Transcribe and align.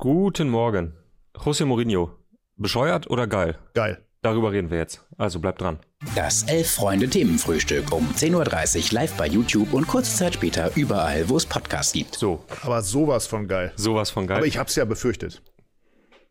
Guten 0.00 0.48
Morgen. 0.48 0.94
José 1.34 1.66
Mourinho. 1.66 2.10
Bescheuert 2.56 3.10
oder 3.10 3.26
geil? 3.26 3.58
Geil. 3.74 4.02
Darüber 4.22 4.50
reden 4.50 4.70
wir 4.70 4.78
jetzt. 4.78 5.06
Also 5.18 5.40
bleibt 5.40 5.60
dran. 5.60 5.78
Das 6.16 6.42
Elf-Freunde-Themenfrühstück 6.44 7.92
um 7.92 8.08
10.30 8.12 8.88
Uhr 8.88 8.94
live 9.00 9.14
bei 9.18 9.26
YouTube 9.26 9.74
und 9.74 9.86
kurze 9.86 10.16
Zeit 10.16 10.32
später 10.34 10.70
überall, 10.74 11.28
wo 11.28 11.36
es 11.36 11.44
Podcasts 11.44 11.92
gibt. 11.92 12.14
So, 12.14 12.42
Aber 12.62 12.80
sowas 12.80 13.26
von 13.26 13.46
geil. 13.46 13.72
sowas 13.76 14.08
von 14.10 14.26
geil. 14.26 14.38
Aber 14.38 14.46
ich 14.46 14.56
hab's 14.56 14.74
ja 14.76 14.86
befürchtet. 14.86 15.42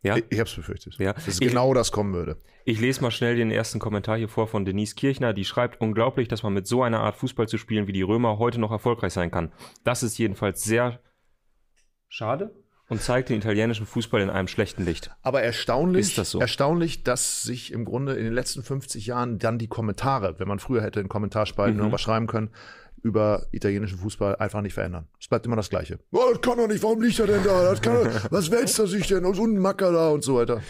ja? 0.02 0.16
Ich, 0.16 0.24
ich 0.30 0.40
hab's 0.40 0.54
befürchtet. 0.54 0.96
Ja. 0.98 1.12
Dass 1.12 1.28
Ich- 1.28 1.38
genau 1.40 1.72
das 1.72 1.92
kommen 1.92 2.12
würde. 2.12 2.38
Ich 2.64 2.80
lese 2.80 3.02
mal 3.02 3.12
schnell 3.12 3.36
den 3.36 3.52
ersten 3.52 3.78
Kommentar 3.78 4.18
hier 4.18 4.28
vor 4.28 4.48
von 4.48 4.64
Denise 4.64 4.96
Kirchner, 4.96 5.32
die 5.32 5.44
schreibt, 5.44 5.80
unglaublich, 5.80 6.26
dass 6.26 6.42
man 6.42 6.52
mit 6.54 6.66
so 6.66 6.82
einer 6.82 7.00
Art 7.00 7.16
Fußball 7.16 7.46
zu 7.46 7.56
spielen 7.56 7.86
wie 7.86 7.92
die 7.92 8.02
Römer 8.02 8.38
heute 8.38 8.58
noch 8.60 8.70
erfolgreich 8.72 9.12
sein 9.12 9.30
kann. 9.30 9.52
Das 9.84 10.02
ist 10.02 10.18
jedenfalls 10.18 10.64
sehr 10.64 11.00
schade 12.08 12.52
und 12.90 13.00
zeigt 13.00 13.30
den 13.30 13.38
italienischen 13.38 13.86
Fußball 13.86 14.20
in 14.20 14.28
einem 14.28 14.48
schlechten 14.48 14.84
Licht. 14.84 15.10
Aber 15.22 15.42
erstaunlich, 15.42 16.08
Ist 16.08 16.18
das 16.18 16.30
so? 16.32 16.40
erstaunlich, 16.40 17.02
dass 17.04 17.42
sich 17.42 17.72
im 17.72 17.84
Grunde 17.86 18.14
in 18.14 18.24
den 18.24 18.34
letzten 18.34 18.62
50 18.62 19.06
Jahren 19.06 19.38
dann 19.38 19.58
die 19.58 19.68
Kommentare, 19.68 20.38
wenn 20.38 20.48
man 20.48 20.58
früher 20.58 20.82
hätte 20.82 21.00
in 21.00 21.08
Kommentarspalten 21.08 21.74
Mhm. 21.76 21.80
irgendwas 21.80 22.02
schreiben 22.02 22.26
können, 22.26 22.50
über 23.02 23.46
italienischen 23.52 23.96
Fußball 23.98 24.36
einfach 24.36 24.60
nicht 24.60 24.74
verändern. 24.74 25.08
Es 25.18 25.26
bleibt 25.28 25.46
immer 25.46 25.56
das 25.56 25.70
Gleiche. 25.70 26.00
Oh, 26.12 26.20
das 26.32 26.42
kann 26.42 26.58
doch 26.58 26.68
nicht, 26.68 26.82
warum 26.82 27.00
liegt 27.00 27.18
er 27.18 27.26
denn 27.28 27.42
da? 27.42 27.72
Er- 27.72 28.22
was 28.30 28.50
wälzt 28.50 28.78
er 28.78 28.86
sich 28.86 29.06
denn? 29.06 29.24
Und 29.24 29.34
so 29.34 29.44
ein 29.46 29.56
Macker 29.58 29.90
da 29.90 30.10
und 30.10 30.22
so 30.22 30.36
weiter. 30.36 30.60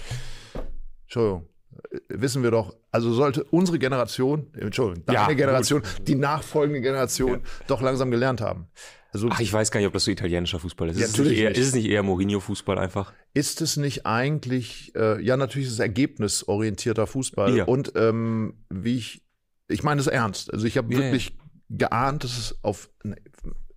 Entschuldigung. 1.04 1.48
Äh, 1.90 1.98
Wissen 2.08 2.42
wir 2.42 2.50
doch, 2.50 2.76
also 2.90 3.12
sollte 3.12 3.44
unsere 3.44 3.78
Generation, 3.78 4.48
Entschuldigung, 4.54 5.04
deine 5.06 5.18
Ja, 5.18 5.32
Generation, 5.32 5.82
die 6.06 6.14
nachfolgende 6.14 6.80
Generation 6.80 7.40
doch 7.66 7.80
langsam 7.80 8.10
gelernt 8.10 8.40
haben. 8.40 8.68
Also 9.12 9.28
Ach, 9.30 9.40
ich 9.40 9.52
weiß 9.52 9.70
gar 9.70 9.80
nicht, 9.80 9.86
ob 9.86 9.92
das 9.92 10.04
so 10.04 10.10
italienischer 10.10 10.60
Fußball 10.60 10.88
ist. 10.88 10.98
Ja, 10.98 11.04
ist, 11.04 11.12
es 11.12 11.18
natürlich 11.18 11.38
nicht 11.38 11.44
eher, 11.44 11.50
ist 11.56 11.68
es 11.68 11.74
nicht 11.74 11.86
eher 11.88 12.02
Mourinho-Fußball 12.02 12.78
einfach? 12.78 13.12
ist 13.32 13.60
es 13.60 13.76
nicht 13.76 14.06
eigentlich, 14.06 14.92
äh, 14.96 15.22
ja, 15.22 15.36
natürlich 15.36 15.68
ist 15.68 15.74
es 15.74 15.78
ergebnisorientierter 15.80 17.06
Fußball. 17.06 17.56
Ja. 17.56 17.64
Und 17.64 17.92
ähm, 17.96 18.54
wie 18.70 18.96
ich, 18.96 19.22
ich 19.68 19.82
meine 19.82 20.00
es 20.00 20.06
ernst. 20.06 20.52
Also 20.52 20.66
ich 20.66 20.76
habe 20.76 20.92
Ja, 20.92 21.00
wirklich 21.00 21.36
geahnt, 21.68 22.24
dass 22.24 22.36
es 22.38 22.58
auf 22.62 22.90
ne, 23.04 23.16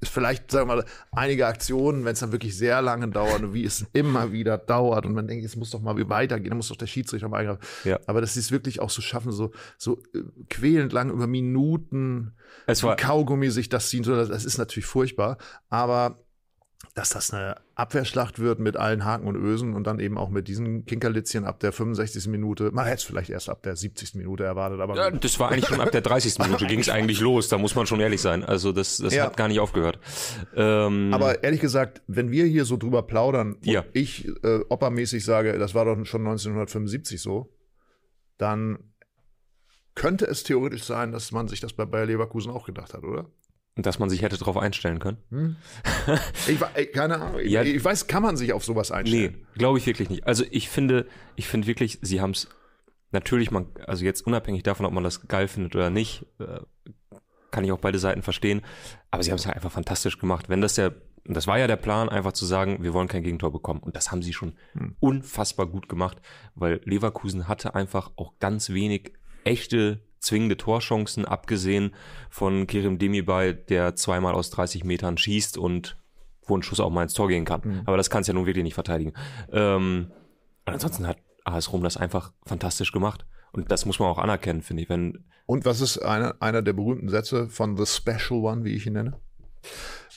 vielleicht, 0.08 0.52
sagen 0.52 0.70
wir 0.70 0.76
mal, 0.76 0.86
einige 1.12 1.48
Aktionen, 1.48 2.06
wenn 2.06 2.14
es 2.14 2.20
dann 2.20 2.32
wirklich 2.32 2.58
sehr 2.58 2.82
lange 2.82 3.08
dauert 3.08 3.42
und 3.42 3.54
wie 3.54 3.64
es 3.64 3.86
immer 3.94 4.32
wieder 4.32 4.58
dauert 4.58 5.06
und 5.06 5.14
man 5.14 5.28
denkt, 5.28 5.46
es 5.46 5.56
muss 5.56 5.70
doch 5.70 5.82
mal 5.82 5.98
weitergehen, 6.10 6.52
da 6.52 6.56
muss 6.56 6.70
doch 6.70 6.76
der 6.76 6.88
Schiedsrichter 6.88 7.30
mal 7.30 7.40
eingreifen. 7.40 7.62
Ja. 7.84 8.00
Aber 8.08 8.22
dass 8.22 8.34
sie 8.34 8.40
es 8.40 8.52
wirklich 8.52 8.80
auch 8.80 8.90
so 8.90 9.02
schaffen, 9.02 9.32
so, 9.32 9.52
so 9.78 10.02
äh, 10.14 10.20
quälend 10.50 10.94
lang 10.94 11.10
über 11.10 11.28
Minuten 11.28 12.34
Es 12.66 12.84
war, 12.84 12.96
Kaugummi 12.96 13.50
sich 13.50 13.70
das 13.70 13.90
ziehen 13.90 14.04
soll, 14.04 14.28
das 14.28 14.46
ist 14.46 14.58
natürlich 14.58 14.86
furchtbar. 14.86 15.38
Aber 15.70 16.23
dass 16.96 17.10
das 17.10 17.34
eine 17.34 17.56
Abwehrschlacht 17.74 18.38
wird 18.38 18.60
mit 18.60 18.78
allen 18.78 19.04
Haken 19.04 19.26
und 19.28 19.36
Ösen 19.36 19.74
und 19.74 19.86
dann 19.86 20.00
eben 20.00 20.18
auch 20.18 20.30
mit 20.30 20.48
diesen 20.48 20.86
Kinkerlitzchen 20.86 21.44
ab 21.44 21.60
der 21.60 21.72
65. 21.72 22.28
Minute. 22.28 22.70
Man 22.72 22.86
hätte 22.86 22.98
es 22.98 23.04
vielleicht 23.04 23.32
erst 23.32 23.50
ab 23.50 23.64
der 23.64 23.76
70. 23.76 24.14
Minute 24.16 24.44
erwartet, 24.44 24.80
aber 24.80 24.96
Ja, 24.96 25.10
das 25.10 25.40
war 25.40 25.50
eigentlich 25.50 25.68
schon 25.68 25.82
ab 25.82 25.92
der 25.92 26.02
30. 26.02 26.38
Minute 26.40 26.68
ging 26.68 26.80
es 26.80 26.90
eigentlich 26.90 27.20
los, 27.20 27.48
da 27.50 27.58
muss 27.58 27.74
man 27.74 27.88
schon 27.88 28.00
ehrlich 28.00 28.22
sein. 28.22 28.44
Also 28.44 28.72
das, 28.72 28.98
das 28.98 29.14
Ja. 29.16 29.26
hat 29.26 29.38
gar 29.38 29.48
nicht 29.48 29.60
aufgehört. 29.60 30.00
Ähm, 30.56 31.12
Aber 31.14 31.44
ehrlich 31.44 31.62
gesagt, 31.62 32.04
wenn 32.08 32.30
wir 32.30 32.46
hier 32.46 32.66
so 32.66 32.78
drüber 32.78 33.02
plaudern 33.04 33.54
und 33.54 33.66
Ja. 33.66 33.84
ich 33.94 34.28
äh, 34.44 34.60
oppermäßig 34.70 35.26
sage, 35.26 35.58
das 35.58 35.74
war 35.74 35.86
doch 35.86 35.96
schon 36.06 36.22
1975 36.22 37.20
so, 37.22 37.52
dann 38.38 38.78
könnte 39.96 40.26
es 40.26 40.44
theoretisch 40.44 40.84
sein, 40.84 41.12
dass 41.12 41.32
man 41.32 41.48
sich 41.48 41.60
das 41.60 41.74
bei 41.74 41.86
Bayer 41.86 42.06
Leverkusen 42.06 42.52
auch 42.52 42.66
gedacht 42.66 42.94
hat, 42.94 43.04
oder? 43.04 43.26
Dass 43.76 43.98
man 44.00 44.10
sich 44.10 44.22
hätte 44.22 44.38
darauf 44.38 44.58
einstellen 44.58 45.00
können. 45.00 45.58
Ich, 46.48 46.62
wa- 46.62 46.70
ey, 46.76 46.86
keine 46.88 47.20
Ahnung. 47.20 47.40
Ich, 47.40 47.52
Ja. 47.52 47.64
ich 47.64 47.84
weiß, 47.84 48.08
kann 48.08 48.22
man 48.22 48.38
sich 48.38 48.54
auf 48.54 48.64
sowas 48.64 48.92
einstellen? 48.92 49.38
Nee, 49.38 49.58
glaube 49.58 49.80
ich 49.80 49.86
wirklich 49.88 50.10
nicht. 50.10 50.28
Also 50.28 50.44
ich 50.52 50.70
finde, 50.70 51.08
ich 51.36 51.48
finde 51.48 51.68
wirklich, 51.68 51.98
sie 52.02 52.22
haben 52.22 52.32
es 52.32 52.48
natürlich, 53.12 53.50
man, 53.52 53.68
also 53.88 54.06
jetzt 54.06 54.26
unabhängig 54.28 54.64
davon, 54.64 54.86
ob 54.86 54.94
man 54.94 55.04
das 55.04 55.28
geil 55.28 55.48
findet 55.48 55.76
oder 55.76 55.90
nicht, 55.90 56.26
äh, 56.40 56.60
kann 57.52 57.64
ich 57.64 57.72
auch 57.72 57.80
beide 57.80 58.00
Seiten 58.00 58.22
verstehen. 58.22 58.62
Aber 59.12 59.24
sie 59.24 59.32
haben 59.32 59.38
es 59.38 59.46
ja 59.46 59.52
einfach 59.54 59.72
fantastisch 59.72 60.18
gemacht. 60.20 60.50
Wenn 60.50 60.62
das 60.62 60.76
der, 60.76 60.94
das 61.26 61.48
war 61.48 61.58
ja 61.58 61.68
der 61.68 61.76
Plan, 61.78 62.10
einfach 62.10 62.34
zu 62.34 62.46
sagen, 62.46 62.84
wir 62.84 62.94
wollen 62.94 63.08
kein 63.08 63.24
Gegentor 63.24 63.52
bekommen. 63.52 63.80
Und 63.80 63.96
das 63.96 64.12
haben 64.12 64.22
sie 64.22 64.34
schon 64.34 64.54
unfassbar 65.00 65.66
gut 65.68 65.88
gemacht, 65.90 66.18
weil 66.56 66.82
Leverkusen 66.84 67.48
hatte 67.48 67.74
einfach 67.76 68.12
auch 68.18 68.34
ganz 68.40 68.70
wenig 68.70 69.14
echte 69.46 70.00
zwingende 70.24 70.58
Torchancen, 70.58 71.26
abgesehen 71.26 71.94
von 72.30 72.66
Kerem 72.68 72.98
Demirbay, 72.98 73.54
der 73.54 73.96
zweimal 73.96 74.34
aus 74.34 74.50
30 74.50 74.84
Metern 74.84 75.18
schießt 75.18 75.58
und 75.58 75.98
wo 76.46 76.58
ein 76.58 76.64
Schuss 76.64 76.80
auch 76.80 76.90
mal 76.90 77.04
ins 77.04 77.14
Tor 77.14 77.28
gehen 77.28 77.46
kann. 77.46 77.84
Aber 77.86 77.98
das 77.98 78.10
kannst 78.10 78.28
du 78.28 78.32
ja 78.32 78.36
nun 78.36 78.46
wirklich 78.46 78.64
nicht 78.64 78.74
verteidigen. 78.74 79.14
Ähm, 79.52 80.12
ansonsten 80.66 81.08
hat 81.08 81.18
AS 81.46 81.72
Rom 81.72 81.84
das 81.84 81.98
einfach 81.98 82.34
fantastisch 82.46 82.92
gemacht. 82.92 83.26
Und 83.52 83.72
das 83.72 83.86
muss 83.86 84.00
man 84.00 84.10
auch 84.10 84.18
anerkennen, 84.18 84.62
finde 84.62 84.84
ich. 84.84 84.90
Wenn, 84.90 85.26
Und 85.46 85.64
was 85.66 85.80
ist 85.80 86.00
einer, 86.00 86.36
einer 86.42 86.62
der 86.62 86.74
berühmten 86.74 87.08
Sätze 87.10 87.48
von 87.50 87.78
The 87.78 87.86
Special 87.86 88.40
One, 88.42 88.64
wie 88.64 88.74
ich 88.74 88.88
ihn 88.88 88.94
nenne? 88.94 89.20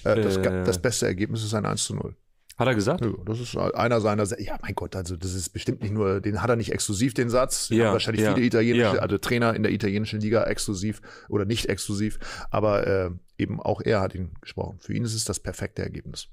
Äh, 0.04 0.20
das, 0.22 0.36
Äh. 0.38 0.64
das 0.64 0.80
beste 0.80 1.06
Ergebnis 1.06 1.44
ist 1.44 1.52
ein 1.54 1.66
1 1.66 1.84
zu 1.84 1.94
0. 1.94 2.16
hat 2.56 2.68
er 2.68 2.74
gesagt? 2.74 3.04
Ja, 3.04 3.12
das 3.24 3.40
ist 3.40 3.56
einer 3.56 4.00
seiner, 4.00 4.24
ja 4.40 4.58
mein 4.62 4.74
Gott, 4.74 4.96
also 4.96 5.16
das 5.16 5.34
ist 5.34 5.50
bestimmt 5.50 5.82
nicht 5.82 5.92
nur, 5.92 6.20
den 6.20 6.40
hat 6.42 6.48
er 6.48 6.56
nicht 6.56 6.72
exklusiv, 6.72 7.12
den 7.12 7.28
Satz. 7.28 7.68
Ja, 7.68 7.92
wahrscheinlich 7.92 8.24
ja, 8.24 8.34
viele 8.34 8.46
italienische, 8.46 8.96
ja. 8.96 9.02
also 9.02 9.18
Trainer 9.18 9.54
in 9.54 9.62
der 9.62 9.72
italienischen 9.72 10.20
Liga 10.20 10.44
exklusiv 10.44 11.02
oder 11.28 11.44
nicht 11.44 11.66
exklusiv, 11.66 12.18
aber 12.50 12.86
äh, 12.86 13.10
eben 13.36 13.60
auch 13.60 13.82
er 13.82 14.00
hat 14.00 14.14
ihn 14.14 14.30
gesprochen. 14.40 14.78
Für 14.80 14.94
ihn 14.94 15.04
ist 15.04 15.14
es 15.14 15.24
das 15.24 15.38
perfekte 15.38 15.82
Ergebnis. 15.82 16.28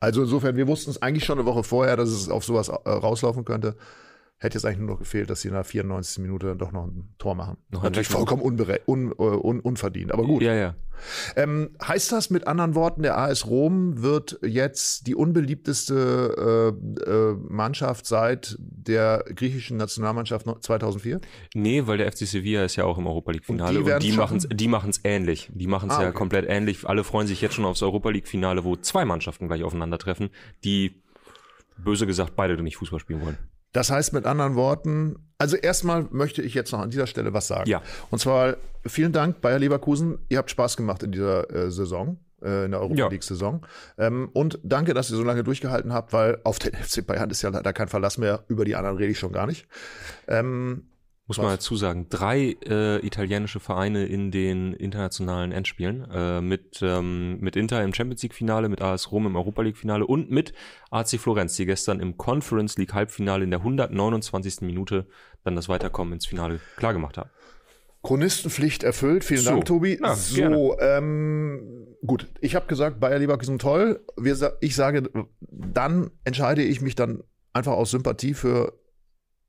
Also 0.00 0.22
insofern, 0.22 0.56
wir 0.56 0.66
wussten 0.66 0.90
es 0.90 1.02
eigentlich 1.02 1.24
schon 1.24 1.38
eine 1.38 1.46
Woche 1.46 1.62
vorher, 1.62 1.96
dass 1.96 2.08
es 2.08 2.28
auf 2.28 2.44
sowas 2.44 2.68
äh, 2.68 2.88
rauslaufen 2.88 3.44
könnte. 3.44 3.76
Hätte 4.42 4.56
jetzt 4.56 4.64
eigentlich 4.64 4.78
nur 4.78 4.88
noch 4.88 4.98
gefehlt, 4.98 5.28
dass 5.28 5.42
sie 5.42 5.48
in 5.48 5.54
der 5.54 5.64
94. 5.64 6.22
Minute 6.22 6.46
dann 6.46 6.56
doch 6.56 6.72
noch 6.72 6.86
ein 6.86 7.12
Tor 7.18 7.34
machen. 7.34 7.58
Noch 7.68 7.82
Natürlich 7.82 8.08
vollkommen 8.08 8.40
unbere 8.40 8.80
un, 8.86 9.12
äh, 9.12 9.14
un, 9.14 9.60
unverdient, 9.60 10.12
aber 10.12 10.24
gut. 10.24 10.40
Ja, 10.40 10.54
ja. 10.54 10.74
Ähm, 11.36 11.70
heißt 11.86 12.10
das 12.12 12.30
mit 12.30 12.46
anderen 12.46 12.74
Worten, 12.74 13.02
der 13.02 13.18
AS 13.18 13.46
Rom 13.46 14.02
wird 14.02 14.38
jetzt 14.42 15.06
die 15.06 15.14
unbeliebteste 15.14 16.74
äh, 17.06 17.10
äh, 17.10 17.36
Mannschaft 17.50 18.06
seit 18.06 18.56
der 18.58 19.24
griechischen 19.34 19.76
Nationalmannschaft 19.76 20.46
noch 20.46 20.60
2004? 20.60 21.20
Nee, 21.54 21.86
weil 21.86 21.98
der 21.98 22.10
FC 22.10 22.26
Sevilla 22.26 22.64
ist 22.64 22.76
ja 22.76 22.84
auch 22.84 22.96
im 22.96 23.06
Europa 23.06 23.32
League 23.32 23.44
Finale 23.44 23.78
Und 23.78 24.02
die 24.02 24.10
die 24.56 24.68
machen's 24.68 25.00
ähnlich. 25.04 25.50
Die 25.52 25.66
machen's 25.66 25.92
Ah, 25.92 26.02
ja 26.02 26.08
okay. 26.08 26.16
komplett 26.16 26.46
ähnlich. 26.48 26.88
Alle 26.88 27.04
freuen 27.04 27.26
sich 27.26 27.42
jetzt 27.42 27.56
schon 27.56 27.66
aufs 27.66 27.82
Europa 27.82 28.08
League 28.08 28.26
Finale, 28.26 28.64
wo 28.64 28.76
zwei 28.76 29.04
Mannschaften 29.04 29.48
gleich 29.48 29.64
aufeinandertreffen, 29.64 30.30
die 30.64 31.02
böse 31.76 32.06
gesagt 32.06 32.36
beide 32.36 32.62
nicht 32.62 32.78
Fußball 32.78 33.00
spielen 33.00 33.20
wollen. 33.22 33.38
Das 33.72 33.90
heißt 33.90 34.12
mit 34.12 34.26
anderen 34.26 34.54
Worten, 34.56 35.16
also 35.38 35.56
erstmal 35.56 36.06
möchte 36.10 36.42
ich 36.42 36.54
jetzt 36.54 36.72
noch 36.72 36.80
an 36.80 36.90
dieser 36.90 37.06
Stelle 37.06 37.32
was 37.32 37.46
sagen. 37.46 37.68
Ja. 37.70 37.82
Und 38.10 38.18
zwar 38.18 38.56
vielen 38.84 39.12
Dank, 39.12 39.40
Bayer 39.40 39.58
Leverkusen. 39.58 40.18
Ihr 40.28 40.38
habt 40.38 40.50
Spaß 40.50 40.76
gemacht 40.76 41.02
in 41.02 41.12
dieser 41.12 41.48
äh, 41.54 41.70
Saison, 41.70 42.18
äh, 42.42 42.64
in 42.66 42.72
der 42.72 42.80
Europa 42.80 42.98
Ja. 42.98 43.08
League-Saison. 43.08 43.64
Ähm, 43.96 44.28
und 44.32 44.58
danke, 44.62 44.92
dass 44.92 45.10
ihr 45.10 45.16
so 45.16 45.22
lange 45.22 45.44
durchgehalten 45.44 45.92
habt, 45.92 46.12
weil 46.12 46.38
auf 46.44 46.58
den 46.58 46.74
FC 46.82 47.06
Bayern 47.06 47.30
ist 47.30 47.42
ja 47.42 47.50
leider 47.50 47.72
kein 47.72 47.88
Verlass 47.88 48.18
mehr. 48.18 48.44
Über 48.48 48.64
die 48.64 48.74
anderen 48.76 48.96
rede 48.96 49.12
ich 49.12 49.18
schon 49.18 49.32
gar 49.32 49.46
nicht. 49.46 49.66
Ähm, 50.28 50.89
Muss 51.30 51.38
man 51.38 51.48
dazu 51.54 51.76
sagen, 51.76 52.06
drei 52.10 52.56
äh, 52.66 53.06
italienische 53.06 53.60
Vereine 53.60 54.04
in 54.06 54.32
den 54.32 54.72
internationalen 54.72 55.52
Endspielen. 55.52 56.10
Äh, 56.10 56.40
mit, 56.40 56.80
ähm, 56.82 57.38
mit 57.38 57.54
Inter 57.54 57.84
im 57.84 57.94
Champions 57.94 58.22
League-Finale, 58.22 58.68
mit 58.68 58.82
AS 58.82 59.12
Rom 59.12 59.26
im 59.26 59.36
Europa 59.36 59.62
League-Finale 59.62 60.04
und 60.04 60.30
mit 60.30 60.52
AC 60.90 61.20
Florenz, 61.20 61.54
die 61.54 61.66
gestern 61.66 62.00
im 62.00 62.16
Conference 62.16 62.76
League-Halbfinale 62.78 63.44
in 63.44 63.50
der 63.50 63.60
129. 63.60 64.62
Minute 64.62 65.06
dann 65.44 65.54
das 65.54 65.68
Weiterkommen 65.68 66.14
ins 66.14 66.26
Finale 66.26 66.58
klargemacht 66.76 67.16
haben. 67.16 67.30
Chronistenpflicht 68.02 68.82
erfüllt. 68.82 69.22
Vielen 69.22 69.42
So. 69.42 69.50
Dank, 69.50 69.66
Tobi. 69.66 70.00
Ja, 70.02 70.16
so, 70.16 70.78
ähm, 70.80 71.86
gut. 72.04 72.26
Ich 72.40 72.56
habe 72.56 72.66
gesagt, 72.66 72.98
Bayer 72.98 73.20
Leverkusen 73.20 73.60
toll. 73.60 74.04
Wir, 74.16 74.56
ich 74.60 74.74
sage, 74.74 75.10
dann 75.48 76.10
entscheide 76.24 76.62
ich 76.62 76.80
mich 76.80 76.96
dann 76.96 77.22
einfach 77.52 77.72
aus 77.72 77.92
Sympathie 77.92 78.34
für 78.34 78.79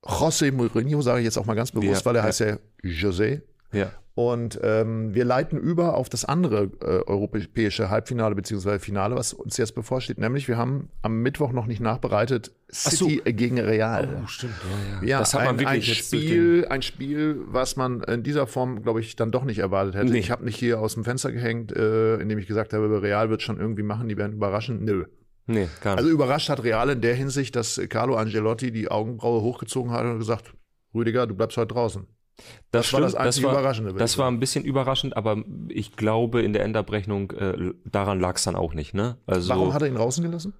José 0.03 0.51
Mourinho, 0.51 1.01
sage 1.01 1.19
ich 1.19 1.25
jetzt 1.25 1.37
auch 1.37 1.45
mal 1.45 1.53
ganz 1.55 1.71
bewusst, 1.71 2.01
Ja, 2.01 2.05
weil 2.05 2.15
er 2.15 2.21
ja. 2.21 2.27
heißt 2.27 2.39
ja 2.39 2.57
José. 2.83 3.41
Ja. 3.71 3.91
Und 4.13 4.59
ähm, 4.61 5.13
wir 5.15 5.23
leiten 5.23 5.57
über 5.57 5.95
auf 5.95 6.09
das 6.09 6.25
andere 6.25 6.63
äh, 6.81 7.09
europäische 7.09 7.89
Halbfinale 7.89 8.35
beziehungsweise 8.35 8.79
Finale, 8.79 9.15
was 9.15 9.31
uns 9.31 9.55
jetzt 9.55 9.73
bevorsteht. 9.73 10.17
Nämlich, 10.17 10.49
wir 10.49 10.57
haben 10.57 10.89
am 11.01 11.21
Mittwoch 11.21 11.53
noch 11.53 11.65
nicht 11.65 11.79
nachbereitet 11.79 12.51
so. 12.67 13.07
City 13.07 13.21
gegen 13.33 13.57
Real. 13.57 14.23
stimmt. 14.27 14.53
Ja, 15.01 15.07
Ja, 15.07 15.19
das 15.19 15.33
hat 15.33 15.45
man 15.45 15.55
ein, 15.59 15.65
ein 15.65 15.75
wirklich 15.75 15.85
durch 15.87 16.21
Spiel, 16.23 16.67
ein 16.69 16.81
Spiel, 16.81 17.37
was 17.45 17.77
man 17.77 18.01
in 18.03 18.21
dieser 18.23 18.47
Form, 18.47 18.83
glaube 18.83 18.99
ich, 18.99 19.15
dann 19.15 19.31
doch 19.31 19.45
nicht 19.45 19.59
erwartet 19.59 19.95
hätte. 19.95 20.11
Nee. 20.11 20.19
Ich 20.19 20.29
habe 20.29 20.43
nicht 20.43 20.57
hier 20.57 20.81
aus 20.81 20.95
dem 20.95 21.05
Fenster 21.05 21.31
gehängt, 21.31 21.71
äh, 21.71 22.17
indem 22.17 22.37
ich 22.37 22.47
gesagt 22.47 22.73
habe, 22.73 23.01
Real 23.01 23.29
wird 23.29 23.41
schon 23.41 23.61
irgendwie 23.61 23.83
machen, 23.83 24.09
die 24.09 24.17
werden 24.17 24.33
überraschen. 24.33 24.83
Nö. 24.83 25.05
Nee, 25.47 25.67
gar 25.81 25.91
nicht. 25.95 25.99
Also 25.99 26.09
überrascht 26.09 26.49
hat 26.49 26.63
Real 26.63 26.89
in 26.89 27.01
der 27.01 27.15
Hinsicht, 27.15 27.55
dass 27.55 27.79
Carlo 27.89 28.15
Angelotti 28.15 28.71
die 28.71 28.89
Augenbraue 28.89 29.41
hochgezogen 29.41 29.91
hat 29.91 30.05
und 30.05 30.19
gesagt, 30.19 30.53
Rüdiger, 30.93 31.27
du 31.27 31.35
bleibst 31.35 31.57
heute 31.57 31.73
draußen. 31.73 32.07
das, 32.71 32.93
war 32.93 33.01
das 33.01 33.15
einzig 33.15 33.43
war, 33.43 33.51
Überraschende, 33.51 33.93
Das 33.93 34.17
war 34.17 34.29
ein 34.29 34.39
bisschen 34.39 34.63
überraschend, 34.63 35.15
aber 35.17 35.43
ich 35.69 35.95
glaube, 35.95 36.41
in 36.41 36.53
der 36.53 36.63
Endabrechnung, 36.63 37.31
äh, 37.31 37.73
daran 37.85 38.19
lag 38.19 38.35
es 38.35 38.43
dann 38.43 38.55
auch 38.55 38.73
nicht. 38.73 38.93
Ne? 38.93 39.17
Also, 39.25 39.49
Warum 39.49 39.73
hat 39.73 39.81
er 39.81 39.87
ihn 39.87 39.95
draußen 39.95 40.23
gelassen? 40.23 40.53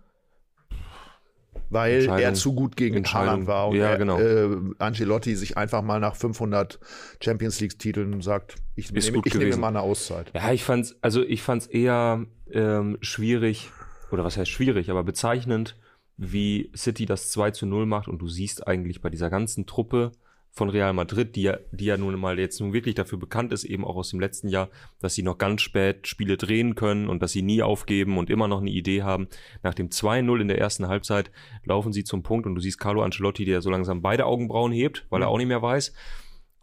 weil 1.72 2.06
er 2.20 2.34
zu 2.34 2.54
gut 2.54 2.76
gegen. 2.76 3.04
Haaland 3.06 3.48
war 3.48 3.70
und 3.70 3.78
Ja, 3.78 3.92
er, 3.92 3.98
genau. 3.98 4.20
äh, 4.20 4.50
Ancelotti 4.78 5.36
sich 5.36 5.58
einfach 5.58 5.82
mal 5.82 6.00
nach 6.00 6.16
500 6.16 6.80
Champions 7.22 7.60
League 7.62 7.80
Titeln 7.80 8.22
sagt, 8.22 8.56
ich, 8.76 8.94
Ist 8.94 9.06
nehme, 9.06 9.18
gut 9.18 9.28
ich 9.28 9.36
nehme 9.36 9.56
mal 9.58 9.70
eine 9.70 9.82
Auszeit. 9.82 10.32
Ja, 10.34 10.52
ich 10.52 10.64
fand's, 10.64 10.96
also 11.02 11.24
ich 11.24 11.42
fand's 11.42 11.68
eher 11.68 12.26
ähm, 12.52 12.98
schwierig, 13.02 13.72
oder 14.12 14.24
was 14.24 14.38
heißt 14.38 14.52
schwierig, 14.52 14.90
aber 14.90 15.04
bezeichnend, 15.04 15.78
wie 16.18 16.72
City 16.76 17.06
das 17.06 17.32
2 17.32 17.52
zu 17.52 17.66
0 17.66 17.86
macht 17.86 18.08
und 18.08 18.20
du 18.20 18.28
siehst 18.28 18.68
eigentlich 18.68 19.02
bei 19.02 19.10
dieser 19.10 19.30
ganzen 19.30 19.66
Truppe 19.66 20.12
von 20.54 20.70
Real 20.70 20.92
Madrid, 20.92 21.36
die 21.38 21.44
ja, 21.44 21.58
die 21.72 21.86
ja 21.86 21.98
nun 21.98 22.20
mal 22.20 22.38
jetzt 22.38 22.60
nun 22.60 22.74
wirklich 22.74 22.94
dafür 22.94 23.18
bekannt 23.18 23.54
ist, 23.54 23.64
eben 23.64 23.86
auch 23.86 23.96
aus 23.96 24.10
dem 24.10 24.20
letzten 24.20 24.50
Jahr, 24.50 24.70
dass 25.00 25.16
sie 25.16 25.24
noch 25.24 25.38
ganz 25.38 25.62
spät 25.62 26.08
Spiele 26.08 26.36
drehen 26.36 26.76
können 26.76 27.08
und 27.08 27.24
dass 27.24 27.32
sie 27.32 27.42
nie 27.42 27.64
aufgeben 27.64 28.18
und 28.18 28.30
immer 28.30 28.50
noch 28.50 28.60
eine 28.60 28.70
Idee 28.70 29.02
haben. 29.04 29.30
Nach 29.64 29.74
dem 29.74 29.88
2-0 29.90 30.42
in 30.42 30.50
der 30.50 30.60
ersten 30.60 30.90
Halbzeit 30.90 31.32
laufen 31.64 31.94
sie 31.94 32.04
zum 32.04 32.22
Punkt 32.22 32.46
und 32.46 32.56
du 32.56 32.62
siehst 32.62 32.80
Carlo 32.80 33.02
Ancelotti, 33.02 33.46
der 33.46 33.62
so 33.62 33.70
langsam 33.70 34.02
beide 34.02 34.26
Augenbrauen 34.26 34.74
hebt, 34.74 35.06
weil 35.10 35.22
er 35.22 35.30
auch 35.30 35.38
nicht 35.38 35.48
mehr 35.48 35.62
weiß. 35.62 35.94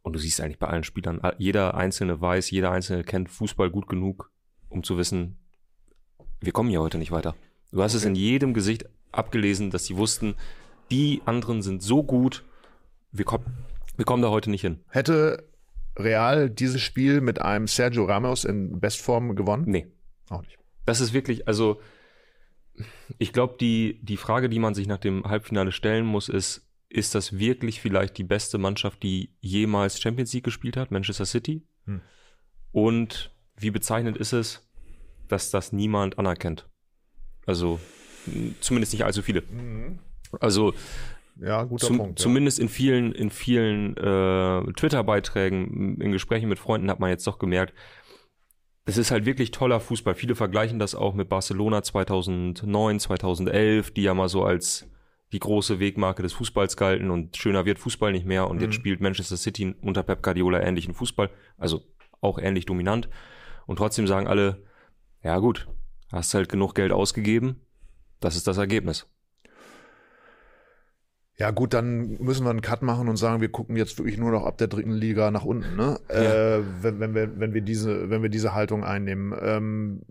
Und 0.02 0.12
du 0.12 0.18
siehst 0.18 0.40
eigentlich 0.40 0.58
bei 0.58 0.68
allen 0.68 0.84
Spielern, 0.84 1.20
jeder 1.38 1.74
Einzelne 1.74 2.20
weiß, 2.20 2.50
jeder 2.50 2.70
Einzelne 2.70 3.04
kennt 3.04 3.30
Fußball 3.30 3.70
gut 3.70 3.88
genug, 3.88 4.30
um 4.68 4.82
zu 4.82 4.98
wissen, 4.98 5.38
wir 6.40 6.52
kommen 6.52 6.70
hier 6.70 6.80
heute 6.80 6.98
nicht 6.98 7.10
weiter. 7.10 7.34
Du 7.72 7.82
hast 7.82 7.94
es 7.94 8.04
in 8.04 8.14
jedem 8.14 8.54
Gesicht 8.54 8.86
abgelesen, 9.12 9.70
dass 9.70 9.84
sie 9.84 9.96
wussten, 9.96 10.34
die 10.90 11.20
anderen 11.24 11.62
sind 11.62 11.82
so 11.82 12.02
gut, 12.02 12.44
wir, 13.12 13.24
kommen 13.24 13.44
wir 13.96 14.04
kommen 14.04 14.22
da 14.22 14.30
heute 14.30 14.50
nicht 14.50 14.62
hin. 14.62 14.80
Hätte 14.88 15.44
Real 15.96 16.48
dieses 16.48 16.80
Spiel 16.80 17.20
mit 17.20 17.42
einem 17.42 17.66
Sergio 17.66 18.04
Ramos 18.04 18.44
in 18.44 18.80
Bestform 18.80 19.34
gewonnen? 19.34 19.64
Nee. 19.66 19.88
Auch 20.30 20.42
nicht. 20.42 20.58
Das 20.86 21.00
ist 21.00 21.12
wirklich, 21.12 21.48
also 21.48 21.80
ich 23.18 23.32
glaube, 23.32 23.56
die, 23.60 23.98
die 24.02 24.16
Frage, 24.16 24.48
die 24.48 24.58
man 24.58 24.74
sich 24.74 24.86
nach 24.86 24.98
dem 24.98 25.24
Halbfinale 25.24 25.72
stellen 25.72 26.06
muss, 26.06 26.28
ist, 26.28 26.66
ist 26.88 27.14
das 27.14 27.38
wirklich 27.38 27.80
vielleicht 27.80 28.16
die 28.16 28.24
beste 28.24 28.56
Mannschaft, 28.56 29.02
die 29.02 29.30
jemals 29.40 30.00
Champions 30.00 30.32
League 30.32 30.44
gespielt 30.44 30.76
hat, 30.76 30.90
Manchester 30.90 31.26
City? 31.26 31.62
Hm. 31.86 32.00
Und 32.72 33.32
wie 33.56 33.70
bezeichnend 33.70 34.16
ist 34.16 34.32
es, 34.32 34.67
dass 35.28 35.50
das 35.50 35.72
niemand 35.72 36.18
anerkennt? 36.18 36.68
Also 37.46 37.78
zumindest 38.60 38.92
nicht 38.92 39.04
allzu 39.04 39.22
viele. 39.22 39.42
Also 40.40 40.74
Ja, 41.40 41.64
guter 41.64 41.86
zum, 41.86 41.98
Punkt. 41.98 42.18
ja. 42.18 42.22
zumindest 42.22 42.58
in 42.58 42.68
vielen, 42.68 43.12
in 43.12 43.30
vielen 43.30 43.96
äh, 43.96 44.72
Twitter-Beiträgen, 44.72 46.00
in 46.00 46.12
Gesprächen 46.12 46.48
mit 46.48 46.58
Freunden 46.58 46.90
hat 46.90 47.00
man 47.00 47.10
jetzt 47.10 47.26
doch 47.26 47.38
gemerkt, 47.38 47.74
es 48.84 48.96
ist 48.96 49.10
halt 49.10 49.26
wirklich 49.26 49.50
toller 49.50 49.80
Fußball. 49.80 50.14
Viele 50.14 50.34
vergleichen 50.34 50.78
das 50.78 50.94
auch 50.94 51.14
mit 51.14 51.28
Barcelona 51.28 51.82
2009, 51.82 53.00
2011, 53.00 53.90
die 53.92 54.02
ja 54.02 54.14
mal 54.14 54.28
so 54.28 54.44
als 54.44 54.88
die 55.32 55.38
große 55.38 55.78
Wegmarke 55.78 56.22
des 56.22 56.32
Fußballs 56.32 56.76
galten 56.78 57.10
und 57.10 57.36
schöner 57.36 57.66
wird 57.66 57.78
Fußball 57.78 58.12
nicht 58.12 58.24
mehr 58.24 58.48
und 58.48 58.62
jetzt 58.62 58.74
spielt 58.74 59.02
Manchester 59.02 59.36
City 59.36 59.74
unter 59.82 60.02
Pep 60.02 60.22
Guardiola 60.22 60.62
ähnlichen 60.62 60.94
Fußball, 60.94 61.28
also 61.58 61.82
auch 62.22 62.38
ähnlich 62.38 62.64
dominant 62.64 63.10
und 63.66 63.76
trotzdem 63.76 64.06
sagen 64.06 64.26
alle, 64.26 64.62
ja 65.22 65.38
gut, 65.38 65.68
hast 66.12 66.34
halt 66.34 66.48
genug 66.48 66.74
Geld 66.74 66.92
ausgegeben, 66.92 67.60
das 68.20 68.36
ist 68.36 68.46
das 68.46 68.58
Ergebnis. 68.58 69.06
Ja, 71.36 71.52
gut, 71.52 71.72
dann 71.72 72.16
müssen 72.20 72.44
wir 72.44 72.50
einen 72.50 72.62
Cut 72.62 72.82
machen 72.82 73.08
und 73.08 73.16
sagen, 73.16 73.40
wir 73.40 73.48
gucken 73.48 73.76
jetzt 73.76 73.96
wirklich 73.98 74.18
nur 74.18 74.32
noch 74.32 74.44
ab 74.44 74.58
der 74.58 74.66
dritten 74.66 74.90
Liga 74.92 75.30
nach 75.30 75.44
unten, 75.44 75.76
ne? 75.76 76.00
Äh, 76.08 76.60
wenn, 76.82 76.98
wenn, 76.98 77.14
wir, 77.14 77.38
wenn, 77.38 77.54
wir 77.54 77.60
diese, 77.62 78.10
wenn 78.10 78.22
wir 78.22 78.28
diese 78.28 78.54
Haltung 78.54 78.82
einnehmen. 78.82 79.32
Ähm, 79.40 80.02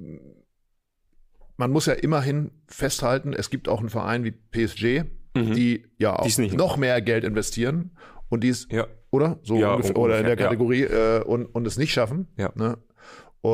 man 1.58 1.72
muss 1.72 1.86
ja 1.86 1.94
immerhin 1.94 2.52
festhalten, 2.68 3.34
es 3.34 3.50
gibt 3.50 3.68
auch 3.68 3.80
einen 3.80 3.90
Verein 3.90 4.24
wie 4.24 4.32
PSG, 4.32 5.04
Mhm. 5.36 5.54
die 5.54 5.86
ja 6.00 6.18
auch 6.18 6.26
es 6.26 6.38
nicht 6.40 6.56
noch 6.56 6.78
mehr 6.78 7.00
Geld 7.02 7.24
investieren 7.24 7.92
und 8.30 8.44
die 8.44 8.50
es, 8.50 8.68
Ja, 8.72 8.88
oder? 9.12 9.38
So 9.44 9.56
Ja, 9.58 9.74
ungefähr, 9.74 9.96
oder 9.98 10.18
in 10.18 10.26
der 10.26 10.36
ja. 10.38 10.44
Kategorie 10.44 10.84
äh, 10.84 11.22
und, 11.24 11.46
und 11.46 11.68
es 11.68 11.78
nicht 11.78 11.92
schaffen. 11.94 12.28
Ja. 12.38 12.52
Ne? 12.56 12.78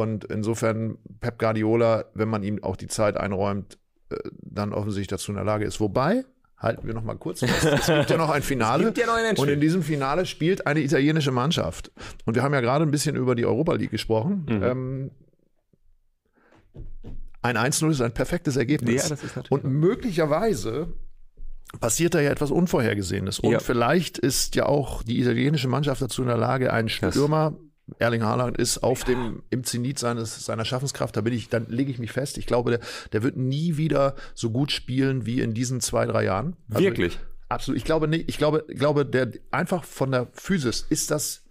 Und 0.01 0.25
insofern 0.25 0.97
Pep 1.19 1.37
Guardiola, 1.39 2.05
wenn 2.13 2.29
man 2.29 2.43
ihm 2.43 2.63
auch 2.63 2.75
die 2.75 2.87
Zeit 2.87 3.15
einräumt, 3.17 3.77
äh, 4.09 4.15
dann 4.41 4.73
offensichtlich 4.73 5.07
dazu 5.07 5.31
in 5.31 5.35
der 5.35 5.45
Lage 5.45 5.65
ist. 5.65 5.79
Wobei, 5.79 6.23
halten 6.57 6.87
wir 6.87 6.93
noch 6.93 7.03
mal 7.03 7.15
kurz 7.17 7.41
fest, 7.41 7.65
es 7.65 7.85
gibt 7.87 8.09
ja 8.09 8.17
noch 8.17 8.29
ein 8.29 8.41
Finale. 8.53 8.85
gibt 8.85 8.97
ja 8.97 9.05
noch 9.05 9.37
und 9.41 9.49
in 9.49 9.59
diesem 9.59 9.83
Finale 9.83 10.25
spielt 10.25 10.65
eine 10.65 10.81
italienische 10.81 11.31
Mannschaft. 11.31 11.91
Und 12.25 12.35
wir 12.35 12.43
haben 12.43 12.53
ja 12.53 12.61
gerade 12.61 12.85
ein 12.85 12.91
bisschen 12.91 13.15
über 13.15 13.35
die 13.35 13.45
Europa 13.45 13.73
League 13.73 13.91
gesprochen. 13.91 14.45
Mhm. 14.49 14.63
Ähm, 14.63 15.11
ein 17.41 17.57
1-0 17.57 17.91
ist 17.91 18.01
ein 18.01 18.13
perfektes 18.13 18.55
Ergebnis. 18.55 19.09
Ja, 19.09 19.15
das 19.15 19.49
Und 19.49 19.65
möglicherweise 19.65 20.93
passiert 21.81 22.13
da 22.13 22.21
ja 22.21 22.31
etwas 22.31 22.51
Unvorhergesehenes. 22.51 23.39
Und 23.39 23.51
Ja. 23.51 23.59
vielleicht 23.59 24.17
ist 24.17 24.55
ja 24.55 24.65
auch 24.67 25.03
die 25.03 25.19
italienische 25.19 25.67
Mannschaft 25.67 26.01
dazu 26.01 26.21
in 26.21 26.29
der 26.29 26.37
Lage, 26.37 26.71
einen 26.71 26.87
Das- 26.87 27.13
Stürmer, 27.13 27.57
Erling 27.99 28.23
Haaland 28.23 28.57
ist 28.57 28.79
auf 28.79 29.03
dem, 29.03 29.43
im 29.49 29.63
Zenit 29.63 29.99
seines, 29.99 30.45
seiner 30.45 30.65
Schaffenskraft, 30.65 31.15
da 31.15 31.21
bin 31.21 31.33
ich, 31.33 31.49
dann 31.49 31.67
lege 31.67 31.91
ich 31.91 31.99
mich 31.99 32.11
fest. 32.11 32.37
Ich 32.37 32.45
glaube, 32.45 32.71
der, 32.71 32.79
der 33.11 33.23
wird 33.23 33.37
nie 33.37 33.77
wieder 33.77 34.15
so 34.33 34.51
gut 34.51 34.71
spielen 34.71 35.25
wie 35.25 35.41
in 35.41 35.53
diesen 35.53 35.81
zwei, 35.81 36.05
drei 36.05 36.23
Jahren. 36.23 36.55
Also 36.69 36.83
wirklich. 36.83 37.19
Absolut. 37.49 37.77
Ich 37.77 37.83
glaube 37.83 38.07
nicht, 38.07 38.29
ich 38.29 38.37
glaube, 38.37 38.65
ich 38.67 38.79
glaube, 38.79 39.05
der 39.05 39.31
einfach 39.51 39.83
von 39.83 40.11
der 40.11 40.27
Physis 40.33 40.85
ist 40.89 41.11
das 41.11 41.42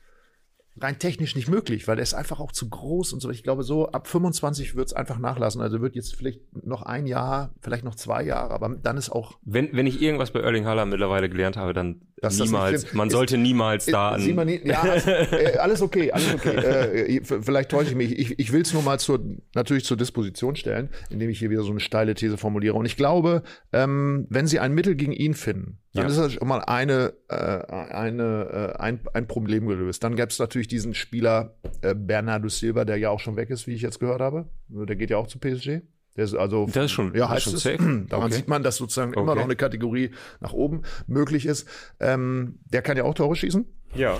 rein 0.80 0.98
technisch 0.98 1.36
nicht 1.36 1.48
möglich, 1.48 1.86
weil 1.86 1.98
er 1.98 2.02
ist 2.02 2.14
einfach 2.14 2.40
auch 2.40 2.52
zu 2.52 2.68
groß 2.68 3.12
und 3.12 3.20
so. 3.20 3.30
Ich 3.30 3.42
glaube, 3.42 3.62
so 3.62 3.88
ab 3.88 4.06
25 4.08 4.74
wird 4.74 4.86
es 4.88 4.92
einfach 4.92 5.18
nachlassen. 5.18 5.60
Also 5.60 5.80
wird 5.80 5.94
jetzt 5.94 6.16
vielleicht 6.16 6.40
noch 6.64 6.82
ein 6.82 7.06
Jahr, 7.06 7.54
vielleicht 7.60 7.84
noch 7.84 7.94
zwei 7.94 8.22
Jahre, 8.24 8.52
aber 8.54 8.70
dann 8.70 8.96
ist 8.96 9.10
auch. 9.10 9.38
Wenn, 9.44 9.72
wenn 9.74 9.86
ich 9.86 10.00
irgendwas 10.00 10.30
bei 10.30 10.40
Erling 10.40 10.66
Haaland 10.66 10.90
mittlerweile 10.90 11.28
gelernt 11.28 11.56
habe, 11.56 11.72
dann 11.74 12.02
das 12.16 12.38
niemals. 12.38 12.82
stimmt. 12.82 12.94
Man 12.94 13.08
Ist- 13.08 13.14
sollte 13.14 13.36
niemals 13.36 13.86
da 13.86 14.10
an. 14.12 14.60
ja, 14.64 14.80
also, 14.82 15.10
äh, 15.10 15.56
alles 15.58 15.82
okay, 15.82 16.10
alles 16.12 16.34
okay. 16.34 16.56
Äh, 16.56 17.20
vielleicht 17.24 17.70
täusche 17.70 17.90
ich 17.90 17.96
mich. 17.96 18.18
Ich, 18.18 18.38
ich 18.38 18.52
will 18.52 18.62
es 18.62 18.72
nur 18.72 18.82
mal 18.82 18.98
zur, 18.98 19.20
natürlich 19.54 19.84
zur 19.84 19.96
Disposition 19.96 20.56
stellen, 20.56 20.88
indem 21.10 21.30
ich 21.30 21.38
hier 21.38 21.50
wieder 21.50 21.62
so 21.62 21.70
eine 21.70 21.80
steile 21.80 22.14
These 22.14 22.38
formuliere. 22.38 22.74
Und 22.76 22.86
ich 22.86 22.96
glaube, 22.96 23.42
ähm, 23.72 24.26
wenn 24.30 24.46
sie 24.46 24.58
ein 24.60 24.72
Mittel 24.72 24.94
gegen 24.94 25.12
ihn 25.12 25.34
finden, 25.34 25.78
dann 25.94 26.04
Ja. 26.04 26.10
ist 26.10 26.16
das 26.18 26.32
schon 26.34 26.48
mal 26.48 26.60
eine, 26.60 27.12
äh, 27.28 27.34
eine, 27.34 28.72
äh, 28.76 28.80
ein, 28.80 29.00
ein 29.12 29.26
Problem 29.26 29.66
gelöst. 29.66 30.02
Dann 30.04 30.16
gäbe 30.16 30.28
es 30.28 30.38
natürlich 30.38 30.68
diesen 30.68 30.94
Spieler 30.94 31.56
äh, 31.82 31.94
Bernardo 31.94 32.48
Silva, 32.48 32.84
der 32.84 32.96
ja 32.96 33.10
auch 33.10 33.20
schon 33.20 33.36
weg 33.36 33.50
ist, 33.50 33.66
wie 33.66 33.74
ich 33.74 33.82
jetzt 33.82 34.00
gehört 34.00 34.20
habe. 34.20 34.48
Der 34.68 34.96
geht 34.96 35.10
ja 35.10 35.16
auch 35.18 35.26
zu 35.26 35.38
PSG. 35.38 35.82
Der 36.16 36.24
ist 36.24 36.34
also 36.34 36.66
Das 36.66 36.76
ist 36.86 36.90
schon- 36.92 37.14
ja, 37.14 37.20
das 37.22 37.30
heißt 37.30 37.46
ist 37.54 37.62
schon 37.62 37.72
es. 37.74 37.78
safe. 37.78 38.06
Daran 38.08 38.26
Okay. 38.26 38.34
sieht 38.34 38.48
man, 38.48 38.62
dass 38.62 38.76
sozusagen 38.76 39.12
immer 39.14 39.32
Okay. 39.32 39.36
noch 39.38 39.44
eine 39.44 39.56
Kategorie 39.56 40.10
nach 40.40 40.52
oben 40.52 40.82
möglich 41.06 41.46
ist. 41.46 41.66
Ähm, 42.00 42.58
der 42.66 42.82
kann 42.82 42.96
ja 42.96 43.04
auch 43.04 43.14
Tore 43.14 43.34
schießen. 43.36 43.66
Ja. 43.94 44.18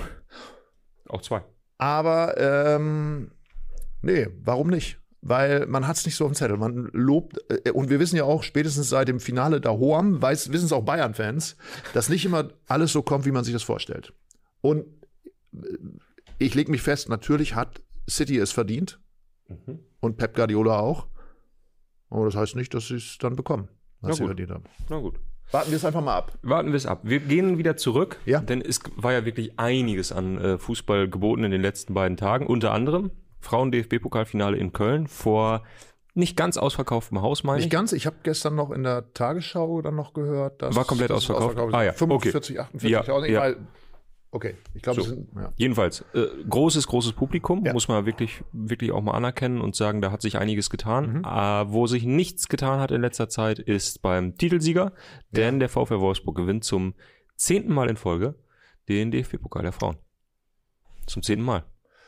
Auch 1.07 1.21
zwei. 1.21 1.43
Aber 1.77 2.35
ähm, 2.37 3.31
nee, 4.01 4.27
warum 4.43 4.69
nicht? 4.69 4.99
Weil 5.25 5.67
man 5.67 5.87
hat 5.87 5.95
es 5.95 6.05
nicht 6.05 6.15
so 6.17 6.25
auf 6.25 6.31
dem 6.31 6.35
Zettel. 6.35 6.57
Man 6.57 6.89
lobt, 6.91 7.37
äh, 7.49 7.71
und 7.71 7.89
wir 7.89 7.99
wissen 8.01 8.17
ja 8.17 8.25
auch, 8.25 8.43
spätestens 8.43 8.89
seit 8.89 9.07
dem 9.07 9.21
Finale 9.21 9.61
da 9.61 9.71
Hoam, 9.71 10.21
wissen 10.21 10.53
es 10.53 10.73
auch 10.73 10.83
Bayern-Fans, 10.83 11.55
dass 11.93 12.09
nicht 12.09 12.25
immer 12.25 12.49
alles 12.67 12.91
so 12.91 13.01
kommt, 13.03 13.25
wie 13.25 13.31
man 13.31 13.45
sich 13.45 13.53
das 13.53 13.63
vorstellt. 13.63 14.13
Und 14.59 14.85
äh, 15.53 15.77
ich 16.39 16.55
lege 16.55 16.69
mich 16.71 16.81
fest, 16.81 17.07
natürlich 17.07 17.55
hat 17.55 17.81
City 18.09 18.37
es 18.37 18.51
verdient 18.51 18.99
Mhm. 19.47 19.79
und 20.01 20.17
Pep 20.17 20.35
Guardiola 20.35 20.79
auch. 20.79 21.07
Aber 22.09 22.25
das 22.25 22.35
heißt 22.35 22.55
nicht, 22.55 22.73
dass 22.73 22.87
sie 22.87 22.95
es 22.95 23.17
dann 23.19 23.35
bekommen, 23.35 23.67
was 24.01 24.17
sie 24.17 24.25
verdient 24.25 24.51
haben. 24.51 24.63
Na 24.89 24.99
gut. 24.99 25.19
Warten 25.51 25.69
wir 25.71 25.75
es 25.77 25.85
einfach 25.85 26.03
mal 26.03 26.15
ab. 26.17 26.37
Warten 26.41 26.69
wir 26.69 26.75
es 26.75 26.85
ab. 26.85 27.01
Wir 27.03 27.19
gehen 27.19 27.57
wieder 27.57 27.75
zurück, 27.77 28.17
Ja. 28.25 28.39
denn 28.39 28.61
es 28.61 28.79
war 28.95 29.11
ja 29.13 29.25
wirklich 29.25 29.59
einiges 29.59 30.11
an 30.11 30.37
äh, 30.37 30.57
Fußball 30.57 31.07
geboten 31.09 31.43
in 31.43 31.51
den 31.51 31.61
letzten 31.61 31.93
beiden 31.93 32.17
Tagen. 32.17 32.47
Unter 32.47 32.71
anderem 32.71 33.11
Frauen-DFB-Pokalfinale 33.43 34.57
in 34.57 34.73
Köln 34.73 35.07
vor 35.07 35.63
nicht 36.15 36.37
ganz 36.37 36.57
ausverkauftem 36.57 37.21
Haus, 37.21 37.43
meine 37.43 37.57
Nicht 37.57 37.65
ich. 37.67 37.71
ganz. 37.71 37.91
Ich 37.91 38.05
habe 38.05 38.17
gestern 38.23 38.55
noch 38.55 38.69
in 38.71 38.83
der 38.83 39.13
Tagesschau 39.13 39.81
dann 39.81 39.95
noch 39.95 40.13
gehört, 40.13 40.61
dass 40.61 40.75
War 40.75 40.85
komplett 40.85 41.11
ausverkauft? 41.11 41.57
ausverkauft. 41.57 41.73
Ah 41.73 41.83
ja, 41.83 41.93
45, 41.93 42.59
48 42.59 42.89
Ja, 42.91 43.01
Tausend. 43.01 43.31
ja. 43.31 43.39
Weil, 43.41 43.57
okay, 44.29 44.55
ich 44.75 44.83
glaube, 44.83 45.01
So. 45.01 45.07
sind 45.07 45.27
ja. 45.35 45.51
Jedenfalls, 45.57 46.05
äh, 46.13 46.27
großes, 46.47 46.85
großes 46.85 47.13
Publikum, 47.13 47.65
Ja. 47.65 47.73
muss 47.73 47.87
man 47.87 48.05
wirklich, 48.05 48.43
wirklich 48.51 48.91
auch 48.91 49.01
mal 49.01 49.13
anerkennen 49.13 49.59
und 49.59 49.75
sagen, 49.75 50.01
da 50.01 50.11
hat 50.11 50.21
sich 50.21 50.37
einiges 50.37 50.69
getan. 50.69 51.13
Mhm. 51.19 51.23
Äh, 51.25 51.71
wo 51.73 51.87
sich 51.87 52.03
nichts 52.03 52.47
getan 52.47 52.79
hat 52.79 52.91
in 52.91 53.01
letzter 53.01 53.27
Zeit, 53.27 53.57
ist 53.57 54.03
beim 54.03 54.37
Titelsieger, 54.37 54.93
denn 55.31 55.59
der 55.59 55.69
VfL 55.69 55.99
Wolfsburg 55.99 56.35
gewinnt 56.35 56.63
zum 56.63 56.93
zehnten 57.37 57.73
Mal 57.73 57.89
in 57.89 57.97
Folge 57.97 58.35
den 58.87 59.09
DFB-Pokal 59.09 59.63
der 59.63 59.71
Frauen. 59.73 59.97
Zum 61.07 61.23
zehnten 61.23 61.43
Mal. 61.43 61.63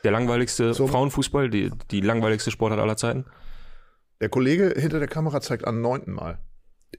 Der 0.06 0.12
langweiligste 0.12 0.72
So. 0.72 0.86
Frauenfußball, 0.86 1.50
die, 1.50 1.72
die 1.90 2.00
langweiligste 2.00 2.52
Sportart 2.52 2.78
aller 2.78 2.96
Zeiten. 2.96 3.24
Der 4.20 4.28
Kollege 4.28 4.72
hinter 4.76 5.00
der 5.00 5.08
Kamera 5.08 5.40
zeigt 5.40 5.66
an 5.66 5.80
neunten 5.80 6.12
Mal. 6.12 6.38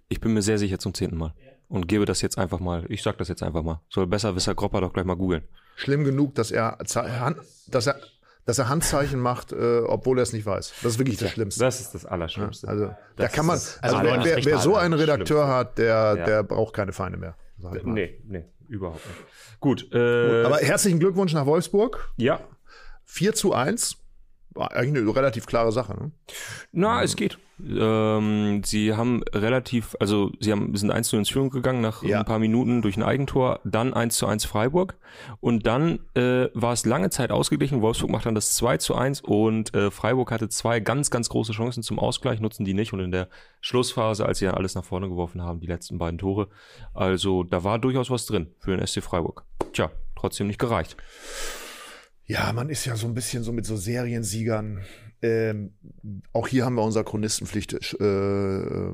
Ich 0.10 0.20
bin 0.20 0.34
mir 0.34 0.42
sehr 0.42 0.58
sicher 0.58 0.78
zum 0.78 0.94
zehnten 0.94 1.16
Mal. 1.18 1.34
Und 1.70 1.88
gebe 1.88 2.04
das 2.04 2.22
jetzt 2.22 2.38
einfach 2.38 2.60
mal, 2.60 2.84
ich 2.90 3.02
sag 3.04 3.18
das 3.18 3.30
jetzt 3.30 3.44
einfach 3.44 3.64
mal. 3.64 3.80
Soll 3.90 4.08
besser 4.08 4.36
Wisser 4.36 4.56
Gropper 4.56 4.82
doch 4.82 4.92
gleich 4.92 5.06
mal 5.06 5.16
googeln. 5.16 5.44
Schlimm 5.78 6.04
genug, 6.04 6.36
dass 6.36 6.52
er, 6.52 6.78
dass 6.80 6.96
er, 7.88 7.96
dass 8.46 8.58
er 8.60 8.68
Handzeichen 8.68 9.22
macht, 9.22 9.54
äh, 9.54 9.80
obwohl 9.86 10.20
er 10.20 10.24
es 10.24 10.34
nicht 10.34 10.46
weiß. 10.46 10.74
Das 10.84 10.94
ist 10.94 11.00
wirklich 11.00 11.18
das 11.18 11.30
Schlimmste. 11.32 11.62
Das 11.64 11.80
ist 11.80 11.94
das 11.96 12.06
Allerschlimmste. 12.06 12.68
Also 12.68 12.88
da 12.88 12.98
Das 13.16 13.32
kann 13.32 13.46
man, 13.46 13.56
also 13.56 13.80
wer, 14.02 14.24
wer, 14.26 14.44
wer 14.46 14.58
so 14.60 14.76
einen. 14.76 14.94
Redakteur 14.96 15.48
hat, 15.48 15.78
der, 15.78 16.16
Ja. 16.18 16.26
der 16.26 16.44
braucht 16.44 16.74
keine 16.74 16.92
Feinde 16.92 17.18
mehr. 17.18 17.38
sag 17.58 17.74
ich 17.78 17.84
mal. 17.84 17.94
Nee, 17.94 18.22
nee, 18.28 18.44
überhaupt 18.68 19.06
nicht. 19.08 19.60
Gut, 19.62 19.94
äh, 19.94 20.44
Aber 20.44 20.58
herzlichen 20.58 21.00
Glückwunsch 21.00 21.34
nach 21.34 21.46
Wolfsburg. 21.46 22.12
ja, 22.18 22.42
4 23.08 23.34
zu 23.34 23.54
1. 23.54 23.98
War 24.52 24.72
eigentlich 24.72 25.04
eine 25.04 25.16
relativ 25.16 25.46
klare 25.46 25.72
Sache. 25.72 25.94
Ne? 26.00 26.12
Na, 26.72 27.04
es 27.04 27.16
geht. 27.16 27.38
Ähm, 27.60 28.62
sie 28.64 28.94
haben 28.96 29.24
relativ, 29.34 29.96
also 30.00 30.32
sie 30.40 30.52
haben, 30.52 30.76
sind 30.76 30.92
1 30.92 31.08
zu 31.10 31.18
1 31.18 31.30
Führung 31.30 31.50
gegangen 31.50 31.82
nach 31.82 32.04
Ja. 32.04 32.20
ein 32.20 32.26
paar 32.26 32.38
Minuten 32.40 32.82
durch 32.84 32.98
ein 32.98 33.04
Eigentor, 33.04 33.60
dann 33.64 33.94
1 33.96 34.16
zu 34.18 34.28
1 34.28 34.46
Freiburg 34.46 34.96
und 35.40 35.66
dann 35.66 36.00
äh, 36.16 36.50
war 36.54 36.74
es 36.74 36.86
lange 36.86 37.10
Zeit 37.10 37.32
ausgeglichen. 37.32 37.82
Wolfsburg 37.82 38.12
macht 38.12 38.26
dann 38.28 38.36
das 38.36 38.54
2 38.56 38.78
zu 38.78 38.94
1 38.96 39.22
und 39.22 39.74
äh, 39.76 39.90
Freiburg 39.90 40.32
hatte 40.32 40.50
zwei 40.50 40.80
ganz, 40.80 41.10
ganz 41.10 41.30
große 41.30 41.52
Chancen 41.52 41.82
zum 41.82 41.98
Ausgleich, 41.98 42.40
nutzen 42.40 42.64
die 42.66 42.76
nicht 42.76 42.94
und 42.94 43.00
in 43.00 43.12
der 43.12 43.28
Schlussphase, 43.62 44.26
als 44.26 44.38
sie 44.40 44.46
dann 44.46 44.56
alles 44.56 44.76
nach 44.76 44.86
vorne 44.86 45.08
geworfen 45.10 45.42
haben, 45.42 45.60
die 45.60 45.68
letzten 45.68 45.98
beiden 45.98 46.18
Tore. 46.20 46.50
Also 46.94 47.44
da 47.44 47.64
war 47.64 47.80
durchaus 47.80 48.10
was 48.12 48.26
drin 48.28 48.54
für 48.60 48.76
den 48.76 48.86
SC 48.86 49.02
Freiburg. 49.02 49.46
Tja, 49.74 49.92
trotzdem 50.16 50.46
nicht 50.48 50.60
gereicht. 50.60 50.96
Ja, 52.28 52.52
man 52.52 52.70
ist 52.70 52.86
ja 52.86 52.96
so 52.98 53.08
ein 53.08 53.14
bisschen 53.14 53.44
so 53.44 53.54
mit 53.54 53.66
so 53.66 53.78
Seriensiegern. 53.78 54.84
Ähm, 55.22 55.74
auch 56.34 56.48
hier 56.48 56.66
haben 56.66 56.76
wir 56.76 56.84
unsere 56.84 57.06
Chronistenpflicht 57.06 57.74
äh, 57.74 58.06
äh, 58.06 58.94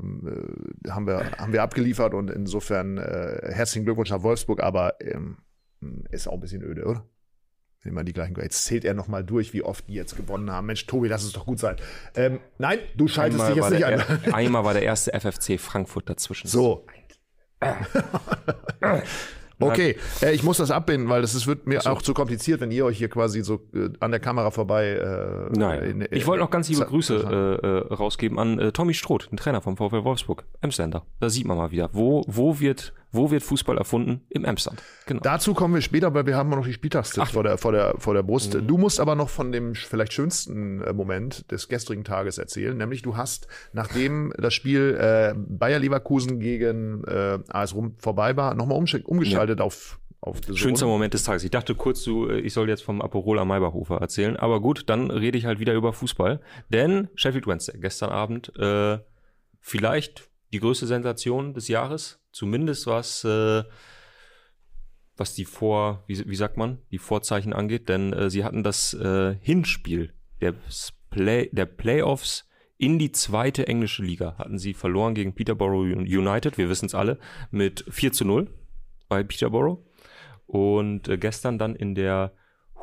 haben 0.89 1.07
wir 1.07 1.31
haben 1.37 1.51
wir 1.51 1.63
abgeliefert 1.63 2.13
und 2.13 2.29
insofern 2.29 2.97
äh, 2.97 3.51
herzlichen 3.51 3.85
Glückwunsch 3.85 4.11
nach 4.11 4.23
Wolfsburg, 4.23 4.61
aber 4.61 5.01
ähm, 5.01 5.37
ist 6.11 6.27
auch 6.27 6.33
ein 6.33 6.39
bisschen 6.39 6.61
öde, 6.61 6.85
oder? 6.85 7.05
Wenn 7.81 7.95
man 7.95 8.05
die 8.05 8.13
gleichen. 8.13 8.39
Jetzt 8.39 8.63
zählt 8.63 8.85
er 8.85 8.93
noch 8.93 9.09
mal 9.09 9.25
durch, 9.25 9.51
wie 9.51 9.63
oft 9.63 9.89
die 9.89 9.95
jetzt 9.95 10.15
gewonnen 10.15 10.49
haben. 10.49 10.67
Mensch, 10.67 10.85
Tobi, 10.85 11.09
lass 11.09 11.23
es 11.23 11.33
doch 11.33 11.45
gut 11.45 11.59
sein. 11.59 11.75
Ähm, 12.15 12.39
nein, 12.57 12.79
du 12.95 13.09
schaltest 13.09 13.49
dich 13.49 13.55
jetzt 13.57 13.71
nicht 13.71 13.81
der, 13.81 14.09
an. 14.09 14.33
einmal 14.33 14.63
war 14.63 14.73
der 14.73 14.83
erste 14.83 15.11
FFC 15.11 15.59
Frankfurt 15.59 16.09
dazwischen. 16.09 16.47
So. 16.47 16.85
Okay, 19.71 19.95
äh, 20.21 20.33
ich 20.33 20.43
muss 20.43 20.57
das 20.57 20.71
abbinden, 20.71 21.09
weil 21.09 21.21
das 21.21 21.35
ist, 21.35 21.47
wird 21.47 21.67
mir 21.67 21.85
auch 21.87 22.01
zu 22.01 22.13
kompliziert, 22.13 22.61
wenn 22.61 22.71
ihr 22.71 22.85
euch 22.85 22.97
hier 22.97 23.09
quasi 23.09 23.43
so 23.43 23.61
äh, 23.73 23.89
an 23.99 24.11
der 24.11 24.19
Kamera 24.19 24.51
vorbei. 24.51 24.89
Äh, 24.91 25.57
Nein. 25.57 25.83
in- 26.01 26.07
ich 26.11 26.25
wollte 26.27 26.43
noch 26.43 26.51
ganz 26.51 26.69
liebe 26.69 26.85
Grüße 26.85 27.15
äh, 27.63 27.67
äh, 27.67 27.93
rausgeben 27.93 28.39
an 28.39 28.59
äh, 28.59 28.71
Tommy 28.71 28.93
Stroth, 28.93 29.29
den 29.31 29.37
Trainer 29.37 29.61
vom 29.61 29.77
VfL 29.77 30.03
Wolfsburg, 30.03 30.43
Emsländer. 30.61 31.05
Da 31.19 31.29
sieht 31.29 31.45
man 31.47 31.57
mal 31.57 31.71
wieder, 31.71 31.89
wo, 31.93 32.23
wo, 32.27 32.59
wird, 32.59 32.93
wo 33.13 33.29
wird 33.29 33.43
Fußball 33.43 33.77
erfunden? 33.77 34.21
Im 34.29 34.43
Emsland. 34.43 34.81
Genau. 35.05 35.21
Dazu 35.21 35.53
kommen 35.53 35.75
wir 35.75 35.81
später, 35.81 36.13
weil 36.15 36.25
wir 36.25 36.35
haben 36.35 36.49
noch 36.49 36.65
die 36.65 36.73
Spieltagstipps 36.73 37.31
vor 37.31 37.43
der, 37.43 37.59
vor, 37.59 37.71
der, 37.71 37.93
vor 37.99 38.15
der 38.15 38.23
Brust. 38.23 38.55
Mhm. 38.55 38.67
Du 38.67 38.77
musst 38.77 38.99
aber 38.99 39.13
noch 39.15 39.29
von 39.29 39.51
dem 39.51 39.75
vielleicht 39.75 40.13
schönsten 40.13 40.81
äh, 40.81 40.93
Moment 40.93 41.49
des 41.51 41.69
gestrigen 41.69 42.03
Tages 42.03 42.39
erzählen, 42.39 42.75
nämlich 42.75 43.03
du 43.03 43.15
hast, 43.15 43.47
nachdem 43.71 44.33
das 44.37 44.55
Spiel 44.55 44.97
äh, 44.99 45.35
Bayer 45.37 45.79
Leverkusen 45.79 46.39
gegen 46.39 47.03
äh, 47.05 47.37
AS 47.49 47.75
Rom 47.75 47.95
vorbei 47.99 48.35
war, 48.35 48.55
nochmal 48.55 48.83
umgeschaltet 49.05 49.61
auf, 49.61 49.99
auf. 50.19 50.39
Schönster 50.55 50.87
Moment 50.87 51.13
des 51.13 51.23
Tages. 51.23 51.43
Ich 51.43 51.51
dachte 51.51 51.75
kurz, 51.75 52.03
du, 52.03 52.27
äh, 52.27 52.39
ich 52.39 52.53
soll 52.53 52.67
jetzt 52.67 52.81
vom 52.81 52.99
Aperol 52.99 53.37
am 53.37 53.47
Maybachhofer 53.47 53.97
erzählen. 53.97 54.37
Aber 54.37 54.59
gut, 54.59 54.89
dann 54.89 55.11
rede 55.11 55.37
ich 55.37 55.45
halt 55.45 55.59
wieder 55.59 55.75
über 55.75 55.93
Fußball. 55.93 56.41
Denn 56.69 57.09
Sheffield 57.13 57.45
Wednesday, 57.45 57.77
gestern 57.79 58.09
Abend, 58.09 58.51
äh, 58.57 58.97
vielleicht 59.59 60.32
die 60.53 60.59
größte 60.59 60.87
Sensation 60.87 61.53
des 61.53 61.67
Jahres. 61.67 62.19
Zumindest 62.31 62.87
was, 62.87 63.23
äh, 63.23 63.63
was 65.17 65.35
die 65.35 65.45
Vor, 65.45 66.03
wie, 66.07 66.29
wie 66.29 66.35
sagt 66.35 66.57
man, 66.57 66.77
die 66.91 66.99
Vorzeichen 66.99 67.53
angeht. 67.53 67.89
Denn 67.89 68.13
äh, 68.13 68.29
sie 68.29 68.43
hatten 68.43 68.63
das 68.63 68.93
äh, 68.93 69.35
Hinspiel 69.41 70.13
der, 70.41 70.53
Play, 71.09 71.49
der 71.51 71.65
Playoffs 71.65 72.47
in 72.77 72.99
die 72.99 73.11
zweite 73.11 73.67
englische 73.67 74.03
Liga. 74.03 74.35
Hatten 74.37 74.59
sie 74.59 74.73
verloren 74.73 75.15
gegen 75.15 75.33
Peterborough 75.33 75.83
United, 75.83 76.57
wir 76.57 76.69
wissen 76.69 76.85
es 76.85 76.95
alle, 76.95 77.17
mit 77.49 77.85
4 77.89 78.13
zu 78.13 78.25
0 78.25 78.49
bei 79.09 79.23
Peterborough. 79.23 79.83
Und 80.45 81.07
äh, 81.07 81.17
gestern 81.17 81.57
dann 81.57 81.75
in 81.75 81.95
der 81.95 82.33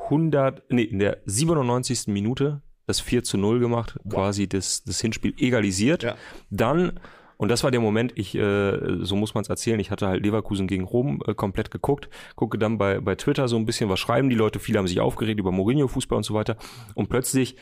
100, 0.04 0.70
nee, 0.70 0.82
in 0.82 0.98
der 0.98 1.18
97. 1.26 2.08
Minute 2.08 2.62
das 2.86 3.00
4 3.00 3.22
zu 3.22 3.38
0 3.38 3.60
gemacht, 3.60 3.98
quasi 4.08 4.48
das, 4.48 4.82
das 4.82 5.00
Hinspiel 5.00 5.34
egalisiert. 5.38 6.02
Ja. 6.02 6.16
Dann, 6.50 6.98
und 7.40 7.48
das 7.48 7.64
war 7.64 7.70
der 7.70 7.80
Moment, 7.80 8.12
ich, 8.16 8.34
äh, 8.34 8.98
so 9.00 9.16
muss 9.16 9.32
man 9.32 9.40
es 9.40 9.48
erzählen, 9.48 9.80
ich 9.80 9.90
hatte 9.90 10.06
halt 10.06 10.22
Leverkusen 10.22 10.66
gegen 10.66 10.84
Rom 10.84 11.22
äh, 11.26 11.32
komplett 11.32 11.70
geguckt, 11.70 12.10
gucke 12.36 12.58
dann 12.58 12.76
bei, 12.76 13.00
bei 13.00 13.14
Twitter 13.14 13.48
so 13.48 13.56
ein 13.56 13.64
bisschen, 13.64 13.88
was 13.88 13.98
schreiben 13.98 14.28
die 14.28 14.36
Leute, 14.36 14.58
viele 14.58 14.78
haben 14.78 14.86
sich 14.86 15.00
aufgeregt 15.00 15.40
über 15.40 15.50
Mourinho-Fußball 15.50 16.18
und 16.18 16.22
so 16.22 16.34
weiter. 16.34 16.58
Und 16.94 17.08
plötzlich 17.08 17.56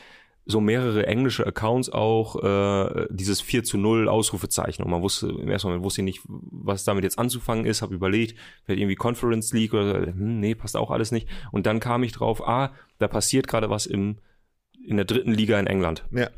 so 0.47 0.61
mehrere 0.61 1.06
englische 1.06 1.47
Accounts 1.47 1.90
auch 1.90 2.42
äh, 2.42 3.06
dieses 3.11 3.40
4 3.40 3.62
zu 3.62 3.78
0 3.78 4.08
Ausrufezeichen. 4.08 4.82
Und 4.82 4.90
man 4.90 5.00
wusste, 5.00 5.28
im 5.28 5.49
ersten 5.49 5.68
Moment 5.68 5.85
wusste 5.85 6.00
ich 6.00 6.06
nicht, 6.06 6.23
was 6.26 6.82
damit 6.82 7.04
jetzt 7.04 7.20
anzufangen 7.20 7.64
ist, 7.64 7.80
habe 7.80 7.94
überlegt, 7.94 8.37
vielleicht 8.64 8.80
irgendwie 8.80 8.97
Conference 8.97 9.52
League 9.52 9.75
oder 9.75 10.06
hm, 10.06 10.40
nee, 10.40 10.56
passt 10.56 10.76
auch 10.76 10.90
alles 10.90 11.12
nicht. 11.12 11.28
Und 11.52 11.66
dann 11.66 11.78
kam 11.78 12.02
ich 12.02 12.11
drauf, 12.11 12.44
ah, 12.44 12.73
da 12.99 13.06
passiert 13.06 13.47
gerade 13.47 13.70
was 13.70 13.87
im, 13.87 14.16
in 14.85 14.97
der 14.97 15.04
dritten 15.04 15.35
Liga 15.35 15.56
in 15.61 15.68
England. 15.68 16.04
Ja. 16.11 16.30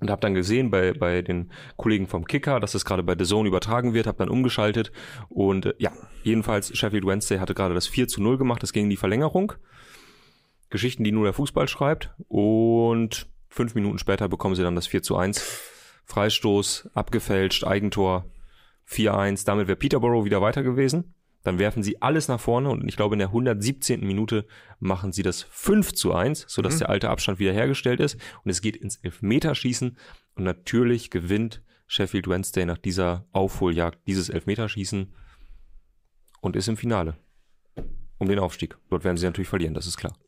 Und 0.00 0.10
habe 0.10 0.20
dann 0.20 0.34
gesehen 0.34 0.70
bei, 0.70 0.92
bei 0.92 1.22
den 1.22 1.50
Kollegen 1.76 2.06
vom 2.06 2.24
Kicker, 2.24 2.60
dass 2.60 2.72
das 2.72 2.84
gerade 2.84 3.02
bei 3.02 3.16
The 3.18 3.24
Zone 3.24 3.48
übertragen 3.48 3.94
wird, 3.94 4.06
habe 4.06 4.18
dann 4.18 4.28
umgeschaltet. 4.28 4.92
Und 5.28 5.66
äh, 5.66 5.74
ja, 5.78 5.92
jedenfalls 6.22 6.76
Sheffield 6.76 7.04
Wednesday 7.04 7.38
hatte 7.38 7.54
gerade 7.54 7.74
das 7.74 7.88
4 7.88 8.06
zu 8.06 8.22
0 8.22 8.38
gemacht, 8.38 8.62
das 8.62 8.72
ging 8.72 8.84
in 8.84 8.90
die 8.90 8.96
Verlängerung. 8.96 9.54
Geschichten, 10.70 11.02
die 11.02 11.12
nur 11.12 11.24
der 11.24 11.32
Fußball 11.32 11.66
schreibt. 11.66 12.10
Und 12.28 13.28
fünf 13.48 13.74
Minuten 13.74 13.98
später 13.98 14.28
bekommen 14.28 14.54
sie 14.54 14.62
dann 14.62 14.76
das 14.76 14.86
4 14.86 15.02
zu 15.02 15.16
1. 15.16 15.40
Freistoß, 16.04 16.90
abgefälscht, 16.94 17.64
Eigentor 17.64 18.24
4-1. 18.88 19.44
Damit 19.46 19.66
wäre 19.66 19.76
Peterborough 19.76 20.24
wieder 20.24 20.40
weiter 20.40 20.62
gewesen. 20.62 21.14
Dann 21.48 21.58
werfen 21.58 21.82
sie 21.82 22.02
alles 22.02 22.28
nach 22.28 22.38
vorne 22.38 22.68
und 22.68 22.86
ich 22.86 22.96
glaube 22.96 23.14
in 23.14 23.20
der 23.20 23.28
117. 23.28 24.06
Minute 24.06 24.44
machen 24.80 25.12
sie 25.12 25.22
das 25.22 25.44
5 25.44 25.94
zu 25.94 26.12
1, 26.12 26.44
sodass 26.46 26.76
der 26.76 26.90
alte 26.90 27.08
Abstand 27.08 27.38
wiederhergestellt 27.38 28.00
ist. 28.00 28.18
Und 28.44 28.50
es 28.50 28.60
geht 28.60 28.76
ins 28.76 28.96
Elfmeterschießen. 28.96 29.96
Und 30.34 30.44
natürlich 30.44 31.08
gewinnt 31.08 31.62
Sheffield 31.86 32.28
Wednesday 32.28 32.66
nach 32.66 32.76
dieser 32.76 33.24
Aufholjagd 33.32 33.98
dieses 34.06 34.28
Elfmeterschießen 34.28 35.14
und 36.42 36.54
ist 36.54 36.68
im 36.68 36.76
Finale. 36.76 37.16
Um 38.18 38.28
den 38.28 38.40
Aufstieg. 38.40 38.76
Dort 38.90 39.04
werden 39.04 39.16
sie 39.16 39.24
natürlich 39.24 39.48
verlieren, 39.48 39.72
das 39.72 39.86
ist 39.86 39.96
klar. 39.96 40.18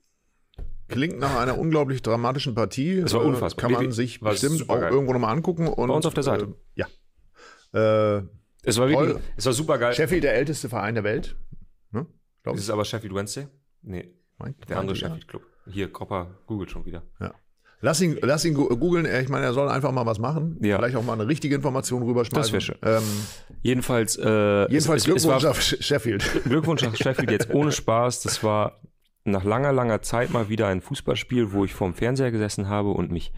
Klingt 0.89 1.19
nach 1.19 1.37
einer 1.37 1.59
unglaublich 1.59 2.01
dramatischen 2.01 2.55
Partie. 2.55 2.93
Es 2.93 3.13
war 3.13 3.23
Äh, 3.23 3.27
unfassbar. 3.27 3.69
Kann 3.71 3.73
man 3.73 3.93
sich 3.93 4.21
bestimmt 4.21 4.71
auch 4.71 4.81
irgendwo 4.81 5.13
nochmal 5.13 5.37
angucken. 5.37 5.69
Und, 5.69 5.89
Bei 5.89 5.95
uns 5.95 6.07
auf 6.07 6.15
der 6.15 6.23
Seite. 6.23 6.55
Äh, 6.75 6.85
ja. 7.75 8.19
Äh, 8.19 8.23
Es 8.63 8.79
war 8.79 8.89
wirklich, 8.89 9.17
es 9.37 9.47
war 9.47 9.53
super 9.53 9.79
geil. 9.79 9.95
Sheffield, 9.95 10.25
der 10.25 10.35
älteste 10.35 10.69
Verein 10.69 10.95
der 10.95 11.05
Welt. 11.05 11.37
Ne? 11.93 12.07
Glaub 12.43 12.57
Ist 12.57 12.63
es 12.63 12.71
aber 12.71 12.85
Sheffield 12.85 13.15
Wednesday? 13.15 13.47
Nee, 13.83 14.13
Mein- 14.39 14.55
der 14.69 14.79
andere 14.79 14.97
ja. 14.97 15.07
Sheffield 15.09 15.29
Club. 15.29 15.43
Hier, 15.67 15.93
Cropper 15.93 16.39
googelt 16.47 16.71
schon 16.71 16.85
wieder. 16.85 17.03
Ja. 17.21 17.33
Lass 17.83 18.01
ihn, 18.03 18.19
lass 18.21 18.45
ihn 18.45 18.53
googeln. 18.55 19.07
Ich 19.07 19.31
meine, 19.31 19.47
er 19.47 19.55
soll 19.55 19.69
einfach 19.71 19.91
mal 19.93 20.05
was 20.05 20.19
machen. 20.19 20.59
Ja. 20.61 20.77
Vielleicht 20.77 20.97
auch 20.97 21.03
mal 21.03 21.15
eine 21.15 21.27
richtige 21.27 21.55
Information 21.55 22.03
rüberschmeißen. 22.03 22.43
Das 22.43 22.53
wär 22.53 22.61
schön. 22.61 22.77
Ähm, 22.83 23.03
Jedenfalls, 23.63 24.17
äh, 24.17 24.71
jedenfalls 24.71 25.03
es, 25.03 25.05
Glückwunsch 25.07 25.45
war, 25.45 25.51
auf 25.51 25.61
Sh- 25.61 25.83
Sheffield. 25.83 26.43
Glückwunsch 26.45 26.83
nach 26.83 26.95
Sheffield 26.95 27.31
jetzt 27.31 27.49
ohne 27.55 27.73
Spaß. 27.73 28.21
Das 28.23 28.43
war 28.45 28.81
nach 29.25 29.45
langer, 29.45 29.73
langer 29.73 30.03
Zeit 30.03 30.31
mal 30.31 30.51
wieder 30.51 30.67
ein 30.67 30.83
Fußballspiel, 30.83 31.53
wo 31.53 31.65
ich 31.65 31.73
vorm 31.73 31.95
Fernseher 31.95 32.31
gesessen 32.31 32.69
habe 32.69 32.91
und 32.91 33.11
mich, 33.13 33.33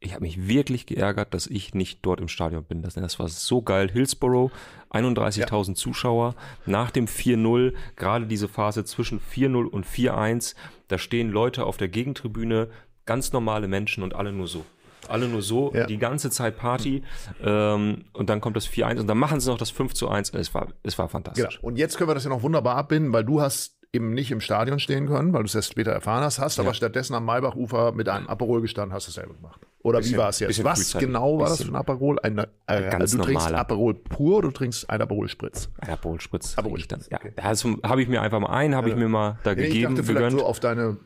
ich 0.00 0.12
habe 0.14 0.22
mich 0.22 0.46
wirklich 0.48 0.86
geärgert, 0.86 1.34
dass 1.34 1.46
ich 1.46 1.74
nicht 1.74 2.00
dort 2.02 2.20
im 2.20 2.28
Stadion 2.28 2.64
bin. 2.64 2.82
Das, 2.82 2.94
das 2.94 3.18
war 3.18 3.28
so 3.28 3.62
geil. 3.62 3.90
Hillsborough, 3.90 4.50
31.000 4.90 5.74
Zuschauer. 5.74 6.34
Nach 6.66 6.90
dem 6.90 7.06
4-0, 7.06 7.74
gerade 7.96 8.26
diese 8.26 8.48
Phase 8.48 8.84
zwischen 8.84 9.20
4-0 9.20 9.64
und 9.66 9.86
4-1, 9.86 10.54
da 10.88 10.98
stehen 10.98 11.30
Leute 11.30 11.64
auf 11.66 11.76
der 11.76 11.88
Gegentribüne, 11.88 12.68
ganz 13.06 13.32
normale 13.32 13.66
Menschen 13.68 14.02
und 14.02 14.14
alle 14.14 14.32
nur 14.32 14.46
so. 14.46 14.64
Alle 15.08 15.26
nur 15.26 15.42
so, 15.42 15.72
Ja. 15.74 15.86
die 15.86 15.98
ganze 15.98 16.30
Zeit 16.30 16.58
Party. 16.58 17.02
Ähm, 17.42 18.04
und 18.12 18.28
dann 18.30 18.40
kommt 18.40 18.56
das 18.56 18.68
4-1 18.68 19.00
und 19.00 19.06
dann 19.06 19.18
machen 19.18 19.40
sie 19.40 19.50
noch 19.50 19.58
das 19.58 19.72
5-1. 19.72 20.36
Es 20.36 20.54
war, 20.54 20.68
es 20.82 20.98
war 20.98 21.08
fantastisch. 21.08 21.56
Genau. 21.56 21.66
Und 21.68 21.76
jetzt 21.76 21.96
können 21.96 22.10
wir 22.10 22.14
das 22.14 22.24
ja 22.24 22.30
noch 22.30 22.42
wunderbar 22.42 22.76
abbinden, 22.76 23.12
weil 23.12 23.24
du 23.24 23.40
hast 23.40 23.78
eben 23.92 24.12
nicht 24.12 24.30
im 24.30 24.40
Stadion 24.40 24.78
stehen 24.78 25.06
können, 25.06 25.32
weil 25.32 25.42
du 25.42 25.46
es 25.46 25.54
erst 25.54 25.72
später 25.72 25.92
erfahren 25.92 26.22
hast, 26.22 26.38
hast 26.38 26.60
aber 26.60 26.74
stattdessen 26.74 27.14
am 27.14 27.24
Maibachufer 27.24 27.92
mit 27.92 28.08
einem 28.08 28.26
Aperol 28.28 28.60
gestanden, 28.60 28.92
hast 28.94 29.08
es 29.08 29.14
selber 29.14 29.32
gemacht. 29.34 29.60
Oder 29.82 29.98
wie 30.00 30.02
Bisschen- 30.02 30.18
war 30.18 30.28
es 30.30 30.40
jetzt? 30.40 30.64
Was 30.64 30.92
genau 30.98 31.38
war 31.38 31.48
das 31.48 31.62
für 31.62 31.68
ein 31.68 31.76
Aperol? 31.76 32.18
Ein, 32.20 32.38
äh, 32.38 32.46
Ganz 32.90 33.12
du 33.12 33.18
trinkst 33.18 33.34
normaler. 33.46 33.58
Aperol 33.58 33.94
pur 33.94 34.38
oder 34.38 34.48
du 34.48 34.52
trinkst 34.54 34.90
ein 34.90 35.00
Aperol 35.00 35.28
Spritz? 35.28 35.68
Ein 35.78 35.90
Aperol 35.90 36.20
Spritz. 36.20 36.58
Aperol 36.58 36.78
ich 36.80 36.88
dann. 36.88 37.00
Ja, 37.10 37.20
das 37.36 37.64
habe 37.84 38.02
ich 38.02 38.08
mir 38.08 38.20
einfach 38.20 38.40
mal 38.40 38.50
ein, 38.50 38.74
habe 38.74 38.88
ich 38.90 38.96
mir 38.96 39.08
mal 39.08 39.38
da 39.44 39.52
ich 39.52 39.58
gegeben, 39.58 39.94
dachte 39.94 40.02
vielleicht 40.06 40.24
gegönnt. 40.26 40.40
so 40.40 40.46
auf 40.46 40.58
deine 40.60 40.96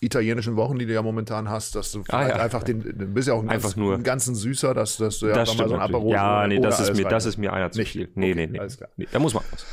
italienischen 0.00 0.56
Wochen, 0.56 0.78
die 0.78 0.86
du 0.86 0.92
ja 0.94 1.02
momentan 1.02 1.48
hast, 1.50 1.74
dass 1.74 1.90
du 1.92 2.04
vielleicht 2.04 2.32
Ah, 2.32 2.36
ja. 2.38 2.42
einfach 2.42 2.62
den, 2.62 2.80
du 2.82 3.06
bist 3.06 3.26
ja 3.28 3.34
auch 3.34 3.42
ein, 3.42 3.48
Einfach 3.50 3.70
ganz, 3.70 3.76
nur- 3.76 3.94
einen 3.94 4.04
ganzen 4.04 4.34
Süßer, 4.36 4.72
dass, 4.72 4.96
dass 4.96 5.18
du 5.18 5.26
ja 5.26 5.34
das 5.34 5.56
mal 5.58 5.68
so 5.68 5.74
ein. 5.74 5.80
Aperol 5.80 6.12
Ja, 6.14 6.46
nee, 6.46 6.60
das 6.60 6.78
ist 6.80 6.96
mir, 6.96 7.04
das 7.08 7.26
ist 7.26 7.36
mir 7.36 7.52
einer 7.52 7.70
zu 7.72 7.80
Nicht? 7.80 7.92
viel. 7.92 8.08
Nee, 8.14 8.32
Okay, 8.32 8.46
nee, 8.52 8.60
nee. 8.96 9.06
Da 9.10 9.18
muss 9.18 9.34
man 9.34 9.42
was. 9.50 9.66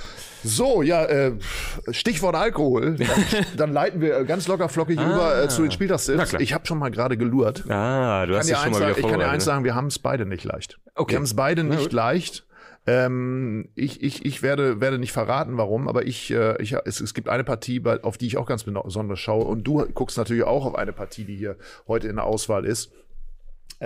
So, 0.45 0.81
ja, 0.81 1.03
äh, 1.05 1.33
Stichwort 1.91 2.35
Alkohol. 2.35 2.97
Dann, 3.57 3.73
leiten 3.73 3.99
wir 4.01 4.19
äh, 4.19 4.25
ganz 4.25 4.47
locker 4.47 4.69
flockig 4.69 4.99
Ah. 4.99 5.13
über 5.13 5.43
äh, 5.43 5.49
zu 5.49 5.63
den 5.63 5.71
Spieltagstipps. 5.71 6.33
Ich 6.39 6.53
habe 6.53 6.65
schon 6.65 6.77
mal 6.77 6.91
gerade 6.91 7.17
gelurrt. 7.17 7.63
Ah, 7.69 8.25
du 8.25 8.35
hast 8.37 8.47
kann 8.47 8.47
dich 8.47 8.57
schon 8.57 8.71
mal 8.71 8.89
wieder 8.89 8.97
ich 8.97 9.07
kann 9.07 9.19
dir 9.19 9.29
eins 9.29 9.43
ne? 9.45 9.51
sagen, 9.51 9.63
wir 9.63 9.75
haben 9.75 9.87
es 9.87 9.99
beide 9.99 10.25
nicht 10.25 10.43
leicht. 10.43 10.79
Okay. 10.93 11.13
Wir 11.13 11.17
haben 11.17 11.23
es 11.23 11.35
beide 11.35 11.63
nicht 11.63 11.91
leicht. 11.91 12.45
Ähm, 12.87 13.69
ich 13.73 14.03
ich, 14.03 14.25
ich 14.25 14.43
werde, 14.43 14.79
werde 14.79 14.99
nicht 14.99 15.11
verraten, 15.11 15.57
warum, 15.57 15.87
aber 15.87 16.05
ich, 16.05 16.29
äh, 16.31 16.61
ich, 16.61 16.73
es, 16.85 17.01
es 17.01 17.15
gibt 17.15 17.29
eine 17.29 17.43
Partie, 17.43 17.81
auf 18.03 18.17
die 18.17 18.27
ich 18.27 18.37
auch 18.37 18.45
ganz 18.45 18.63
besonders 18.63 19.19
schaue. 19.19 19.45
Und 19.45 19.63
du 19.63 19.83
guckst 19.93 20.17
natürlich 20.17 20.43
auch 20.43 20.65
auf 20.65 20.75
eine 20.75 20.93
Partie, 20.93 21.25
die 21.25 21.35
hier 21.35 21.55
heute 21.87 22.07
in 22.07 22.17
der 22.17 22.25
Auswahl 22.25 22.65
ist. 22.65 22.91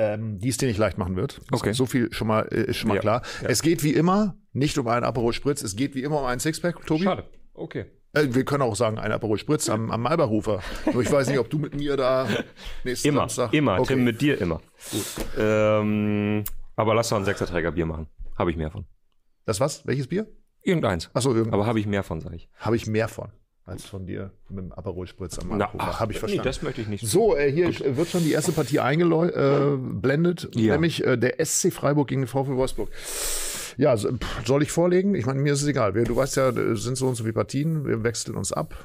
Ähm, 0.02 0.40
die 0.40 0.48
es 0.50 0.58
dir 0.58 0.68
nicht 0.68 0.78
leicht 0.78 0.98
machen 0.98 1.16
wird. 1.18 1.42
Okay. 1.52 1.74
So 1.74 1.86
viel 1.86 2.12
schon 2.14 2.28
mal, 2.28 2.48
äh, 2.52 2.62
ist 2.70 2.78
schon 2.78 2.88
mal 2.88 2.96
Ja. 2.96 3.02
klar. 3.02 3.22
Ja. 3.42 3.50
Es 3.50 3.62
geht 3.62 3.84
wie 3.84 3.94
immer 3.94 4.38
nicht 4.54 4.78
um 4.78 4.88
einen 4.88 5.04
Aperol 5.04 5.34
Spritz, 5.34 5.62
es 5.62 5.76
geht 5.76 5.94
wie 5.96 6.04
immer 6.04 6.20
um 6.20 6.26
einen 6.26 6.40
Sixpack, 6.40 6.86
Tobi. 6.86 7.04
Schade. 7.04 7.24
Okay. 7.54 7.86
Äh, 8.14 8.28
wir 8.32 8.46
können 8.46 8.62
auch 8.64 8.76
sagen, 8.76 8.98
ein 8.98 9.12
Aperol 9.12 9.38
Spritz 9.38 9.68
am, 9.70 9.92
am 9.92 10.02
Malberhofer. 10.02 10.62
Nur 10.94 11.02
ich 11.02 11.12
weiß 11.12 11.28
nicht, 11.28 11.38
ob 11.40 11.50
du 11.50 11.60
mit 11.60 11.76
mir 11.76 11.98
da 11.98 12.28
nächsten 12.84 13.10
Immer, 13.10 13.22
Samstag. 13.22 13.54
immer. 13.54 13.80
Okay. 13.80 13.96
Tim, 13.96 14.04
mit 14.06 14.22
dir 14.22 14.40
immer. 14.40 14.62
Ähm, 15.38 16.44
aber 16.76 16.96
lass 16.96 17.10
doch 17.10 17.18
ein 17.18 17.26
Sechserträger 17.26 17.72
Bier 17.72 17.86
machen. 17.86 18.08
Habe 18.38 18.52
ich 18.52 18.58
mehr 18.58 18.72
von. 18.72 18.86
Das 19.46 19.60
was? 19.60 19.86
Welches 19.86 20.08
Bier? 20.08 20.28
Irgendeins. 20.64 21.10
Achso, 21.14 21.34
irgend 21.34 21.54
Aber 21.54 21.66
habe 21.66 21.80
ich 21.80 21.88
mehr 21.88 22.04
von, 22.04 22.22
sage 22.22 22.36
ich. 22.36 22.50
habe 22.60 22.76
ich 22.76 22.88
mehr 22.88 23.08
von 23.08 23.30
als 23.70 23.86
von 23.86 24.06
dir 24.06 24.32
mit 24.50 24.66
dem 24.66 24.72
Aperol 24.74 25.08
Spritz 25.08 25.40
am 25.40 25.48
Malberhofer. 25.50 26.00
Habe 26.00 26.12
ich 26.12 26.20
verstanden. 26.20 26.42
Nee, 26.44 26.50
das 26.50 26.62
möchte 26.62 26.82
ich 26.82 26.88
nicht. 26.88 27.06
so, 27.08 27.36
äh, 27.36 27.52
hier 27.52 27.70
sch- 27.70 27.96
wird 27.96 28.08
schon 28.10 28.24
die 28.24 28.32
erste 28.34 28.52
Partie 28.52 28.80
eingeblendet, 28.80 30.50
Ja. 30.56 30.74
nämlich 30.74 31.04
äh, 31.06 31.18
der 31.18 31.40
SC 31.44 31.72
Freiburg 31.72 32.08
gegen 32.08 32.22
den 32.22 32.28
VfL 32.28 32.56
Wolfsburg. 32.56 32.90
Ja, 33.78 33.96
so, 33.96 34.10
pff, 34.12 34.46
soll 34.46 34.64
ich 34.64 34.72
vorlegen? 34.72 35.16
Ich 35.16 35.26
meine, 35.26 35.40
mir 35.40 35.54
ist 35.54 35.62
es 35.62 35.68
egal. 35.68 35.96
Wir, 35.96 36.04
du 36.04 36.16
weißt 36.16 36.36
ja, 36.38 36.50
es 36.50 36.84
sind 36.84 36.98
so 36.98 37.08
und 37.08 37.16
so 37.16 37.24
viele 37.24 37.34
Partien, 37.34 37.86
wir 37.86 38.04
wechseln 38.04 38.36
uns 38.36 38.52
ab. 38.52 38.76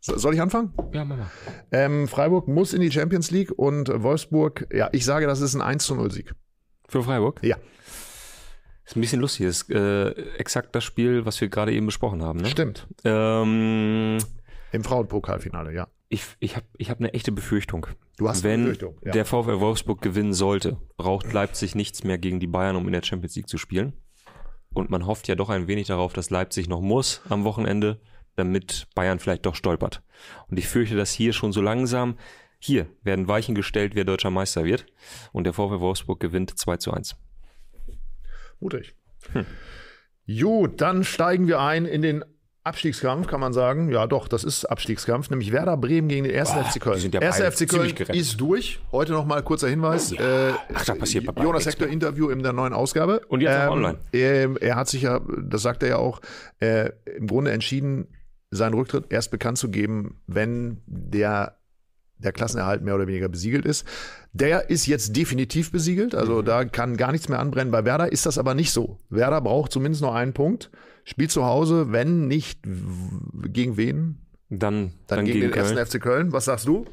So, 0.00 0.16
soll 0.18 0.34
ich 0.34 0.40
anfangen? 0.40 0.72
Ja, 0.92 1.04
Mama. 1.04 1.30
Ähm, 1.72 2.08
Freiburg 2.08 2.46
muss 2.48 2.72
in 2.74 2.80
die 2.80 2.90
Champions 2.92 3.30
League 3.30 3.50
und 3.56 3.90
Wolfsburg, 4.02 4.66
ja, 4.72 4.88
ich 4.92 5.04
sage, 5.04 5.26
das 5.26 5.40
ist 5.40 5.54
ein 5.54 5.62
1 5.62 5.84
zu 5.84 5.94
0 5.94 6.10
Sieg. 6.10 6.34
Für 6.88 7.02
Freiburg? 7.02 7.40
Ja, 7.42 7.56
Ist 8.84 8.96
ein 8.96 9.00
bisschen 9.00 9.20
lustig. 9.20 9.46
Das 9.46 9.62
ist 9.62 9.70
äh, 9.70 10.10
exakt 10.36 10.74
das 10.74 10.84
Spiel, 10.84 11.24
was 11.24 11.40
wir 11.40 11.48
gerade 11.48 11.72
eben 11.72 11.86
besprochen 11.86 12.22
haben. 12.22 12.40
Ne? 12.40 12.48
stimmt. 12.48 12.86
Ähm, 13.04 14.18
Im 14.72 14.84
Frauenpokalfinale, 14.84 15.72
ja. 15.72 15.88
ich 16.08 16.24
ich 16.38 16.56
habe 16.56 16.66
ich 16.76 16.90
hab 16.90 16.98
eine 16.98 17.14
echte 17.14 17.32
Befürchtung. 17.32 17.86
Du 18.18 18.28
hast 18.28 18.44
eine 18.44 18.52
Wenn 18.52 18.60
Befürchtung, 18.64 18.98
ja. 19.02 19.12
der 19.12 19.24
VfL 19.24 19.60
Wolfsburg 19.60 20.02
gewinnen 20.02 20.34
sollte, 20.34 20.76
braucht 20.96 21.32
Leipzig 21.32 21.74
nichts 21.74 22.04
mehr 22.04 22.18
gegen 22.18 22.40
die 22.40 22.46
Bayern, 22.46 22.76
um 22.76 22.86
in 22.86 22.92
der 22.92 23.02
Champions 23.02 23.36
League 23.36 23.48
zu 23.48 23.56
spielen. 23.56 23.94
Und 24.74 24.90
man 24.90 25.06
hofft 25.06 25.28
ja 25.28 25.34
doch 25.34 25.48
ein 25.48 25.66
wenig 25.66 25.86
darauf, 25.86 26.12
dass 26.12 26.30
Leipzig 26.30 26.68
noch 26.68 26.80
muss 26.80 27.22
am 27.28 27.44
Wochenende, 27.44 28.00
damit 28.36 28.88
Bayern 28.94 29.20
vielleicht 29.20 29.46
doch 29.46 29.54
stolpert. 29.54 30.02
Und 30.48 30.58
ich 30.58 30.66
fürchte, 30.66 30.96
dass 30.96 31.12
hier 31.12 31.32
schon 31.32 31.52
so 31.52 31.62
langsam, 31.62 32.18
hier 32.58 32.86
werden 33.02 33.28
Weichen 33.28 33.54
gestellt, 33.54 33.94
wer 33.94 34.04
deutscher 34.04 34.30
Meister 34.30 34.64
wird. 34.64 34.86
Und 35.32 35.44
der 35.44 35.52
VfL 35.52 35.80
Wolfsburg 35.80 36.18
gewinnt 36.18 36.58
2 36.58 36.78
zu 36.78 36.92
1. 36.92 37.16
Mutig. 38.60 38.94
Gut, 40.26 40.80
dann 40.80 41.04
steigen 41.04 41.46
wir 41.46 41.60
ein 41.60 41.84
in 41.84 42.02
den 42.02 42.24
Abstiegskampf, 42.64 43.26
kann 43.26 43.40
man 43.40 43.52
sagen. 43.52 43.90
Ja, 43.90 44.06
doch, 44.06 44.26
das 44.26 44.42
ist 44.42 44.64
Abstiegskampf, 44.64 45.28
nämlich 45.28 45.52
Werder 45.52 45.76
Bremen 45.76 46.08
gegen 46.08 46.24
den 46.24 46.34
1. 46.34 46.54
Boah, 46.54 46.64
FC 46.64 46.80
Köln. 46.80 47.10
ja 47.12 47.20
1. 47.20 47.38
beide 47.38 47.52
FC 47.52 47.68
Köln 47.68 47.94
ist 48.14 48.40
durch. 48.40 48.80
Heute 48.90 49.12
noch 49.12 49.26
mal 49.26 49.42
kurzer 49.42 49.68
Hinweis. 49.68 50.12
äh, 50.12 50.52
Ach, 50.72 50.84
da 50.86 50.94
passiert 50.94 51.26
bei 51.26 51.42
Jonas 51.42 51.66
Hector 51.66 51.86
Interview 51.88 52.30
in 52.30 52.42
der 52.42 52.54
neuen 52.54 52.72
Ausgabe. 52.72 53.20
Und 53.28 53.42
jetzt 53.42 53.54
auch 53.68 53.72
online. 53.72 53.98
Ähm, 54.14 54.56
er 54.58 54.76
hat 54.76 54.88
sich 54.88 55.02
ja, 55.02 55.20
das 55.42 55.60
sagt 55.60 55.82
er 55.82 55.90
ja 55.90 55.96
auch, 55.96 56.22
äh, 56.60 56.90
im 57.16 57.26
Grunde 57.26 57.50
entschieden, 57.52 58.08
seinen 58.50 58.74
Rücktritt 58.74 59.12
erst 59.12 59.30
bekannt 59.30 59.58
zu 59.58 59.70
geben, 59.70 60.22
wenn 60.26 60.80
der 60.86 61.58
der 62.24 62.32
Klassenerhalt 62.32 62.82
mehr 62.82 62.94
oder 62.94 63.06
weniger 63.06 63.28
besiegelt 63.28 63.64
ist. 63.64 63.86
Der 64.32 64.70
ist 64.70 64.86
jetzt 64.86 65.16
definitiv 65.16 65.70
besiegelt, 65.70 66.14
also 66.14 66.40
Mhm. 66.40 66.44
da 66.46 66.64
kann 66.64 66.96
gar 66.96 67.12
nichts 67.12 67.28
mehr 67.28 67.38
anbrennen. 67.38 67.70
Bei 67.70 67.84
Werder 67.84 68.10
ist 68.10 68.26
das 68.26 68.38
aber 68.38 68.54
nicht 68.54 68.72
so. 68.72 68.98
Werder 69.10 69.40
braucht 69.40 69.70
zumindest 69.72 70.02
noch 70.02 70.14
einen 70.14 70.32
Punkt, 70.32 70.70
spielt 71.04 71.30
zu 71.30 71.44
Hause, 71.44 71.92
wenn 71.92 72.26
nicht 72.26 72.60
gegen 72.62 73.76
wen? 73.76 74.18
Dann, 74.50 74.58
Dann, 74.58 74.92
dann, 75.06 75.24
gegen, 75.24 75.40
gegen, 75.40 75.46
den 75.46 75.50
Köln. 75.52 75.76
ersten 75.78 75.98
FC 75.98 76.02
Köln. 76.02 76.32
Was 76.32 76.44
sagst 76.46 76.66
du? 76.68 76.84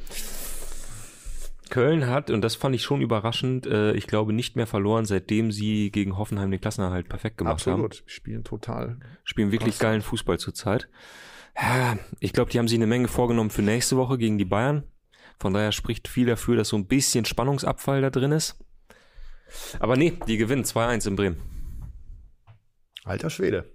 Köln 1.69 2.07
hat, 2.07 2.29
und 2.29 2.41
das 2.41 2.55
fand 2.55 2.75
ich 2.75 2.83
schon 2.83 3.01
überraschend, 3.01 3.65
äh, 3.65 3.93
ich 3.93 4.05
glaube, 4.07 4.33
nicht 4.33 4.57
mehr 4.57 4.67
verloren, 4.67 5.05
seitdem 5.05 5.51
sie 5.53 5.89
gegen 5.89 6.17
Hoffenheim 6.17 6.51
den 6.51 6.59
Klassenerhalt 6.59 7.07
perfekt 7.07 7.37
gemacht 7.37 7.65
haben. 7.65 7.83
Absolut. 7.85 8.03
Spielen 8.07 8.43
total. 8.43 8.97
Spielen 9.23 9.51
wirklich 9.53 9.79
geilen 9.79 10.01
Fußball 10.01 10.37
zurzeit. 10.37 10.89
Ja, 11.55 11.97
ich 12.19 12.33
glaube, 12.33 12.51
die 12.51 12.59
haben 12.59 12.67
sich 12.67 12.77
eine 12.77 12.87
Menge 12.87 13.07
vorgenommen 13.07 13.51
für 13.51 13.61
nächste 13.61 13.95
Woche 13.95 14.17
gegen 14.17 14.37
die 14.37 14.45
Bayern. 14.45 14.83
Von 15.41 15.55
daher 15.55 15.71
spricht 15.71 16.07
viel 16.07 16.27
dafür, 16.27 16.55
dass 16.55 16.67
so 16.67 16.77
ein 16.77 16.85
bisschen 16.85 17.25
Spannungsabfall 17.25 17.99
da 17.99 18.11
drin 18.11 18.31
ist. 18.31 18.63
Aber 19.79 19.97
nee, 19.97 20.19
die 20.27 20.37
gewinnen 20.37 20.63
2-1 20.63 21.07
in 21.07 21.15
Bremen. 21.15 21.41
Alter 23.05 23.31
Schwede. 23.31 23.65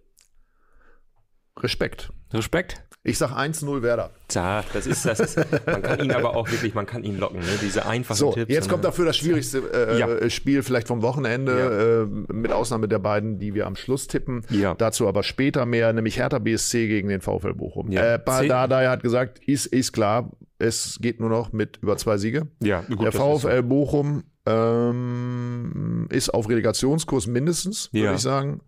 Respekt. 1.58 2.12
Respekt. 2.32 2.85
Ich 3.08 3.18
sag 3.18 3.30
1-0 3.32 3.82
Werder. 3.82 4.10
Tja, 4.28 4.64
das 4.72 4.86
ist, 4.86 5.06
das 5.06 5.20
ist, 5.20 5.36
man 5.66 5.80
kann 5.82 6.00
ihn 6.02 6.10
aber 6.10 6.34
auch 6.34 6.50
wirklich, 6.50 6.74
man 6.74 6.86
kann 6.86 7.04
ihn 7.04 7.18
locken, 7.18 7.38
ne? 7.38 7.46
Diese 7.62 7.86
einfachen 7.86 8.16
So, 8.16 8.32
Tipps. 8.32 8.52
jetzt 8.52 8.68
kommt 8.68 8.84
dann- 8.84 8.90
dafür 8.90 9.04
das 9.06 9.16
schwierigste 9.16 9.58
äh, 9.72 9.98
Ja. 9.98 10.28
Spiel 10.28 10.62
vielleicht 10.64 10.88
vom 10.88 11.02
Wochenende, 11.02 12.08
äh, 12.28 12.32
mit 12.32 12.50
Ausnahme 12.52 12.88
der 12.88 12.98
beiden, 12.98 13.38
die 13.38 13.54
wir 13.54 13.66
am 13.68 13.76
Schluss 13.76 14.08
tippen. 14.08 14.42
Ja. 14.50 14.74
Dazu 14.74 15.06
aber 15.06 15.22
später 15.22 15.66
mehr, 15.66 15.92
nämlich 15.92 16.18
Hertha 16.18 16.38
BSC 16.40 16.88
gegen 16.88 17.08
den 17.08 17.20
VfL 17.20 17.54
Bochum. 17.54 17.92
Ja. 17.92 18.14
Äh, 18.16 18.48
Dardai 18.48 18.86
hat 18.88 19.02
gesagt, 19.04 19.38
ist, 19.46 19.66
ist 19.66 19.92
klar, 19.92 20.32
es 20.58 20.98
geht 21.00 21.20
nur 21.20 21.30
noch 21.30 21.52
mit 21.52 21.78
über 21.82 21.96
zwei 21.96 22.16
Siege. 22.18 22.48
Ja, 22.60 22.80
gut, 22.80 23.00
der 23.02 23.08
ist 23.08 23.16
so. 23.16 23.38
VfL 23.38 23.62
Bochum 23.62 24.24
ähm, 24.46 26.06
ist 26.10 26.30
auf 26.32 26.48
Relegationskurs 26.48 27.26
mindestens, 27.26 27.92
würde 27.92 28.06
Ja. 28.06 28.14
ich 28.14 28.20
sagen. 28.20 28.60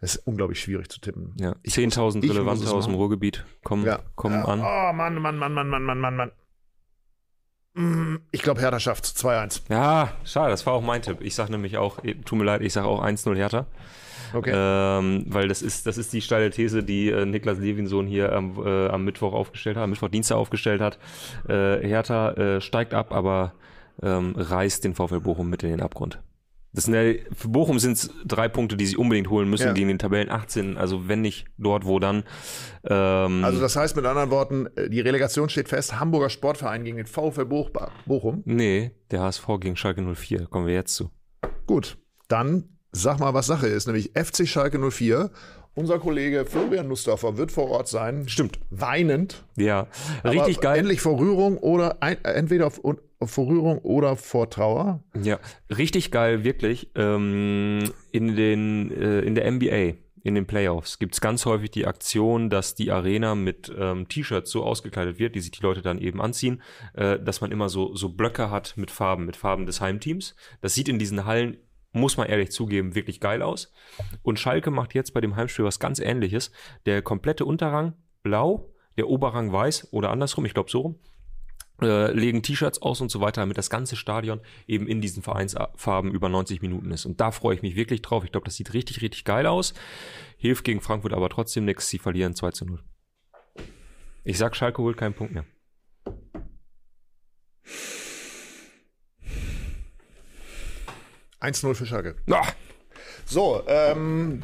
Es 0.00 0.16
ist 0.16 0.26
unglaublich 0.26 0.60
schwierig 0.60 0.88
zu 0.90 1.00
tippen. 1.00 1.34
Ja, 1.40 1.56
Ich 1.62 1.72
10.000 1.74 2.16
muss- 2.16 2.24
ich 2.24 2.28
muss 2.30 2.36
Relevante 2.36 2.70
aus 2.70 2.84
dem. 2.86 2.94
Ruhrgebiet 2.94 3.44
kommen, 3.64 3.86
Ja. 3.86 4.00
kommen 4.14 4.44
an. 4.44 4.60
Oh 4.60 4.92
Mann, 4.92 5.14
Mann, 5.20 5.38
Mann, 5.38 5.52
Mann, 5.54 5.68
Mann, 5.68 5.82
Mann, 5.82 5.98
Mann, 6.00 6.16
Mann. 6.16 6.30
Mm, 7.74 8.16
Ich 8.30 8.42
glaube, 8.42 8.60
Hertha 8.60 8.80
schafft 8.80 9.04
2-1. 9.04 9.62
Ja, 9.68 10.12
schade, 10.24 10.50
das 10.50 10.64
war 10.66 10.72
auch 10.74 10.82
mein 10.82 11.02
Tipp. 11.02 11.18
Ich 11.20 11.34
sage 11.34 11.50
nämlich 11.52 11.76
auch, 11.76 12.02
eh, 12.04 12.14
tut 12.14 12.38
mir 12.38 12.44
leid, 12.44 12.62
ich 12.62 12.72
sage 12.72 12.86
auch 12.86 13.02
1-0 13.02 13.36
Hertha. 13.36 13.66
Okay. 14.34 14.52
Ähm, 14.54 15.24
weil 15.28 15.46
das 15.48 15.62
ist, 15.62 15.86
das 15.86 15.98
ist 15.98 16.12
die 16.12 16.20
steile 16.20 16.50
These, 16.50 16.82
die 16.82 17.10
äh, 17.10 17.24
Niklas 17.26 17.58
Levinsohn 17.58 18.06
hier 18.06 18.32
am, 18.32 18.58
äh, 18.64 18.88
am 18.88 19.04
Mittwoch 19.04 19.32
aufgestellt 19.32 19.76
hat, 19.76 19.84
am 19.84 19.90
Mittwoch 19.90 20.08
Dienstag 20.08 20.36
aufgestellt 20.36 20.80
hat. 20.80 20.98
Äh, 21.48 21.86
Hertha 21.86 22.32
äh, 22.32 22.60
steigt 22.60 22.92
ab, 22.92 23.12
aber 23.12 23.52
ähm, 24.02 24.34
reißt 24.36 24.84
den 24.84 24.94
VfL 24.94 25.20
Bochum 25.20 25.48
mit 25.48 25.62
in 25.62 25.70
den 25.70 25.80
Abgrund. 25.80 26.20
Das 26.72 26.84
sind 26.84 26.94
ja, 26.94 27.14
für 27.34 27.48
Bochum 27.48 27.78
sind 27.78 27.92
es 27.92 28.10
drei 28.26 28.48
Punkte, 28.48 28.76
die 28.76 28.84
sie 28.86 28.96
unbedingt 28.96 29.30
holen 29.30 29.48
müssen 29.48 29.68
Ja. 29.68 29.72
gegen 29.72 29.88
den 29.88 29.98
Tabellen 29.98 30.28
18. 30.30 30.76
Also 30.76 31.08
wenn 31.08 31.22
nicht 31.22 31.46
dort, 31.56 31.86
wo 31.86 31.98
dann. 31.98 32.24
Ähm, 32.84 33.44
Also 33.44 33.60
das 33.60 33.76
heißt 33.76 33.96
mit 33.96 34.04
anderen 34.04 34.30
Worten, 34.30 34.66
äh, 34.76 34.90
die 34.90 35.00
Relegation 35.00 35.48
steht 35.48 35.68
fest, 35.68 35.98
Hamburger 35.98 36.28
Sportverein 36.30 36.84
gegen 36.84 36.98
den 36.98 37.06
VfL 37.06 37.46
Boch 37.46 37.70
Bochum. 38.04 38.42
nee, 38.44 38.90
der 39.10 39.22
HSV 39.22 39.46
gegen 39.60 39.76
Schalke 39.76 40.02
04, 40.02 40.38
da 40.40 40.44
kommen 40.46 40.66
wir 40.66 40.74
jetzt 40.74 40.94
zu. 40.94 41.10
Gut, 41.66 41.96
dann 42.28 42.68
sag 42.92 43.18
mal, 43.20 43.34
was 43.34 43.46
Sache 43.46 43.66
ist, 43.68 43.86
nämlich 43.86 44.12
FC 44.14 44.46
Schalke 44.46 44.78
04. 44.78 45.30
Unser 45.76 45.98
Kollege 45.98 46.46
Florian 46.46 46.88
Nussdorfer 46.88 47.36
wird 47.36 47.52
vor 47.52 47.68
Ort 47.68 47.86
sein. 47.86 48.26
Stimmt. 48.30 48.58
Weinend. 48.70 49.44
Ja, 49.58 49.88
richtig 50.24 50.60
geil. 50.60 50.78
Endlich 50.78 51.02
vor 51.02 51.18
Rührung 51.18 51.58
oder 51.58 51.98
ein, 52.02 52.16
entweder 52.24 52.70
vor 52.70 53.46
Rührung 53.46 53.80
oder 53.80 54.16
vor 54.16 54.48
Trauer. 54.48 55.04
Ja, 55.22 55.38
richtig 55.68 56.10
geil, 56.10 56.44
wirklich. 56.44 56.88
Ähm, 56.94 57.92
in, 58.10 58.36
den, 58.36 58.90
äh, 58.90 59.20
in 59.20 59.34
der 59.34 59.50
NBA, 59.52 59.98
in 60.22 60.34
den 60.34 60.46
Playoffs, 60.46 60.98
gibt's 60.98 61.20
ganz 61.20 61.44
häufig 61.44 61.72
die 61.72 61.86
Aktion, 61.86 62.48
dass 62.48 62.74
die 62.74 62.90
Arena 62.90 63.34
mit 63.34 63.70
ähm, 63.78 64.08
T-Shirts 64.08 64.50
so 64.50 64.64
ausgekleidet 64.64 65.18
wird, 65.18 65.34
die 65.34 65.40
sich 65.40 65.50
die 65.50 65.62
Leute 65.62 65.82
dann 65.82 65.98
eben 65.98 66.22
anziehen, 66.22 66.62
äh, 66.94 67.18
dass 67.18 67.42
man 67.42 67.52
immer 67.52 67.68
so, 67.68 67.94
so 67.94 68.08
Blöcke 68.08 68.50
hat 68.50 68.78
mit 68.78 68.90
Farben, 68.90 69.26
mit 69.26 69.36
Farben 69.36 69.66
des 69.66 69.82
Heimteams. 69.82 70.34
Das 70.62 70.72
sieht 70.72 70.88
in 70.88 70.98
diesen 70.98 71.26
Hallen, 71.26 71.58
muss 71.96 72.16
man 72.16 72.28
ehrlich 72.28 72.50
zugeben, 72.50 72.94
wirklich 72.94 73.20
geil 73.20 73.42
aus. 73.42 73.72
Und 74.22 74.38
Schalke 74.38 74.70
macht 74.70 74.94
jetzt 74.94 75.14
bei 75.14 75.20
dem 75.20 75.36
Heimspiel 75.36 75.64
was 75.64 75.80
ganz 75.80 75.98
ähnliches. 75.98 76.52
Der 76.84 77.02
komplette 77.02 77.44
Unterrang 77.44 77.94
blau, 78.22 78.72
der 78.96 79.08
Oberrang 79.08 79.52
weiß 79.52 79.92
oder 79.92 80.10
andersrum, 80.10 80.44
ich 80.46 80.54
glaube 80.54 80.70
so 80.70 80.80
rum 80.80 80.98
äh, 81.82 82.12
legen 82.12 82.42
T-Shirts 82.42 82.80
aus 82.80 83.00
und 83.00 83.10
so 83.10 83.20
weiter, 83.20 83.42
damit 83.42 83.58
das 83.58 83.70
ganze 83.70 83.96
Stadion 83.96 84.40
eben 84.66 84.86
in 84.86 85.00
diesen 85.00 85.22
Vereinsfarben 85.22 86.10
über 86.10 86.28
90 86.28 86.62
Minuten 86.62 86.90
ist. 86.90 87.04
Und 87.04 87.20
da 87.20 87.30
freue 87.30 87.54
ich 87.54 87.62
mich 87.62 87.76
wirklich 87.76 88.02
drauf. 88.02 88.24
Ich 88.24 88.32
glaube, 88.32 88.44
das 88.44 88.56
sieht 88.56 88.72
richtig, 88.72 89.02
richtig 89.02 89.24
geil 89.24 89.46
aus. 89.46 89.74
Hilft 90.38 90.64
gegen 90.64 90.80
Frankfurt 90.80 91.12
aber 91.12 91.28
trotzdem 91.28 91.64
nichts. 91.64 91.88
Sie 91.88 91.98
verlieren 91.98 92.34
2 92.34 92.50
zu 92.52 92.64
0. 92.64 92.82
Ich 94.24 94.38
sag, 94.38 94.56
Schalke 94.56 94.82
holt 94.82 94.96
keinen 94.96 95.14
Punkt 95.14 95.34
mehr. 95.34 95.44
Eins 101.40 101.62
0 101.62 101.74
für 101.74 101.86
Schalke. 101.86 102.16
Ah, 102.30 102.46
So, 103.24 103.62
ähm, 103.66 104.42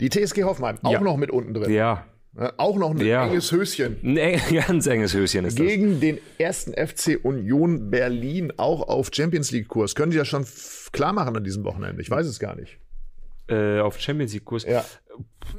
Die 0.00 0.08
TSG 0.10 0.44
Hoffenheim, 0.44 0.78
auch 0.82 0.92
Ja. 0.92 1.00
noch 1.00 1.16
mit 1.16 1.30
unten 1.30 1.54
drin. 1.54 1.70
Ja, 1.72 2.04
Äh, 2.38 2.52
Auch 2.58 2.76
noch 2.76 2.90
ein 2.90 2.98
Ja. 2.98 3.26
enges 3.26 3.50
Höschen. 3.50 3.96
ein 4.04 4.18
eng, 4.18 4.40
ganz 4.68 4.86
enges 4.86 5.14
Höschen 5.14 5.46
ist 5.46 5.58
das. 5.58 5.66
Gegen 5.66 6.00
den 6.00 6.18
ersten 6.38 6.74
FC 6.74 7.16
Union 7.22 7.90
Berlin, 7.90 8.52
auch 8.58 8.88
auf 8.88 9.08
Champions 9.10 9.52
League-Kurs. 9.52 9.94
Können 9.94 10.10
die 10.12 10.18
das 10.18 10.28
schon 10.28 10.44
klar 10.92 11.14
machen 11.14 11.34
an 11.34 11.44
diesem 11.44 11.64
Wochenende? 11.64 12.02
Ich 12.02 12.10
weiß 12.10 12.26
es 12.26 12.38
gar 12.38 12.54
nicht. 12.54 12.78
Äh, 13.48 13.78
auf 13.80 14.00
Champions 14.00 14.32
League 14.32 14.44
Kurs. 14.44 14.64
Ja. 14.64 14.84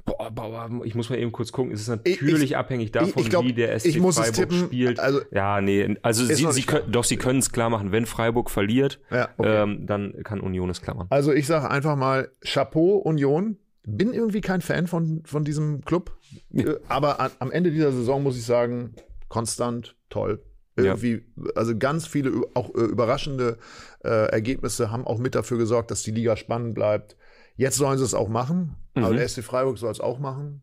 Boah, 0.05 0.29
boah, 0.29 0.69
ich 0.83 0.93
muss 0.93 1.09
mal 1.09 1.17
eben 1.17 1.31
kurz 1.31 1.51
gucken. 1.53 1.71
Es 1.71 1.81
ist 1.81 1.87
natürlich 1.87 2.43
ich- 2.51 2.57
abhängig 2.57 2.91
davon, 2.91 3.23
glaub, 3.23 3.45
wie 3.45 3.53
der 3.53 3.73
SC 3.79 3.85
ich 3.87 3.99
muss 3.99 4.17
es 4.17 4.25
Freiburg 4.27 4.49
tippen, 4.49 4.65
spielt. 4.67 4.99
also- 4.99 5.21
ja, 5.31 5.61
nee, 5.61 5.95
also 6.01 6.25
sie, 6.25 6.51
sie 6.51 6.63
können, 6.63 6.91
doch, 6.91 7.05
sie 7.05 7.15
können 7.17 7.39
es 7.39 7.51
klar 7.51 7.69
machen. 7.69 7.91
Wenn 7.93 8.05
Freiburg 8.05 8.49
verliert, 8.51 8.99
Ja, 9.09 9.29
okay. 9.37 9.63
ähm, 9.63 9.85
dann 9.87 10.21
kann 10.23 10.41
Union 10.41 10.69
es 10.69 10.81
klar 10.81 10.95
machen. 10.97 11.07
Also 11.11 11.31
ich 11.31 11.47
sage 11.47 11.69
einfach 11.69 11.95
mal 11.95 12.29
Chapeau 12.41 12.97
Union. 12.97 13.57
Bin 13.89 14.11
irgendwie 14.11 14.41
kein 14.41 14.59
Fan 14.59 14.85
von, 14.87 15.23
von 15.25 15.45
diesem 15.45 15.79
Club. 15.85 16.17
Äh, 16.53 16.75
Aber 16.89 17.21
an, 17.21 17.31
am 17.39 17.51
Ende 17.51 17.71
dieser 17.71 17.93
Saison 17.93 18.21
muss 18.21 18.35
ich 18.37 18.43
sagen, 18.43 18.95
konstant, 19.29 19.95
toll. 20.09 20.43
Irgendwie, 20.75 21.23
also 21.55 21.75
ganz 21.75 22.05
viele 22.05 22.41
auch 22.53 22.69
äh, 22.75 22.81
überraschende 22.81 23.57
äh, 24.03 24.09
Ergebnisse 24.29 24.91
haben 24.91 25.07
auch 25.07 25.17
mit 25.17 25.33
dafür 25.35 25.57
gesorgt, 25.57 25.89
dass 25.89 26.03
die 26.03 26.11
Liga 26.11 26.35
spannend 26.35 26.75
bleibt. 26.75 27.15
Jetzt 27.57 27.75
sollen 27.77 27.97
sie 27.97 28.03
es 28.05 28.13
auch 28.13 28.29
machen. 28.29 28.75
Aber 28.95 29.09
Mhm. 29.11 29.17
der 29.17 29.27
SC 29.27 29.41
Freiburg 29.43 29.77
soll 29.77 29.91
es 29.91 29.99
auch 29.99 30.19
machen. 30.19 30.61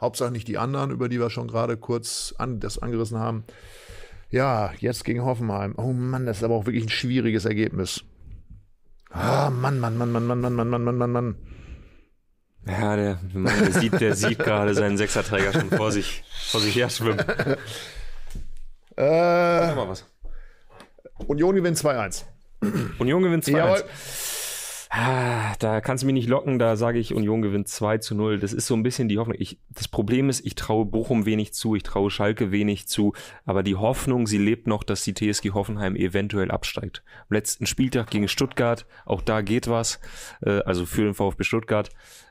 Hauptsache 0.00 0.30
nicht 0.30 0.46
die 0.48 0.58
anderen, 0.58 0.90
über 0.90 1.08
die 1.08 1.18
wir 1.18 1.30
schon 1.30 1.48
gerade 1.48 1.76
kurz 1.78 2.34
an, 2.36 2.60
das 2.60 2.78
angerissen 2.78 3.18
haben. 3.18 3.44
Ja, 4.28 4.72
jetzt 4.78 5.04
gegen 5.04 5.24
Hoffenheim. 5.24 5.74
Oh 5.78 5.92
Mann, 5.92 6.26
das 6.26 6.38
ist 6.38 6.42
aber 6.42 6.54
auch 6.54 6.66
wirklich 6.66 6.84
ein 6.84 6.88
schwieriges 6.90 7.44
Ergebnis. 7.46 8.04
Ah, 9.10 9.48
Mann, 9.50 9.78
Mann, 9.78 9.96
Mann, 9.96 10.12
Mann, 10.12 10.26
Mann, 10.26 10.40
Mann, 10.40 10.54
Mann, 10.54 10.68
Mann, 10.68 10.82
Mann, 10.84 10.96
Mann, 10.98 11.12
Mann. 11.12 11.36
Ja, 12.66 12.96
der, 12.96 13.20
der 13.32 13.72
sieht, 13.72 14.00
der 14.00 14.14
sieht 14.16 14.38
gerade 14.40 14.74
seinen 14.74 14.98
Sechserträger 14.98 15.52
schon 15.52 15.70
vor 15.70 15.92
sich, 15.92 16.24
vor 16.50 16.60
sich 16.60 16.74
her 16.74 16.90
schwimmen. 16.90 17.24
Äh, 18.98 19.74
mal 19.74 19.88
was. 19.88 20.06
Union 21.26 21.54
gewinnt 21.54 21.76
2-1. 21.76 22.24
Union 22.98 23.22
gewinnt 23.22 23.44
2-1. 23.44 23.84
Ah, 24.98 25.54
da 25.58 25.82
kannst 25.82 26.02
du 26.02 26.06
mich 26.06 26.14
nicht 26.14 26.28
locken, 26.28 26.58
da 26.58 26.74
sage 26.76 26.98
ich, 26.98 27.12
Union 27.12 27.42
gewinnt 27.42 27.68
2 27.68 27.98
zu 27.98 28.14
0. 28.14 28.38
Das 28.38 28.54
ist 28.54 28.66
so 28.66 28.74
ein 28.74 28.82
bisschen 28.82 29.08
die 29.08 29.18
Hoffnung. 29.18 29.36
Ich, 29.38 29.58
das 29.68 29.88
Problem 29.88 30.30
ist, 30.30 30.46
ich 30.46 30.54
traue 30.54 30.86
Bochum 30.86 31.26
wenig 31.26 31.52
zu, 31.52 31.74
ich 31.74 31.82
traue 31.82 32.10
Schalke 32.10 32.50
wenig 32.50 32.88
zu, 32.88 33.12
aber 33.44 33.62
die 33.62 33.76
Hoffnung, 33.76 34.26
sie 34.26 34.38
lebt 34.38 34.66
noch, 34.66 34.82
dass 34.84 35.04
die 35.04 35.12
TSG 35.12 35.50
Hoffenheim 35.50 35.96
eventuell 35.96 36.50
absteigt. 36.50 37.02
Am 37.28 37.34
letzten 37.34 37.66
Spieltag 37.66 38.08
gegen 38.08 38.26
Stuttgart, 38.26 38.86
auch 39.04 39.20
da 39.20 39.42
geht 39.42 39.68
was, 39.68 40.00
äh, 40.40 40.60
also 40.60 40.86
für 40.86 41.02
den 41.02 41.12
VfB 41.12 41.44
Stuttgart. 41.44 41.90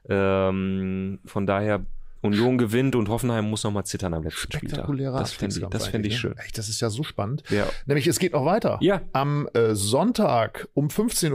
Ähm, 0.10 1.20
von 1.26 1.46
daher, 1.46 1.86
Union 2.22 2.58
gewinnt 2.58 2.96
und 2.96 3.10
Hoffenheim 3.10 3.48
muss 3.48 3.64
nochmal 3.64 3.86
zittern 3.86 4.16
am 4.16 4.24
letzten 4.24 4.52
Spieltag. 4.52 4.88
Das 4.88 5.34
fände 5.34 5.56
ich, 5.56 5.66
das 5.68 5.88
fänd 5.88 6.06
ich 6.08 6.14
eigentlich, 6.14 6.20
schön. 6.20 6.32
ne? 6.32 6.44
Echt, 6.44 6.58
das 6.58 6.70
ist 6.70 6.82
ja 6.82 6.90
so 6.90 7.04
spannend. 7.04 7.44
Ja. 7.52 7.68
Nämlich, 7.86 8.08
es 8.08 8.18
geht 8.18 8.34
noch 8.34 8.46
weiter. 8.46 8.80
Ja. 8.82 9.02
Am 9.14 9.48
äh, 9.54 9.76
Sonntag 9.76 10.68
um 10.74 10.88
15.30 10.88 11.32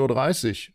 Uhr. 0.69 0.75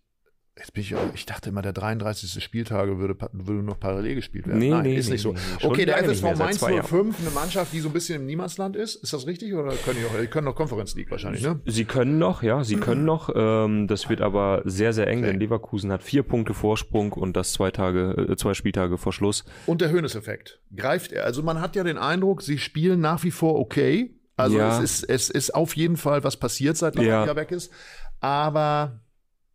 Jetzt 0.57 0.73
bin 0.73 0.83
ich, 0.83 0.95
ich 1.13 1.25
dachte 1.25 1.49
immer, 1.49 1.61
der 1.61 1.73
33. 1.73 2.41
Spieltage 2.41 2.97
würde, 2.97 3.17
würde 3.33 3.61
noch 3.61 3.77
parallel 3.77 4.15
gespielt 4.15 4.47
werden. 4.47 4.59
Nee, 4.59 4.69
Nein, 4.69 4.83
nee, 4.83 4.95
ist 4.95 5.07
nee, 5.07 5.13
nicht 5.13 5.21
so. 5.21 5.33
nee, 5.33 5.39
okay, 5.63 5.85
der 5.85 5.97
FSV 5.97 6.23
Mainz 6.37 6.59
zwei 6.59 6.75
Jahren. 6.75 6.85
05, 6.87 7.19
eine 7.19 7.29
Mannschaft, 7.31 7.73
die 7.73 7.81
so 7.81 7.89
ein 7.89 7.93
bisschen 7.93 8.21
im 8.21 8.25
Niemandsland 8.25 8.77
ist. 8.77 8.95
Ist 8.95 9.11
das 9.11 9.27
richtig? 9.27 9.53
Oder 9.53 9.73
können 9.75 9.99
die, 9.99 10.05
auch, 10.05 10.17
die 10.17 10.27
können 10.27 10.45
noch 10.45 10.55
Conference 10.55 10.95
League 10.95 11.11
wahrscheinlich, 11.11 11.43
ne? 11.43 11.59
Sie 11.65 11.83
können 11.83 12.19
noch, 12.19 12.41
ja, 12.41 12.63
sie 12.63 12.77
können 12.77 13.03
noch. 13.03 13.29
Ähm, 13.35 13.87
das 13.89 14.07
wird 14.07 14.21
aber 14.21 14.61
sehr, 14.63 14.93
sehr 14.93 15.07
eng, 15.07 15.23
denn 15.23 15.41
Leverkusen 15.41 15.91
hat 15.91 16.01
vier 16.03 16.23
Punkte 16.23 16.53
Vorsprung 16.53 17.11
und 17.11 17.35
das 17.35 17.51
zwei 17.51 17.71
Tage, 17.71 18.11
äh, 18.31 18.37
zwei 18.37 18.53
Spieltage 18.53 18.97
vor 18.97 19.11
Schluss. 19.11 19.43
Und 19.65 19.81
der 19.81 19.89
Höhneseffekt. 19.89 20.61
Greift 20.73 21.11
er? 21.11 21.25
Also 21.25 21.43
man 21.43 21.59
hat 21.59 21.75
ja 21.75 21.83
den 21.83 21.97
Eindruck, 21.97 22.41
sie 22.41 22.59
spielen 22.59 23.01
nach 23.01 23.25
wie 23.25 23.31
vor 23.31 23.59
okay. 23.59 24.15
Also 24.37 24.57
Ja. 24.57 24.81
es, 24.81 25.01
ist, 25.01 25.09
es 25.09 25.29
ist 25.29 25.53
auf 25.53 25.75
jeden 25.75 25.97
Fall 25.97 26.23
was 26.23 26.37
passiert, 26.37 26.77
seit 26.77 26.95
Lamagna 26.95 27.25
Ja. 27.25 27.35
weg 27.35 27.51
ist. 27.51 27.73
Aber 28.21 29.01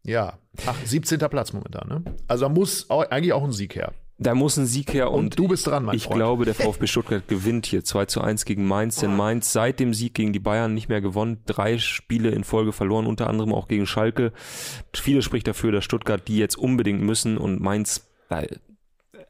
ja, 0.04 0.38
ach, 0.66 0.76
17. 0.84 1.18
Platz 1.18 1.52
momentan. 1.52 1.88
Ne? 1.88 2.14
Also 2.28 2.46
da 2.46 2.48
muss 2.48 2.88
auch, 2.90 3.02
eigentlich 3.10 3.32
auch 3.32 3.44
ein 3.44 3.52
Sieg 3.52 3.74
her. 3.76 3.92
Da 4.22 4.34
muss 4.34 4.58
ein 4.58 4.66
Sieg 4.66 4.92
her 4.92 5.10
Und, 5.10 5.24
und, 5.24 5.38
du 5.38 5.48
bist 5.48 5.66
dran, 5.66 5.84
mein 5.84 5.96
ich 5.96 6.04
Freund. 6.04 6.16
glaube, 6.16 6.44
der 6.44 6.54
VfB 6.54 6.86
Stuttgart 6.86 7.26
gewinnt 7.26 7.64
hier 7.64 7.84
2 7.84 8.04
zu 8.04 8.20
1 8.20 8.44
gegen 8.44 8.66
Mainz, 8.66 8.96
denn 8.96 9.16
Mainz 9.16 9.50
seit 9.50 9.80
dem 9.80 9.94
Sieg 9.94 10.12
gegen 10.12 10.34
die 10.34 10.38
Bayern 10.38 10.74
nicht 10.74 10.90
mehr 10.90 11.00
gewonnen, 11.00 11.38
drei 11.46 11.78
Spiele 11.78 12.28
in 12.28 12.44
Folge 12.44 12.72
verloren, 12.72 13.06
unter 13.06 13.28
anderem 13.28 13.54
auch 13.54 13.66
gegen 13.66 13.86
Schalke. 13.86 14.32
Viele 14.94 15.22
spricht 15.22 15.46
dafür, 15.46 15.72
dass 15.72 15.84
Stuttgart 15.84 16.28
die 16.28 16.36
jetzt 16.36 16.58
unbedingt 16.58 17.00
müssen 17.00 17.38
und 17.38 17.62
Mainz, 17.62 18.10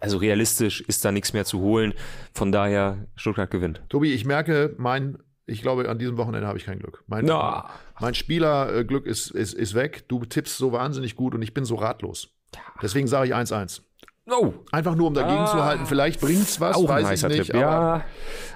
also 0.00 0.16
realistisch 0.18 0.80
ist 0.80 1.04
da 1.04 1.12
nichts 1.12 1.34
mehr 1.34 1.44
zu 1.44 1.60
holen. 1.60 1.94
Von 2.34 2.50
daher, 2.50 3.06
Stuttgart 3.14 3.52
gewinnt. 3.52 3.82
Tobi, 3.90 4.12
ich 4.12 4.24
merke, 4.24 4.74
mein, 4.76 5.18
ich 5.46 5.62
glaube, 5.62 5.88
an 5.88 5.98
diesem 5.98 6.16
Wochenende 6.16 6.46
habe 6.46 6.58
ich 6.58 6.64
kein 6.66 6.78
Glück. 6.78 7.02
Mein, 7.06 7.24
Na. 7.24 7.70
mein 8.00 8.14
Spielerglück 8.14 9.06
ist, 9.06 9.30
ist, 9.30 9.54
ist 9.54 9.74
weg. 9.74 10.04
Du 10.08 10.24
tippst 10.24 10.56
so 10.58 10.72
wahnsinnig 10.72 11.16
gut 11.16 11.34
und 11.34 11.42
ich 11.42 11.54
bin 11.54 11.64
so 11.64 11.74
ratlos. 11.74 12.28
Deswegen 12.82 13.06
sage 13.08 13.28
ich 13.28 13.34
1-1. 13.34 13.82
Oh, 14.32 14.52
Einfach 14.70 14.94
nur, 14.94 15.08
um 15.08 15.14
dagegen 15.14 15.44
zu 15.46 15.64
halten. 15.64 15.86
Vielleicht 15.86 16.20
bringt's 16.20 16.60
was, 16.60 16.76
auch 16.76 16.88
weiß 16.88 17.10
ich 17.20 17.28
nicht. 17.28 17.46
Tipp. 17.46 17.54
aber- 17.56 17.60
Ja, 17.60 18.04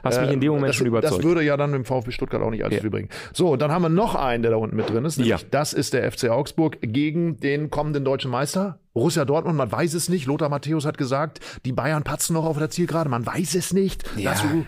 hast 0.05 0.21
mich 0.21 0.31
in 0.31 0.41
dem 0.41 0.51
Moment 0.53 0.69
das, 0.69 0.77
schon 0.77 0.87
überzeugt. 0.87 1.17
Das 1.19 1.25
würde 1.25 1.43
ja 1.43 1.57
dann 1.57 1.75
im 1.75 1.85
VfB 1.85 2.13
Stuttgart 2.13 2.41
auch 2.43 2.51
nicht 2.51 2.63
allzu 2.63 2.77
Ja. 2.77 2.81
viel 2.83 2.91
bringen. 2.91 3.09
So, 3.33 3.49
und 3.55 3.61
dann 3.63 3.73
haben 3.73 3.83
wir 3.83 3.89
noch 3.89 4.15
einen, 4.15 4.43
der 4.45 4.53
da 4.53 4.57
unten 4.59 4.77
mit 4.77 4.89
drin 4.89 5.05
ist. 5.05 5.17
Nämlich 5.17 5.31
Ja. 5.41 5.49
Das 5.51 5.73
ist 5.73 5.93
der 5.93 6.05
FC 6.13 6.29
Augsburg 6.29 6.79
gegen 6.81 7.41
den 7.41 7.71
kommenden 7.71 8.05
deutschen 8.05 8.31
Meister. 8.31 8.79
Borussia 8.93 9.25
Dortmund, 9.25 9.57
man 9.57 9.73
weiß 9.73 9.95
es 9.95 10.09
nicht. 10.09 10.27
Lothar 10.27 10.49
Matthäus 10.49 10.85
hat 10.87 10.97
gesagt, 10.97 11.41
die 11.65 11.73
Bayern 11.73 12.05
patzen 12.05 12.35
noch 12.35 12.45
auf 12.45 12.59
der 12.59 12.71
Zielgerade. 12.71 13.09
Man 13.11 13.27
weiß 13.27 13.57
es 13.57 13.73
nicht. 13.73 14.05
Ja. 14.17 14.33
Dazu, 14.35 14.65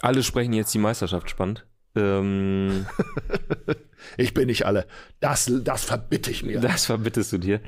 Alle 0.00 0.22
sprechen 0.22 0.52
jetzt 0.52 0.74
die 0.74 0.78
Meisterschaft 0.78 1.30
spannend. 1.30 1.66
Ähm, 1.94 2.86
ich 4.16 4.34
bin 4.34 4.46
nicht 4.46 4.66
alle. 4.66 4.86
Das, 5.20 5.50
das 5.64 5.84
verbitte 5.84 6.30
ich 6.30 6.42
mir. 6.42 6.60
das 6.60 6.86
verbittest 6.86 7.32
du 7.32 7.38
dir. 7.38 7.60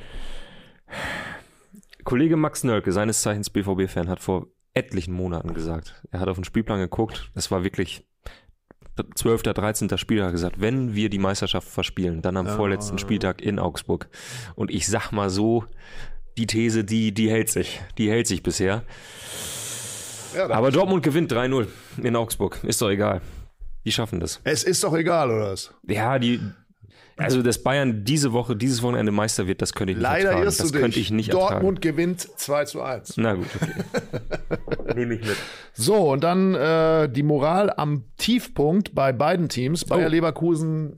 Kollege 2.05 2.37
Max 2.37 2.65
Nölke, 2.65 2.93
seines 2.93 3.23
Zeichens 3.23 3.51
BVB-Fan, 3.51 4.09
hat 4.09 4.21
vor 4.21 4.49
etlichen 4.75 5.13
Monaten 5.13 5.55
gesagt, 5.55 6.03
er 6.11 6.21
hat 6.21 6.29
auf 6.29 6.37
den 6.37 6.45
Spielplan 6.45 6.79
geguckt, 6.79 7.31
das 7.35 7.51
war 7.51 7.65
wirklich 7.65 8.07
12., 9.15 9.43
13. 9.43 9.97
Spieltag 9.99 10.33
gesagt, 10.33 10.61
wenn 10.61 10.95
wir 10.95 11.09
die 11.09 11.19
Meisterschaft 11.19 11.69
verspielen, 11.69 12.23
dann 12.23 12.37
am 12.37 12.49
vorletzten 12.49 12.99
Spieltag 12.99 13.41
in 13.41 13.59
Augsburg. 13.59 14.09
Und 14.55 14.71
ich 14.71 14.87
sag 14.87 15.13
mal 15.13 15.31
so, 15.31 15.65
die 16.37 16.47
These, 16.47 16.85
die, 16.85 17.13
die 17.13 17.31
hält 17.31 17.51
sich. 17.51 17.81
Die 17.97 18.11
hält 18.11 18.27
sich 18.27 18.43
bisher. 18.43 18.85
Ja, 20.37 20.51
Aber 20.51 20.71
Dortmund 20.71 21.03
gewinnt 21.03 21.33
3-0 21.33 21.67
in 22.03 22.17
Augsburg. 22.17 22.59
Ist 22.65 22.81
doch 22.83 22.91
egal. 22.91 23.21
Die 23.85 23.93
schaffen 23.93 24.21
das. 24.21 24.41
es 24.45 24.65
ist 24.65 24.85
doch 24.85 24.95
egal, 24.95 25.31
oder 25.31 25.53
was? 25.53 25.73
Ja, 25.87 26.19
die. 26.19 26.41
Also, 27.17 27.43
dass 27.43 27.61
Bayern 27.61 28.05
diese 28.05 28.33
Woche, 28.33 28.55
dieses 28.55 28.81
Wochenende 28.83 29.11
Meister 29.11 29.49
wird, 29.49 29.61
das 29.61 29.73
könnte 29.73 29.91
ich 29.93 29.97
nicht 29.97 30.05
Leider 30.05 30.27
ertragen. 30.29 30.45
irrst 30.45 30.61
das 30.61 30.67
du 30.69 30.73
dich. 30.75 30.81
könnte 30.83 31.01
ich 31.01 31.11
nicht 31.11 31.33
Dortmund 31.33 31.81
gewinnt 31.83 32.21
2 32.21 32.65
zu 32.67 32.81
1. 32.81 33.17
ertragen. 33.17 33.23
Na 33.23 33.35
gut, 33.35 33.47
okay. 33.57 34.95
Nehme 34.95 35.15
ich 35.15 35.27
mit. 35.27 35.37
So, 35.73 36.13
und 36.13 36.23
dann 36.23 36.55
äh, 36.55 37.09
die 37.09 37.25
Moral 37.25 37.73
am 37.77 38.05
Tiefpunkt 38.19 38.95
bei 38.95 39.13
beiden 39.13 39.49
Teams. 39.49 39.85
Bayer 39.85 40.07
Oh. 40.07 40.11
Leverkusen 40.11 40.97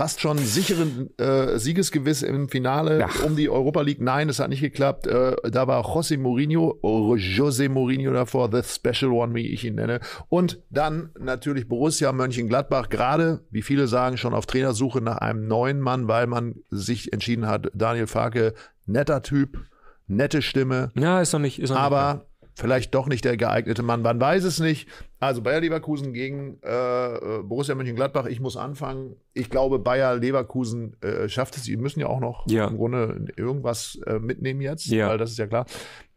fast 0.00 0.22
schon 0.22 0.38
sicheren 0.38 1.10
äh, 1.18 1.58
Siegesgewiss 1.58 2.22
im 2.22 2.48
Finale 2.48 3.04
Ach. 3.06 3.22
um 3.22 3.36
die 3.36 3.50
Europa 3.50 3.82
League. 3.82 4.00
Nein, 4.00 4.30
es 4.30 4.38
hat 4.38 4.48
nicht 4.48 4.62
geklappt. 4.62 5.06
Äh, 5.06 5.36
da 5.50 5.66
war 5.66 5.84
José 5.84 6.16
Mourinho, 6.16 6.78
José 6.82 7.68
Mourinho 7.68 8.10
davor, 8.10 8.48
the 8.50 8.62
special 8.62 9.12
one, 9.12 9.34
wie 9.34 9.48
ich 9.48 9.62
ihn 9.62 9.74
nenne. 9.74 10.00
Und 10.30 10.62
dann 10.70 11.10
natürlich 11.18 11.68
Borussia 11.68 12.12
Mönchengladbach, 12.12 12.88
gerade, 12.88 13.44
wie 13.50 13.60
viele 13.60 13.88
sagen, 13.88 14.16
schon 14.16 14.32
auf 14.32 14.46
Trainersuche 14.46 15.02
nach 15.02 15.18
einem 15.18 15.46
neuen 15.46 15.80
Mann, 15.80 16.08
weil 16.08 16.26
man 16.26 16.54
sich 16.70 17.12
entschieden 17.12 17.46
hat, 17.46 17.70
Daniel 17.74 18.06
Farke, 18.06 18.54
netter 18.86 19.20
Typ, 19.20 19.58
nette 20.06 20.40
Stimme, 20.40 20.92
Ja, 20.94 21.20
ist 21.20 21.34
noch 21.34 21.40
nicht. 21.40 21.58
Ist 21.58 21.68
noch 21.68 21.78
aber 21.78 22.24
vielleicht 22.54 22.94
doch 22.94 23.06
nicht 23.06 23.26
der 23.26 23.36
geeignete 23.36 23.82
Mann. 23.82 24.00
Man 24.00 24.18
weiß 24.18 24.44
es 24.44 24.60
nicht. 24.60 24.88
Also 25.20 25.42
Bayer 25.42 25.60
Leverkusen 25.60 26.14
gegen 26.14 26.58
äh, 26.62 26.68
äh, 27.14 27.42
Borussia 27.42 27.74
Mönchengladbach. 27.74 28.24
Ich 28.26 28.40
muss 28.40 28.56
anfangen. 28.56 29.16
Ich 29.34 29.50
glaube, 29.50 29.78
Bayer 29.78 30.16
Leverkusen 30.16 30.96
äh, 31.02 31.28
schafft 31.28 31.56
es. 31.58 31.64
Sie 31.64 31.76
müssen 31.76 32.00
ja 32.00 32.06
auch 32.06 32.20
noch 32.20 32.46
Ja. 32.48 32.66
im 32.68 32.76
Grunde 32.78 33.26
irgendwas 33.36 34.00
äh, 34.06 34.18
mitnehmen 34.18 34.62
jetzt, 34.62 34.86
Ja. 34.86 35.08
weil 35.08 35.18
das 35.18 35.30
ist 35.30 35.38
ja 35.38 35.46
klar. 35.46 35.66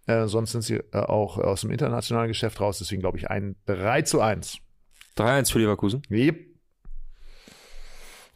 Äh, 0.08 0.28
sonst 0.28 0.54
sind 0.54 0.62
sie 0.64 0.76
äh, 0.76 0.98
auch 0.98 1.38
aus 1.38 1.62
dem 1.62 1.72
internationalen 1.72 2.30
Geschäft 2.30 2.62
raus. 2.62 2.78
Deswegen 2.80 3.02
glaube 3.02 3.18
ich 3.18 3.30
ein 3.30 3.58
3 3.66 4.04
zu 4.04 4.22
1. 4.22 4.54
nicht. 4.54 4.62
3-1 5.18 5.52
für 5.52 5.60
Leverkusen. 5.60 6.02
Yep. 6.10 6.40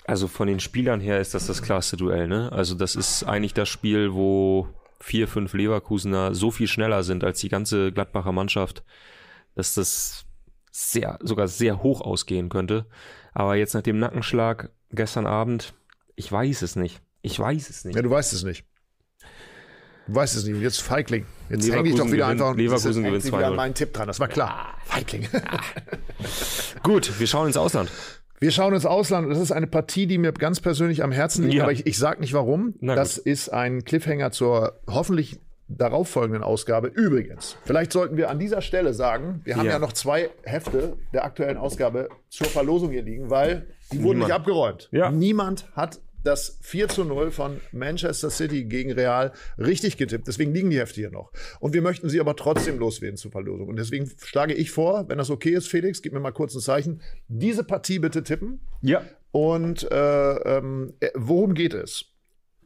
Also 0.06 0.28
von 0.28 0.48
den 0.48 0.60
Spielern 0.60 1.02
her 1.02 1.20
ist 1.20 1.34
das 1.34 1.48
das 1.48 1.62
klarste 1.62 1.98
Duell, 1.98 2.28
ne? 2.28 2.52
Also 2.52 2.76
das 2.76 2.96
ist 2.96 3.24
eigentlich 3.24 3.54
das 3.54 3.68
Spiel, 3.68 4.14
wo 4.14 4.68
vier, 5.02 5.28
fünf 5.28 5.54
Leverkusener 5.54 6.34
so 6.34 6.52
viel 6.52 6.68
schneller 6.68 7.04
sind 7.04 7.24
als 7.24 7.40
die 7.40 7.50
ganze 7.50 7.92
Gladbacher 7.92 8.32
Mannschaft, 8.32 8.84
dass 9.56 9.74
das 9.74 10.26
sehr, 10.78 11.18
sogar 11.24 11.48
sehr 11.48 11.82
hoch 11.82 12.02
ausgehen 12.02 12.50
könnte. 12.50 12.86
Aber 13.34 13.56
jetzt 13.56 13.74
nach 13.74 13.82
dem 13.82 13.98
Nackenschlag 13.98 14.70
gestern 14.92 15.26
Abend, 15.26 15.74
ich 16.16 16.32
weiß 16.32 16.62
es 16.62 16.76
nicht. 16.76 17.02
Ich 17.24 17.40
weiß 17.40 17.70
es 17.70 17.84
nicht. 17.84 17.96
Ja, 17.96 18.04
du 18.04 18.10
weißt 18.12 18.32
es 18.34 18.44
nicht. 18.44 18.64
Du 20.08 20.16
weißt 20.16 20.36
es 20.36 20.46
nicht. 20.46 20.62
Jetzt 20.62 20.82
Feigling. 20.82 21.26
Jetzt 21.50 21.70
hänge 21.72 21.90
ich 21.90 21.96
doch 21.96 22.06
wieder 22.06 22.28
gewinnt, 22.28 22.42
einfach 22.42 22.56
Leverkusen 22.56 23.04
gewinnt 23.04 23.26
wieder 23.26 23.38
2-0. 23.40 23.44
an 23.44 23.56
meinen 23.56 23.74
Tipp 23.74 23.92
dran. 23.94 24.08
Das 24.08 24.20
war 24.20 24.28
klar. 24.28 24.78
Feigling. 24.86 25.28
Gut, 26.84 27.20
wir 27.20 27.28
schauen 27.28 27.48
ins 27.48 27.58
Ausland. 27.58 27.92
Wir 28.40 28.52
schauen 28.52 28.74
ins 28.74 28.86
Ausland 28.86 29.26
und 29.26 29.34
das 29.34 29.42
ist 29.42 29.52
eine 29.52 29.66
Partie, 29.66 30.06
die 30.06 30.20
mir 30.20 30.32
ganz 30.32 30.60
persönlich 30.60 31.04
am 31.04 31.12
Herzen 31.12 31.46
liegt, 31.46 31.56
Ja. 31.56 31.64
aber 31.64 31.72
ich, 31.72 31.88
ich 31.88 31.98
sage 31.98 32.22
nicht 32.22 32.34
warum. 32.34 32.76
Na 32.82 32.94
das 32.94 33.16
gut. 33.16 33.26
ist 33.26 33.50
ein 33.50 33.84
Cliffhanger 33.84 34.32
zur 34.32 34.80
hoffentlich 34.88 35.40
darauffolgenden 35.70 36.44
Ausgabe. 36.44 36.88
Übrigens, 36.88 37.58
vielleicht 37.66 37.92
sollten 37.92 38.18
wir 38.18 38.30
an 38.30 38.40
dieser 38.40 38.62
Stelle 38.62 38.94
sagen, 38.94 39.42
wir 39.44 39.58
haben 39.58 39.66
ja, 39.66 39.74
Ja. 39.74 39.80
noch 39.80 39.94
zwei 39.94 40.30
Hefte 40.44 40.98
der 41.14 41.26
aktuellen 41.26 41.58
Ausgabe 41.58 42.10
zur 42.30 42.48
Verlosung 42.48 42.92
hier 42.92 43.04
liegen, 43.04 43.30
weil 43.30 43.68
die 43.92 43.98
wurden 43.98 44.20
Niemand. 44.20 44.24
nicht 44.30 44.36
abgeräumt. 44.36 44.90
Ja. 44.92 45.12
Niemand 45.12 45.70
hat 45.74 46.00
das 46.24 46.58
4 46.62 46.90
zu 46.90 47.06
0 47.06 47.32
von 47.32 47.62
Manchester 47.72 48.30
City 48.30 48.66
gegen 48.66 48.92
Real 48.92 49.32
richtig 49.58 49.96
getippt. 49.98 50.28
Deswegen 50.28 50.54
liegen 50.54 50.70
die 50.70 50.80
Hefte 50.80 50.96
hier 51.00 51.12
noch. 51.12 51.32
Und 51.62 51.74
wir 51.74 51.82
möchten 51.82 52.10
sie 52.10 52.20
aber 52.20 52.36
trotzdem 52.36 52.80
loswerden 52.80 53.16
zur 53.18 53.32
Verlosung. 53.32 53.68
Und 53.70 53.78
deswegen 53.78 54.12
schlage 54.24 54.54
ich 54.54 54.72
vor, 54.72 55.08
wenn 55.08 55.18
das 55.20 55.30
okay 55.30 55.52
ist, 55.52 55.68
Felix, 55.70 56.02
gib 56.02 56.12
mir 56.14 56.20
mal 56.20 56.32
kurz 56.32 56.54
ein 56.56 56.60
Zeichen, 56.60 57.02
diese 57.30 57.64
Partie 57.64 58.00
bitte 58.00 58.24
tippen. 58.24 58.60
Ja. 58.82 59.04
Und 59.32 59.90
äh, 59.90 60.34
ähm, 60.58 60.94
äh, 61.00 61.12
worum 61.16 61.54
geht 61.54 61.74
es? 61.74 62.06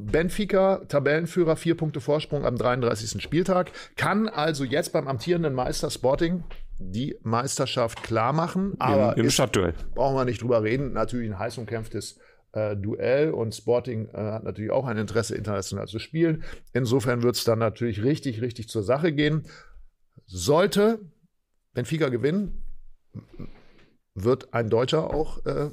Benfica, 0.06 0.82
Tabellenführer, 0.88 1.56
vier 1.56 1.76
Punkte 1.76 2.02
Vorsprung 2.02 2.46
am 2.46 2.56
33. 2.56 3.22
Spieltag, 3.22 3.72
kann 3.96 4.28
also 4.28 4.64
jetzt 4.64 4.94
beim 4.94 5.08
amtierenden 5.08 5.54
Meister 5.54 5.90
Sporting 5.90 6.44
die 6.80 7.18
Meisterschaft 7.22 8.04
klar 8.04 8.34
machen. 8.34 8.76
Aber 8.80 9.14
Im, 9.14 9.22
im 9.22 9.28
ist, 9.28 9.36
Stadtduell. 9.36 9.74
brauchen 9.94 10.16
wir 10.16 10.26
nicht 10.26 10.42
drüber 10.42 10.64
reden. 10.64 10.94
Natürlich 10.94 11.30
ein 11.30 11.40
heiß 11.40 11.58
umkämpftes 11.58 12.18
äh, 12.54 12.76
Duell 12.76 13.32
und 13.32 13.54
Sporting 13.54 14.10
äh, 14.10 14.18
hat 14.18 14.44
natürlich 14.44 14.72
auch 14.72 14.86
ein 14.86 14.98
Interesse, 14.98 15.36
international 15.36 15.88
zu 15.88 16.00
spielen. 16.00 16.44
Insofern 16.74 17.24
wird 17.24 17.36
es 17.36 17.44
dann 17.44 17.60
natürlich 17.60 18.04
richtig, 18.04 18.42
richtig 18.42 18.68
zur 18.68 18.84
Sache 18.84 19.12
gehen. 19.12 19.44
Sollte 20.26 21.00
Benfica 21.74 22.10
gewinnen, 22.10 22.64
wird 24.14 24.54
ein 24.54 24.70
Deutscher 24.70 25.14
auch 25.14 25.46
äh, 25.46 25.70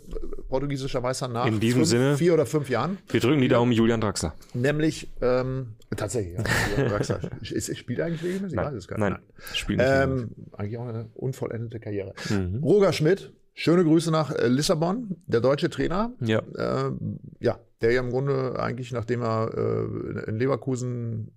portugiesischer 0.49 1.01
Meister 1.01 1.27
nach 1.29 1.47
In 1.47 1.59
diesem 1.61 1.81
fünf, 1.81 1.89
Sinne- 1.89 2.17
vier 2.17 2.35
oder 2.35 2.47
fünf 2.47 2.71
Jahren. 2.71 2.99
Wir 3.09 3.21
drücken 3.21 3.41
die 3.41 3.49
Daumen 3.49 3.73
Julian 3.73 4.01
Draxler. 4.01 4.35
Nämlich, 4.55 5.09
ähm, 5.21 5.75
tatsächlich, 5.97 6.39
ja. 6.39 6.45
Ja, 6.85 6.89
Draxler. 6.89 7.21
Ist- 7.43 7.77
Spielt 7.77 8.01
eigentlich 8.01 8.23
regelmäßig? 8.23 8.57
Ich 8.59 8.65
weiß 8.65 8.75
es 8.75 8.87
gar 8.89 8.99
nicht. 8.99 9.11
Nein, 9.11 9.19
spielt 9.55 9.79
nicht. 9.81 9.89
Ähm, 9.91 10.31
eigentlich 10.57 10.79
auch 10.79 10.87
eine 10.87 11.09
unvollendete 11.15 11.81
Karriere. 11.81 12.15
Mhm. 12.31 12.63
Roger 12.63 12.93
Schmidt, 12.93 13.33
schöne 13.55 13.83
Grüße 13.83 14.13
nach 14.13 14.31
äh, 14.31 14.47
Lissabon, 14.47 15.17
der 15.27 15.41
deutsche 15.41 15.69
Trainer. 15.69 16.13
ja. 16.21 16.39
Äh, 16.57 16.93
ja, 17.41 17.59
der 17.81 17.93
ja 17.93 18.01
im 18.01 18.11
Grunde 18.11 18.59
eigentlich, 18.59 18.93
nachdem 18.93 19.23
er 19.23 19.51
äh, 19.57 20.31
in 20.31 20.37
Leverkusen 20.39 21.33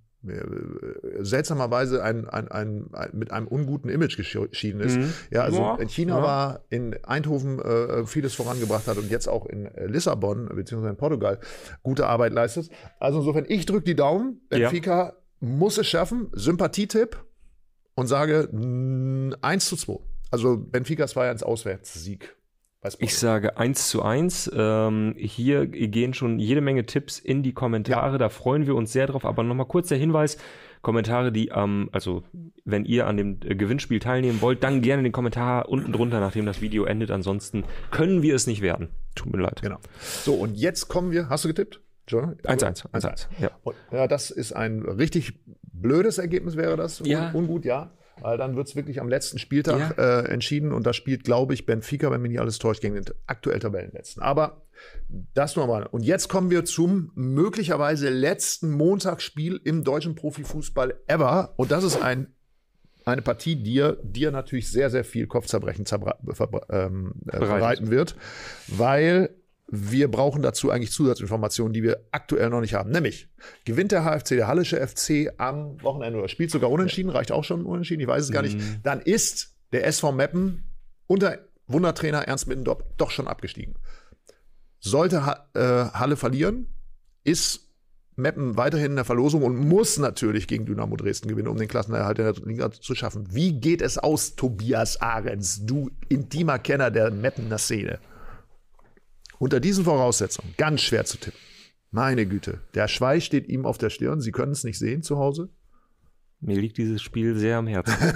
seltsamerweise 1.22 2.04
ein, 2.04 2.28
ein, 2.30 2.48
ein, 2.50 2.86
ein, 2.94 3.10
mit 3.14 3.32
einem 3.32 3.48
unguten 3.48 3.90
Image 3.90 4.18
geschieden 4.18 4.82
ist. 4.82 4.98
Mhm. 4.98 5.14
Ja, 5.32 5.44
also 5.44 5.58
Ja. 5.58 5.76
in 5.78 5.90
China 5.90 6.18
Ja. 6.18 6.24
war, 6.24 6.66
in 6.70 6.96
Eindhoven 7.04 7.60
äh, 7.60 8.06
vieles 8.06 8.34
vorangebracht 8.34 8.88
hat 8.88 8.98
und 8.98 9.10
jetzt 9.10 9.28
auch 9.28 9.46
in 9.46 9.66
äh, 9.66 9.86
Lissabon 9.88 10.50
beziehungsweise 10.54 10.92
in 10.92 10.98
Portugal 10.98 11.40
gute 11.84 12.08
Arbeit 12.08 12.34
leistet. 12.34 12.70
Also 13.00 13.20
insofern, 13.20 13.46
ich 13.48 13.66
drücke 13.66 13.84
die 13.86 13.96
Daumen. 13.96 14.42
Ja. 14.52 14.60
Benfica 14.60 15.14
muss 15.40 15.78
es 15.78 15.88
schaffen. 15.88 16.30
Sympathietipp 16.34 17.18
und 17.96 18.08
sage 18.08 18.48
mh, 18.52 19.38
1 19.42 19.66
zu 19.68 19.76
2. 19.76 20.00
Also 20.30 20.58
Benfica 20.58 21.06
2-1 21.06 21.44
Auswärtssieg. 21.44 22.20
bei 22.20 22.26
Sporting. 22.26 22.41
Ich 22.98 23.16
sage 23.16 23.58
1 23.58 23.90
zu 23.90 24.02
1. 24.02 24.52
Ähm, 24.56 25.14
hier 25.16 25.68
gehen 25.68 26.16
schon 26.16 26.40
jede 26.40 26.62
Menge 26.62 26.86
Tipps 26.86 27.20
in 27.20 27.44
die 27.44 27.54
Kommentare. 27.54 28.18
Da 28.18 28.30
freuen 28.30 28.66
wir 28.66 28.74
uns 28.74 28.92
sehr 28.92 29.06
drauf. 29.06 29.24
Aber 29.24 29.44
nochmal 29.44 29.68
kurz 29.68 29.90
der 29.90 30.00
Hinweis. 30.00 30.38
Kommentare, 30.82 31.32
die 31.32 31.52
am, 31.52 31.90
also 31.92 32.24
wenn 32.66 32.86
ihr 32.86 33.06
an 33.06 33.16
dem 33.16 33.38
äh, 33.46 33.54
Gewinnspiel 33.54 34.00
teilnehmen 34.00 34.42
wollt, 34.42 34.64
dann 34.64 34.82
gerne 34.82 35.04
den 35.04 35.12
Kommentar 35.12 35.70
unten 35.70 35.92
drunter, 35.92 36.20
nachdem 36.20 36.48
das 36.48 36.60
Video 36.60 36.86
endet. 36.86 37.12
Ansonsten 37.12 37.66
können 37.92 38.24
wir 38.24 38.34
es 38.34 38.48
nicht 38.48 38.64
werden. 38.64 38.90
Tut 39.14 39.32
mir 39.32 39.44
leid. 39.44 39.62
Genau. 39.62 39.78
So, 40.00 40.34
und 40.34 40.56
jetzt 40.56 40.88
kommen 40.88 41.12
wir. 41.12 41.30
Hast 41.30 41.44
du 41.44 41.50
getippt? 41.50 41.82
John? 42.08 42.36
1-1. 42.44 42.90
1-1. 42.90 43.28
Ja. 43.40 43.52
Und, 43.62 43.76
ja, 43.92 44.08
das 44.08 44.32
ist 44.32 44.54
ein 44.54 44.82
richtig 44.82 45.34
blödes 45.72 46.18
Ergebnis, 46.18 46.56
wäre 46.58 46.78
das. 46.78 47.00
Ja. 47.06 47.30
Un 47.30 47.42
ungut, 47.42 47.64
ja. 47.64 47.92
Weil 48.22 48.38
dann 48.38 48.56
wird 48.56 48.68
es 48.68 48.76
wirklich 48.76 49.02
am 49.02 49.10
letzten 49.10 49.40
Spieltag 49.40 49.98
Ja. 49.98 50.22
äh, 50.22 50.26
entschieden 50.30 50.72
und 50.72 50.86
da 50.86 50.94
spielt, 50.94 51.24
glaube 51.24 51.54
ich, 51.54 51.66
Benfica, 51.66 52.12
wenn 52.12 52.22
mich 52.22 52.32
nicht 52.32 52.40
alles 52.40 52.60
täuscht, 52.60 52.82
gegen 52.82 52.96
den 52.96 53.06
aktuell 53.28 53.60
Tabellenletzten. 53.60 54.22
Aber 54.22 54.64
das 55.34 55.56
nur 55.56 55.68
mal. 55.68 55.86
Und 55.86 56.04
jetzt 56.04 56.28
kommen 56.28 56.50
wir 56.50 56.66
zum 56.66 57.12
möglicherweise 57.16 58.10
letzten 58.10 58.72
Montagsspiel 58.72 59.60
im 59.64 59.84
deutschen 59.84 60.16
Profifußball 60.16 60.96
ever. 61.08 61.54
Und 61.58 61.72
das 61.72 61.84
ist 61.84 62.02
ein, 62.02 62.34
eine 63.06 63.22
Partie, 63.22 63.56
die 63.56 63.64
dir, 63.64 63.98
dir 64.04 64.32
natürlich 64.32 64.72
sehr, 64.72 64.90
sehr 64.90 65.04
viel 65.04 65.28
Kopfzerbrechen 65.28 65.86
ähm, 66.70 67.14
äh, 67.28 67.40
bereiten 67.40 67.90
wird, 67.92 68.16
weil 68.68 69.36
wir 69.72 70.12
brauchen 70.12 70.42
dazu 70.42 70.70
eigentlich 70.70 70.92
Zusatzinformationen, 70.92 71.74
die 71.74 71.82
wir 71.82 72.06
aktuell 72.12 72.50
noch 72.50 72.60
nicht 72.60 72.74
haben. 72.74 72.92
Nämlich, 72.92 73.30
gewinnt 73.64 73.94
der 73.94 74.04
HFC, 74.04 74.36
der 74.36 74.48
Hallische 74.48 74.86
FC 74.86 75.32
am 75.38 75.82
Wochenende 75.82 76.20
oder 76.20 76.28
spielt 76.28 76.52
sogar 76.52 76.70
unentschieden, 76.70 77.10
reicht 77.10 77.32
auch 77.32 77.46
schon 77.46 77.66
unentschieden, 77.66 78.02
ich 78.02 78.08
weiß 78.08 78.26
es 78.26 78.32
gar 78.32 78.42
nicht, 78.42 78.60
dann 78.84 79.00
ist 79.00 79.56
der 79.72 79.88
SV 79.88 80.12
Meppen 80.12 80.66
unter 81.08 81.40
Wundertrainer 81.68 82.28
Ernst 82.28 82.48
Mittendorf 82.48 82.84
doch 82.98 83.12
schon 83.12 83.30
abgestiegen. 83.30 83.76
Sollte 84.80 85.18
äh, 85.54 85.62
Halle 85.62 86.18
verlieren, 86.18 86.68
ist 87.24 87.70
Meppen 88.18 88.58
weiterhin 88.58 88.88
in 88.88 88.96
der 88.98 89.06
Verlosung 89.06 89.42
und 89.44 89.56
muss 89.56 89.98
natürlich 89.98 90.48
gegen 90.48 90.66
Dynamo 90.66 90.98
Dresden 90.98 91.30
gewinnen, 91.30 91.48
um 91.48 91.58
den 91.58 91.70
Klassenerhalt 91.70 92.20
in 92.20 92.26
der 92.26 92.34
Liga 92.46 92.72
zu 92.72 92.94
schaffen. 92.94 93.34
Wie 93.34 93.54
geht 93.54 93.82
es 93.82 93.98
aus, 93.98 94.36
Tobias 94.36 95.00
Ahrens, 95.00 95.66
du 95.66 95.90
intimer 96.10 96.60
Kenner 96.60 96.92
der 96.92 97.10
Meppener 97.10 97.58
Szene? 97.58 98.00
Unter 99.42 99.60
diesen 99.60 99.86
Voraussetzungen, 99.86 100.54
ganz 100.56 100.82
schwer 100.82 101.04
zu 101.04 101.18
tippen. 101.18 101.40
Meine 101.90 102.28
Güte, 102.28 102.62
der 102.76 102.88
Schweiß 102.88 103.24
steht 103.24 103.50
ihm 103.50 103.66
auf 103.66 103.80
der 103.80 103.90
Stirn. 103.90 104.22
Sie 104.22 104.32
können 104.32 104.52
es 104.52 104.64
nicht 104.64 104.78
sehen 104.78 105.02
zu 105.02 105.18
Hause. 105.18 105.50
Mir 106.42 106.62
liegt 106.62 106.78
dieses 106.78 107.02
Spiel 107.02 107.36
sehr 107.36 107.58
am 107.58 107.66
Herzen. 107.66 107.96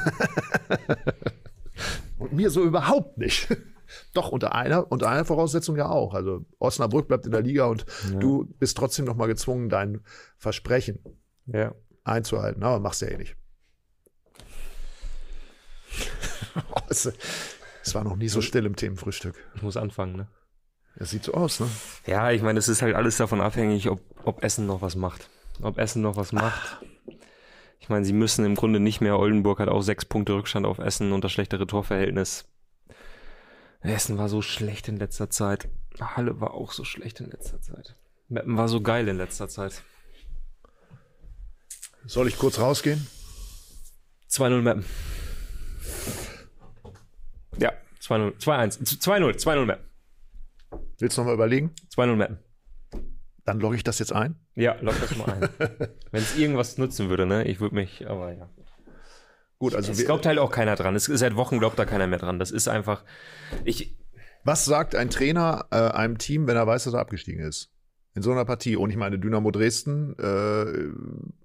Und 2.20 2.34
mir 2.34 2.52
so 2.52 2.64
überhaupt 2.64 3.18
nicht. 3.18 3.48
Doch, 4.14 4.30
unter 4.30 4.54
einer, 4.54 4.92
unter 4.92 5.10
einer 5.10 5.26
Voraussetzung 5.26 5.76
ja 5.78 5.90
auch. 5.90 6.14
Also 6.14 6.46
Osnabrück 6.60 7.08
bleibt 7.08 7.26
in 7.26 7.32
der 7.32 7.42
Liga 7.42 7.66
und 7.66 7.88
du 8.20 8.46
bist 8.60 8.78
trotzdem 8.78 9.06
noch 9.06 9.16
mal 9.16 9.26
gezwungen, 9.26 9.70
dein 9.70 10.02
Versprechen 10.38 11.00
ja. 11.48 11.74
einzuhalten. 12.04 12.62
Aber 12.62 12.80
machst 12.80 13.02
ja 13.02 13.08
eh 13.08 13.18
nicht. 13.18 13.36
es, 16.88 17.12
es 17.84 17.96
war 17.96 18.04
noch 18.04 18.16
nie 18.16 18.30
so 18.30 18.42
still 18.42 18.68
im 18.68 18.76
Themenfrühstück. 18.76 19.44
Ich 19.56 19.64
muss 19.64 19.76
anfangen, 19.76 20.18
ne? 20.18 20.28
Es 20.98 21.10
sieht 21.10 21.26
so 21.26 21.34
aus, 21.34 21.60
ne? 21.60 21.68
Ja, 22.06 22.32
ich 22.32 22.42
meine, 22.42 22.58
es 22.58 22.68
ist 22.68 22.82
halt 22.82 22.96
alles 22.96 23.18
davon 23.18 23.42
abhängig, 23.42 23.90
ob, 23.90 24.00
ob 24.24 24.44
Essen 24.44 24.66
noch 24.66 24.82
was 24.82 24.96
macht. 24.96 25.30
Ob 25.62 25.78
Essen 25.78 26.02
noch 26.02 26.16
was 26.16 26.32
macht. 26.32 26.80
Ich 27.80 27.90
meine, 27.90 28.06
sie 28.06 28.14
müssen 28.14 28.46
im 28.46 28.56
Grunde 28.56 28.80
nicht 28.80 29.02
mehr. 29.02 29.20
Oldenburg 29.20 29.60
hat 29.60 29.70
auch 29.70 29.82
sechs 29.82 30.06
Punkte 30.06 30.34
Rückstand 30.34 30.66
auf 30.66 30.80
Essen 30.80 31.12
und 31.12 31.24
das 31.24 31.32
schlechtere 31.32 31.68
Torverhältnis. 31.68 32.46
Essen 33.82 34.18
war 34.18 34.30
so 34.30 34.42
schlecht 34.42 34.88
in 34.88 34.98
letzter 34.98 35.30
Zeit. 35.30 35.68
Halle 36.00 36.40
war 36.42 36.54
auch 36.54 36.72
so 36.72 36.84
schlecht 36.84 37.20
in 37.20 37.30
letzter 37.30 37.62
Zeit. 37.62 37.96
Meppen 38.28 38.58
war 38.58 38.68
so 38.68 38.82
geil 38.82 39.08
in 39.08 39.18
letzter 39.18 39.48
Zeit. 39.48 39.84
Soll 42.06 42.28
ich 42.28 42.38
kurz 42.38 42.60
rausgehen? 42.60 43.08
2-0 44.30 44.62
Meppen. 44.62 44.86
Ja, 47.58 47.72
2-0. 48.02 48.40
2-1. 48.40 49.00
2-0. 49.00 49.36
2-0 49.36 49.66
Meppen. 49.66 49.95
Willst 51.00 51.18
du 51.18 51.22
noch 51.22 51.28
mal 51.28 51.34
überlegen? 51.34 51.72
2-0 51.96 52.16
Meppen. 52.16 52.40
Dann 53.44 53.60
logge 53.60 53.76
ich 53.76 53.84
das 53.84 54.00
jetzt 54.00 54.12
ein. 54.14 54.36
Ja, 54.56 54.76
lock 54.82 54.96
das 55.00 55.16
mal 55.18 55.26
ein. 55.32 55.50
Wenn 56.12 56.24
es 56.24 56.38
irgendwas 56.38 56.78
nutzen 56.78 57.10
würde, 57.10 57.26
ne? 57.26 57.46
Ich 57.46 57.60
würde 57.60 57.76
mich, 57.76 58.08
aber 58.08 58.34
ja. 58.34 58.50
Gut, 59.60 59.76
also 59.76 59.92
Es 59.92 60.04
glaubt 60.06 60.26
halt 60.26 60.40
auch 60.40 60.52
keiner 60.52 60.76
dran. 60.76 60.96
Es, 60.96 61.06
seit 61.06 61.36
Wochen 61.36 61.60
glaubt 61.60 61.78
da 61.78 61.86
keiner 61.86 62.08
mehr 62.08 62.20
dran. 62.20 62.40
Das 62.40 62.52
ist 62.52 62.68
einfach. 62.68 63.04
Ich, 63.64 63.96
was 64.44 64.66
sagt 64.66 64.96
ein 64.96 65.10
Trainer 65.10 65.68
äh, 65.72 65.76
einem 65.76 66.18
Team, 66.18 66.48
wenn 66.48 66.58
er 66.58 66.68
weiß, 66.68 66.86
dass 66.86 66.94
er 66.94 67.00
abgestiegen 67.00 67.46
ist? 67.46 67.72
In 68.16 68.22
so 68.22 68.32
einer 68.32 68.46
Partie. 68.46 68.76
Und 68.76 68.90
ich 68.90 68.98
meine, 68.98 69.20
Dynamo 69.20 69.52
Dresden, 69.52 70.16
äh, 70.18 71.45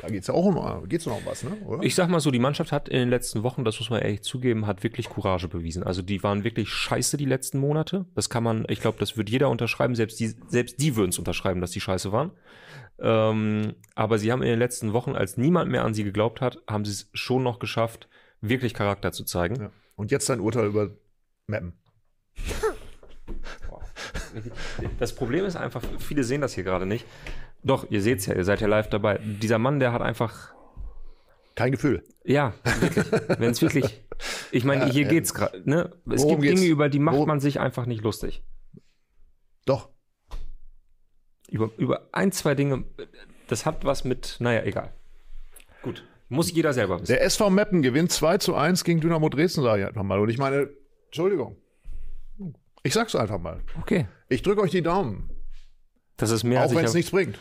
da 0.00 0.08
geht 0.08 0.22
es 0.22 0.26
ja 0.26 0.34
auch 0.34 0.44
um, 0.44 0.88
geht's 0.88 1.06
noch 1.06 1.18
um 1.18 1.26
was, 1.26 1.42
ne? 1.42 1.56
Oder? 1.66 1.82
ich 1.82 1.94
sag 1.94 2.08
mal 2.08 2.20
so, 2.20 2.30
die 2.30 2.38
Mannschaft 2.38 2.72
hat 2.72 2.88
in 2.88 2.98
den 2.98 3.10
letzten 3.10 3.42
Wochen, 3.42 3.64
das 3.64 3.78
muss 3.78 3.90
man 3.90 4.00
ehrlich 4.00 4.22
zugeben, 4.22 4.66
hat 4.66 4.82
wirklich 4.82 5.08
Courage 5.08 5.48
bewiesen. 5.48 5.82
Also 5.82 6.02
die 6.02 6.22
waren 6.22 6.44
wirklich 6.44 6.68
scheiße 6.70 7.16
die 7.16 7.24
letzten 7.24 7.58
Monate. 7.58 8.06
Das 8.14 8.30
kann 8.30 8.42
man, 8.42 8.64
ich 8.68 8.80
glaube, 8.80 8.98
das 8.98 9.16
wird 9.16 9.30
jeder 9.30 9.48
unterschreiben. 9.50 9.94
Selbst 9.94 10.20
die, 10.20 10.34
selbst 10.48 10.80
die 10.80 10.96
würden 10.96 11.10
es 11.10 11.18
unterschreiben, 11.18 11.60
dass 11.60 11.70
die 11.70 11.80
scheiße 11.80 12.12
waren. 12.12 12.32
Ähm, 12.98 13.74
aber 13.94 14.18
sie 14.18 14.30
haben 14.30 14.42
in 14.42 14.48
den 14.48 14.58
letzten 14.58 14.92
Wochen, 14.92 15.12
als 15.12 15.36
niemand 15.36 15.70
mehr 15.70 15.84
an 15.84 15.94
sie 15.94 16.04
geglaubt 16.04 16.40
hat, 16.40 16.58
haben 16.68 16.84
sie 16.84 16.92
es 16.92 17.10
schon 17.14 17.42
noch 17.42 17.58
geschafft, 17.58 18.08
wirklich 18.40 18.74
Charakter 18.74 19.12
zu 19.12 19.24
zeigen. 19.24 19.56
ja. 19.60 19.70
Und 19.96 20.10
jetzt 20.10 20.28
dein 20.28 20.40
Urteil 20.40 20.66
über 20.66 20.90
Mappen. 21.46 21.74
Das 24.98 25.14
Problem 25.14 25.44
ist 25.44 25.56
einfach, 25.56 25.82
viele 25.98 26.24
sehen 26.24 26.40
das 26.40 26.54
hier 26.54 26.64
gerade 26.64 26.86
nicht. 26.86 27.04
Doch, 27.62 27.90
ihr 27.90 28.00
seht's 28.02 28.26
ja, 28.26 28.34
ihr 28.34 28.44
seid 28.44 28.60
ja 28.60 28.66
live 28.68 28.88
dabei. 28.88 29.18
Dieser 29.22 29.58
Mann, 29.58 29.80
der 29.80 29.92
hat 29.92 30.00
einfach, 30.02 30.54
Kein 31.54 31.72
Gefühl. 31.72 32.02
ja, 32.24 32.54
wirklich, 32.80 33.12
wenn 33.38 33.50
es 33.50 33.60
wirklich, 33.60 34.02
ich 34.50 34.64
meine, 34.64 34.86
hier 34.90 35.04
geht's 35.04 35.34
gerade, 35.34 35.62
ne? 35.68 35.90
Es 36.10 36.22
Worum 36.22 36.36
gibt 36.36 36.42
geht's? 36.42 36.60
Dinge, 36.60 36.72
über 36.72 36.88
die 36.88 36.98
macht 36.98 37.16
Worum- 37.16 37.28
man 37.28 37.40
sich 37.40 37.60
einfach 37.60 37.86
nicht 37.86 38.02
lustig. 38.02 38.42
Doch. 39.66 39.90
Über, 41.50 41.70
über 41.76 42.08
ein, 42.12 42.32
zwei 42.32 42.54
Dinge, 42.54 42.84
das 43.48 43.66
hat 43.66 43.84
was 43.84 44.04
mit, 44.04 44.36
naja, 44.38 44.62
egal. 44.62 44.92
Gut, 45.82 46.06
muss 46.28 46.52
jeder 46.52 46.72
selber 46.72 46.94
wissen. 47.00 47.12
Der 47.12 47.22
SV 47.24 47.50
Meppen 47.50 47.82
gewinnt 47.82 48.12
2 48.12 48.38
zu 48.38 48.54
1 48.54 48.84
gegen 48.84 49.00
Dynamo 49.00 49.28
Dresden, 49.28 49.62
sage 49.62 49.82
ich 49.82 49.88
einfach 49.88 50.02
mal. 50.04 50.20
Und 50.20 50.28
ich 50.30 50.38
meine, 50.38 50.68
Entschuldigung. 51.06 51.56
Ich 52.84 52.94
sag's 52.94 53.14
einfach 53.16 53.38
mal. 53.38 53.60
Okay, 53.80 54.06
Ich 54.28 54.42
drücke 54.42 54.62
euch 54.62 54.70
die 54.70 54.80
Daumen. 54.82 55.28
Das 56.20 56.30
ist 56.30 56.44
mehr 56.44 56.60
auch 56.60 56.64
als 56.64 56.74
wenn 56.74 56.84
es 56.84 56.94
nichts 56.94 57.10
bringt. 57.10 57.38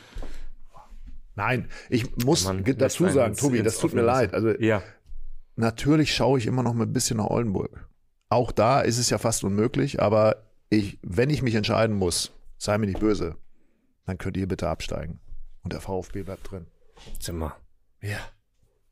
Nein, 1.36 1.70
ich 1.90 2.16
muss 2.26 2.44
Mann, 2.46 2.64
dazu 2.78 3.08
sagen, 3.08 3.32
ins- 3.32 3.40
Tobi, 3.42 3.58
ins 3.60 3.66
das 3.66 3.78
tut 3.80 3.94
mir 3.94 4.02
leid. 4.02 4.34
Also 4.34 4.50
Ja, 4.60 4.84
natürlich 5.56 6.14
schaue 6.14 6.38
ich 6.40 6.46
immer 6.48 6.64
noch 6.64 6.76
ein 6.78 6.92
bisschen 6.94 7.18
nach 7.18 7.28
Oldenburg. 7.28 7.88
Auch 8.30 8.52
da 8.52 8.82
ist 8.82 8.98
es 8.98 9.10
ja 9.10 9.18
fast 9.18 9.44
unmöglich, 9.44 10.02
aber 10.02 10.44
ich, 10.70 11.00
wenn 11.02 11.30
ich 11.30 11.42
mich 11.42 11.56
entscheiden 11.56 11.96
muss, 11.96 12.32
sei 12.58 12.78
mir 12.78 12.88
nicht 12.88 13.00
böse, 13.00 13.38
dann 14.06 14.18
könnt 14.18 14.38
ihr 14.38 14.48
bitte 14.48 14.68
absteigen. 14.68 15.20
Und 15.64 15.74
der 15.74 15.82
VfB 15.82 16.24
bleibt 16.24 16.52
drin. 16.52 16.68
Zimmer. 17.20 17.56
Ja. 18.02 18.18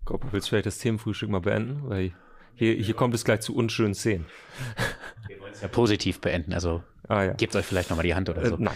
Gopper, 0.05 0.29
willst 0.31 0.47
du 0.47 0.49
vielleicht 0.51 0.65
das 0.67 0.77
Themenfrühstück 0.79 1.29
mal 1.29 1.41
beenden? 1.41 1.81
Weil 1.89 2.13
hier, 2.55 2.73
hier 2.75 2.93
kommt 2.95 3.13
es 3.13 3.25
gleich 3.25 3.41
zu 3.41 3.53
unschönen 3.55 3.93
Szenen. 3.93 4.25
Ja, 5.61 5.67
positiv 5.67 6.21
beenden, 6.21 6.53
also 6.53 6.83
Ah 7.09 7.23
ja. 7.23 7.33
gebt 7.33 7.55
euch 7.55 7.65
vielleicht 7.65 7.89
nochmal 7.89 8.05
die 8.05 8.15
Hand 8.15 8.29
oder 8.29 8.45
so. 8.45 8.55
Äh, 8.55 8.59
nein. 8.59 8.73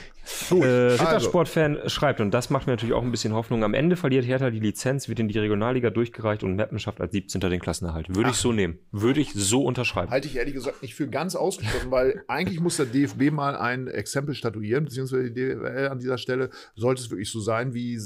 Gut, 0.49 0.63
Äh, 0.63 0.67
also. 0.67 1.03
Rittersport-Fan 1.03 1.79
schreibt, 1.87 2.21
und 2.21 2.31
das 2.31 2.49
macht 2.49 2.67
mir 2.67 2.73
natürlich 2.73 2.93
auch 2.93 3.01
ein 3.01 3.11
bisschen 3.11 3.33
Hoffnung, 3.33 3.63
am 3.63 3.73
Ende 3.73 3.95
verliert 3.95 4.25
Hertha 4.25 4.49
die 4.49 4.59
Lizenz, 4.59 5.09
wird 5.09 5.19
in 5.19 5.27
die 5.27 5.37
Regionalliga 5.37 5.89
durchgereicht 5.89 6.43
und 6.43 6.55
Meppen 6.55 6.79
schafft 6.79 7.01
als 7.01 7.11
17. 7.11 7.41
den 7.41 7.59
Klassenerhalt. 7.59 8.15
Würde 8.15 8.29
ich 8.29 8.37
so 8.37 8.51
nehmen. 8.53 8.79
Würde 8.91 9.19
ich 9.19 9.33
so 9.33 9.63
unterschreiben. 9.65 10.11
Halte 10.11 10.27
ich 10.27 10.37
ehrlich 10.37 10.53
gesagt 10.53 10.81
nicht 10.81 10.95
für 10.95 11.07
ganz 11.07 11.35
ausgeschlossen, 11.35 11.91
weil 11.91 12.23
eigentlich 12.27 12.59
muss 12.59 12.77
der 12.77 12.85
DFB 12.85 13.31
mal 13.31 13.55
ein 13.55 13.87
Exempel 13.87 14.35
statuieren, 14.35 14.85
beziehungsweise 14.85 15.31
die 15.31 15.33
DFL 15.33 15.89
an 15.91 15.99
dieser 15.99 16.17
Stelle. 16.17 16.49
Sollte 16.75 17.01
es 17.01 17.09
wirklich 17.09 17.29
so 17.29 17.39
sein, 17.41 17.73
wie 17.73 17.99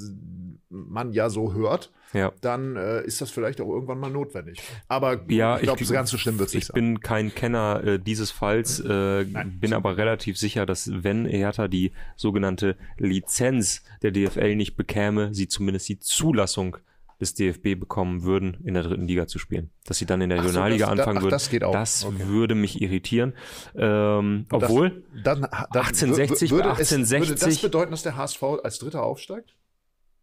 man 0.69 1.11
ja 1.11 1.29
so 1.29 1.53
hört, 1.53 1.91
Ja. 2.15 2.31
dann 2.41 2.75
äh, 2.77 3.03
ist 3.03 3.19
das 3.21 3.29
vielleicht 3.31 3.59
auch 3.61 3.69
irgendwann 3.69 3.99
mal 3.99 4.09
notwendig. 4.09 4.61
Aber 4.87 5.21
Ja, 5.29 5.57
ich 5.57 5.63
glaube, 5.63 5.83
ganz 5.85 6.09
so 6.09 6.17
schlimm 6.17 6.39
wird 6.39 6.47
es 6.49 6.53
nicht 6.55 6.63
Ich 6.63 6.67
sein. 6.67 6.73
bin 6.75 6.99
kein 7.01 7.35
Kenner 7.35 7.83
äh, 7.83 7.99
dieses 7.99 8.31
Falls, 8.31 8.79
äh, 8.79 9.25
bin 9.25 9.73
aber 9.73 9.97
relativ 9.97 10.37
sicher, 10.37 10.65
dass 10.65 10.89
wenn 10.93 11.25
Hertha 11.25 11.67
die 11.67 11.91
sogenannte 12.15 12.77
Lizenz 12.97 13.83
der 14.01 14.11
DFL 14.11 14.55
nicht 14.55 14.75
bekäme, 14.75 15.33
sie 15.33 15.47
zumindest 15.47 15.89
die 15.89 15.99
Zulassung 15.99 16.77
des 17.21 17.33
DFB 17.33 17.79
bekommen 17.79 18.23
würden, 18.23 18.57
in 18.65 18.73
der 18.73 18.83
dritten 18.83 19.07
Liga 19.07 19.25
zu 19.25 19.39
spielen. 19.39 19.69
Dass 19.85 19.97
sie 19.97 20.05
dann 20.05 20.19
in 20.19 20.29
der 20.29 20.39
so, 20.39 20.43
Regionalliga 20.47 20.85
das- 20.87 20.91
anfangen 20.99 21.17
ach, 21.19 21.21
würden. 21.23 21.31
das 21.31 21.49
geht 21.49 21.63
auch. 21.63 21.71
Das 21.71 22.03
Okay. 22.03 22.27
würde 22.27 22.55
mich 22.55 22.81
irritieren. 22.81 23.33
Ähm, 23.73 24.45
Das- 24.49 24.63
obwohl, 24.63 25.03
dann, 25.23 25.41
dann 25.43 25.51
1860 25.71 26.51
würde, 26.51 26.69
bei 26.69 26.81
es, 26.81 26.91
würde 26.91 27.03
das 27.03 27.11
1860 27.13 27.61
bedeuten, 27.61 27.91
dass 27.91 28.03
der 28.03 28.17
HSV 28.17 28.43
als 28.63 28.79
Dritter 28.79 29.03
aufsteigt? 29.03 29.55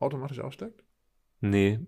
Automatisch 0.01 0.41
aufsteigt? 0.41 0.83
Nee. 1.43 1.81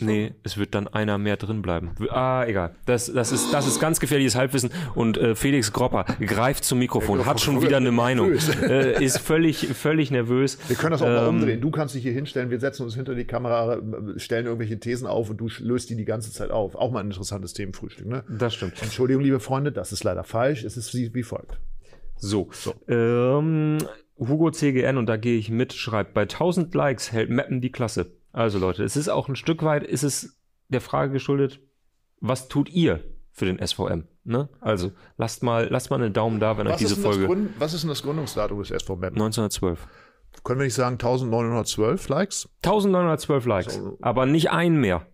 Nee, 0.00 0.34
es 0.42 0.56
wird 0.56 0.74
dann 0.74 0.88
einer 0.88 1.18
mehr 1.18 1.36
drin 1.36 1.62
bleiben. 1.62 1.94
Ah, 2.10 2.44
egal. 2.46 2.74
Das, 2.86 3.12
das, 3.12 3.30
ist, 3.30 3.52
das 3.52 3.66
ist 3.66 3.78
ganz 3.78 4.00
gefährliches 4.00 4.34
Halbwissen. 4.34 4.70
Und 4.94 5.16
äh, 5.18 5.34
Felix 5.36 5.72
Gropper 5.72 6.04
greift 6.20 6.64
zum 6.64 6.78
Mikrofon, 6.78 7.24
hat 7.24 7.40
schon 7.40 7.62
wieder 7.62 7.76
eine 7.76 7.92
Meinung, 7.92 8.32
äh, 8.32 9.04
ist 9.04 9.18
völlig, 9.18 9.68
völlig 9.68 10.10
nervös. 10.10 10.58
Wir 10.66 10.76
können 10.76 10.92
das 10.92 11.02
auch 11.02 11.06
mal 11.06 11.28
Ähm, 11.28 11.36
umdrehen. 11.36 11.60
Du 11.60 11.70
kannst 11.70 11.94
dich 11.94 12.02
hier 12.02 12.12
hinstellen, 12.12 12.50
wir 12.50 12.58
setzen 12.58 12.82
uns 12.82 12.96
hinter 12.96 13.14
die 13.14 13.26
Kamera, 13.26 13.76
äh, 13.76 14.18
stellen 14.18 14.46
irgendwelche 14.46 14.80
Thesen 14.80 15.06
auf 15.06 15.30
und 15.30 15.36
du 15.36 15.48
löst 15.60 15.90
die 15.90 15.96
die 15.96 16.06
ganze 16.06 16.32
Zeit 16.32 16.50
auf. 16.50 16.74
Auch 16.74 16.90
mal 16.90 17.00
ein 17.00 17.06
interessantes 17.06 17.52
Themenfrühstück. 17.52 18.06
Ne? 18.06 18.24
Das 18.28 18.54
stimmt. 18.54 18.82
Entschuldigung, 18.82 19.22
liebe 19.22 19.40
Freunde, 19.40 19.70
das 19.72 19.92
ist 19.92 20.02
leider 20.02 20.24
falsch. 20.24 20.64
Es 20.64 20.76
ist 20.76 20.94
wie, 20.94 21.14
wie 21.14 21.22
folgt. 21.22 21.58
So. 22.16 22.50
Ähm, 22.88 23.78
Hugo 24.18 24.50
CGN, 24.50 24.96
und 24.96 25.06
da 25.06 25.16
gehe 25.16 25.36
ich 25.38 25.50
mit, 25.50 25.72
schreibt, 25.74 26.14
bei 26.14 26.22
1000 26.22 26.74
Likes 26.74 27.12
hält 27.12 27.30
Mappen 27.30 27.60
die 27.60 27.70
Klasse. 27.72 28.12
Also 28.32 28.58
Leute, 28.58 28.82
es 28.84 28.96
ist 28.96 29.08
auch 29.08 29.28
ein 29.28 29.36
Stück 29.36 29.62
weit, 29.62 29.82
ist 29.84 30.02
es 30.02 30.36
der 30.68 30.80
Frage 30.80 31.12
geschuldet, 31.12 31.60
was 32.20 32.48
tut 32.48 32.70
ihr 32.70 33.04
für 33.30 33.44
den 33.44 33.64
SVM? 33.64 34.08
Ne? 34.24 34.48
Also 34.60 34.92
lasst 35.16 35.42
mal, 35.42 35.68
lasst 35.70 35.90
mal 35.90 35.96
einen 36.02 36.12
Daumen 36.12 36.40
da, 36.40 36.56
wenn 36.56 36.66
euch 36.66 36.74
Was 36.74 36.78
diese 36.80 36.94
denn 36.94 37.02
das 37.04 37.12
Folge 37.12 37.26
Grund, 37.26 37.50
was 37.60 37.74
ist 37.74 37.82
denn 37.82 37.88
das 37.88 38.02
Gründungsdatum 38.02 38.58
des 38.60 38.70
SV 38.70 38.96
Meppen? 38.96 39.16
1912. 39.20 39.86
Können 40.44 40.60
wir 40.60 40.64
nicht 40.64 40.74
sagen 40.74 40.94
1912 40.94 42.08
Likes? 42.08 42.48
1912 42.64 43.44
Likes, 43.46 43.74
So. 43.74 43.98
aber 44.00 44.24
nicht 44.26 44.50
ein 44.50 44.76
mehr. 44.80 45.06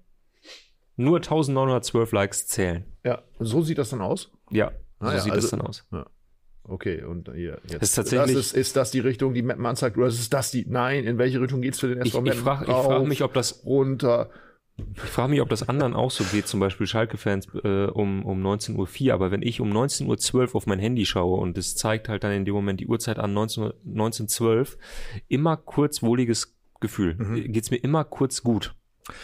Nur 0.97 1.17
1912 1.17 2.13
Likes 2.13 2.47
zählen. 2.47 2.85
Ja, 3.05 3.23
so 3.39 3.63
sieht 3.63 3.79
das 3.79 3.91
dann 3.91 4.01
aus? 4.01 4.31
Ja, 4.51 4.73
so 5.01 5.07
Ah 5.07 5.13
ja, 5.15 5.21
sieht 5.21 5.33
also- 5.33 5.45
es 5.47 5.51
dann 5.51 5.63
aus. 5.63 5.87
Okay, 6.69 7.03
und 7.03 7.31
hier 7.35 7.59
jetzt. 7.69 7.83
Ist 7.83 7.95
tatsächlich- 7.95 8.37
das 8.37 8.47
ist, 8.49 8.57
ist 8.57 8.77
das 8.77 8.91
die 8.91 9.01
Richtung, 9.01 9.33
die 9.35 9.43
Meppen 9.43 9.65
anzeigt? 9.67 9.97
Oder 9.97 10.09
ist 10.09 10.33
das 10.33 10.51
die? 10.51 10.67
Nein, 10.69 11.05
in 11.05 11.17
welche 11.19 11.41
Richtung 11.41 11.63
geht's 11.63 11.81
für 11.81 11.89
den 11.89 11.99
Ich, 12.03 12.09
SV 12.09 12.19
ich 12.19 12.25
Meppen? 12.25 12.41
frage 12.43 12.65
ich 12.67 12.71
frag 12.71 13.07
mich, 13.07 13.23
ob 13.23 13.33
das, 13.35 13.65
runter. 13.65 14.29
ich 14.77 15.01
frage 15.11 15.31
mich, 15.31 15.41
ob 15.41 15.49
das 15.49 15.69
anderen 15.69 15.95
auch 15.95 16.11
so 16.11 16.25
geht, 16.25 16.47
zum 16.47 16.61
Beispiel 16.61 16.87
Schalke-Fans 16.87 17.49
äh, 17.65 17.87
um, 17.87 18.25
um 18.25 18.41
19.04 18.47 19.09
Uhr, 19.09 19.15
aber 19.15 19.31
wenn 19.31 19.43
ich 19.43 19.61
um 19.61 19.71
19.12 19.73 20.35
Uhr 20.51 20.57
auf 20.57 20.67
mein 20.67 20.79
Handy 20.79 21.05
schaue 21.07 21.41
und 21.41 21.57
es 21.59 21.75
zeigt 21.75 22.09
halt 22.09 22.23
dann 22.23 22.33
in 22.33 22.45
dem 22.45 22.55
Moment 22.55 22.81
die 22.81 22.87
Uhrzeit 22.87 23.19
an 23.19 23.33
19 23.33 23.63
Uhr- 23.65 23.75
19.12 23.87 24.77
immer 25.29 25.57
kurz 25.57 26.03
wohliges 26.03 26.55
Gefühl. 26.81 27.15
Mhm. 27.19 27.53
Geht's 27.53 27.71
mir 27.71 27.79
immer 27.79 28.05
kurz 28.05 28.43
gut. 28.43 28.75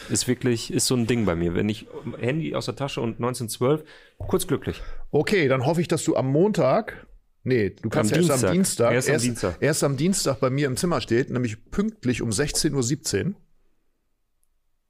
Ist 0.09 0.27
wirklich, 0.29 0.73
ist 0.73 0.87
so 0.87 0.95
ein 0.97 1.07
Ding 1.07 1.27
bei 1.27 1.35
mir. 1.37 1.55
Wenn 1.55 1.69
ich 1.69 1.87
Handy 2.19 2.55
aus 2.55 2.65
der 2.65 2.75
Tasche 2.75 3.03
und 3.03 3.17
1912, 3.21 3.85
kurz 4.19 4.47
glücklich. 4.47 4.81
Okay, 5.11 5.47
dann 5.47 5.67
hoffe 5.67 5.83
ich, 5.83 5.89
dass 5.89 6.05
du 6.05 6.17
am 6.17 6.27
Montag, 6.33 7.07
nee, 7.45 7.71
du 7.71 7.89
kannst 7.89 8.13
Am 8.13 8.21
ja 8.23 8.29
erst 8.29 8.45
am 8.45 8.53
Dienstag. 8.53 8.91
Dienstag, 8.91 8.93
Erst 8.93 9.11
am 9.11 9.19
Dienstag. 9.21 9.57
erst 9.61 9.85
am 9.85 9.97
Dienstag 9.97 10.41
bei 10.41 10.51
mir 10.51 10.67
im 10.67 10.77
Zimmer 10.77 11.01
steht, 11.01 11.31
nämlich 11.31 11.71
pünktlich 11.71 12.21
um 12.23 12.31
16.17 12.31 13.27
Uhr. 13.27 13.35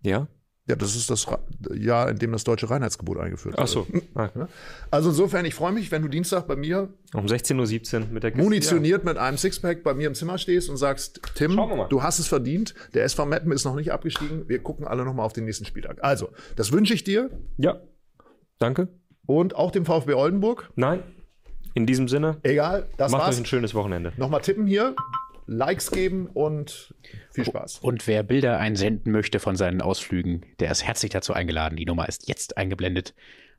Ja? 0.03 0.29
Ja, 0.67 0.77
das 0.77 0.97
ist 0.97 1.11
das 1.11 1.27
Jahr, 1.75 2.09
in 2.09 2.19
dem 2.19 2.33
das 2.33 2.43
deutsche 2.45 2.71
Reinheitsgebot 2.71 3.19
eingeführt 3.19 3.57
Ach 3.59 3.67
so. 3.69 3.87
Ah, 4.15 4.31
wurde. 4.35 4.49
Also 4.91 5.11
insofern, 5.11 5.45
ich 5.45 5.55
freue 5.55 5.73
mich, 5.73 5.91
wenn 5.93 6.01
du 6.01 6.09
Dienstag 6.09 6.47
bei 6.47 6.57
mir 6.57 6.89
Um 7.13 7.27
16.17 7.27 8.01
Uhr 8.01 8.07
mit 8.11 8.23
der 8.23 8.31
Kiste. 8.31 8.43
munitioniert 8.45 9.05
mit 9.05 9.19
einem 9.19 9.37
Sixpack 9.37 9.83
bei 9.83 9.93
mir 9.93 10.07
im 10.07 10.15
Zimmer 10.15 10.39
stehst 10.39 10.71
und 10.71 10.79
sagst, 10.79 11.21
Tim, 11.35 11.55
du 11.91 12.03
hast 12.03 12.19
es 12.19 12.29
verdient. 12.29 12.75
Der 12.95 13.05
SV 13.05 13.27
Meppen 13.27 13.53
ist 13.53 13.65
noch 13.67 13.75
nicht 13.77 13.93
abgestiegen. 13.93 14.49
Wir 14.49 14.59
gucken 14.63 14.87
alle 14.87 15.05
nochmal 15.05 15.27
auf 15.27 15.35
den 15.35 15.45
nächsten 15.45 15.67
Spieltag. 15.67 15.99
Also, 16.03 16.31
das 16.57 16.73
wünsche 16.73 16.95
ich 16.95 17.05
dir 17.05 17.29
Ja. 17.59 17.75
ja. 17.75 17.81
Danke. 18.59 18.89
und 19.27 19.55
auch 19.57 19.71
dem 19.71 19.85
VfB 19.85 20.15
Oldenburg. 20.15 20.71
Nein. 20.77 21.03
In 21.75 21.87
diesem 21.87 22.07
Sinne, 22.09 22.39
Egal, 22.43 22.89
das 22.97 23.11
macht 23.13 23.23
euch 23.23 23.27
war's. 23.27 23.39
ein 23.39 23.47
schönes 23.47 23.75
Wochenende. 23.75 24.13
Nochmal 24.17 24.41
tippen 24.41 24.67
hier, 24.67 24.95
Likes 25.47 25.91
geben 25.91 26.29
und 26.29 26.95
viel 27.33 27.45
Spaß. 27.45 27.81
Und 27.81 28.07
wer 28.07 28.23
Bilder 28.23 28.59
einsenden 28.59 29.13
möchte 29.13 29.41
von 29.41 29.57
seinen 29.57 29.83
Ausflügen, 29.83 30.47
der 30.61 30.71
ist 30.71 30.85
herzlich 30.85 31.11
dazu 31.11 31.33
eingeladen. 31.33 31.77
Die 31.77 31.85
Nummer 31.85 32.09
ist 32.09 32.29
jetzt 32.29 32.57
eingeblendet. 32.57 33.15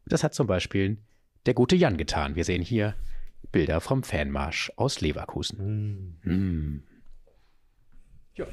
Das 0.05 0.23
hat 0.23 0.33
zum 0.33 0.47
Beispiel 0.47 0.97
der 1.45 1.53
gute 1.53 1.75
Jan 1.75 1.97
getan. 1.97 2.35
Wir 2.35 2.45
sehen 2.45 2.61
hier 2.61 2.95
Bilder 3.51 3.81
vom 3.81 4.03
Fanmarsch 4.03 4.71
aus 4.77 5.01
Leverkusen. 5.01 6.19
Hm. 6.23 6.83
Ja. 8.35 8.47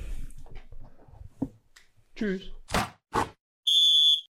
Tschüss. 2.17 2.51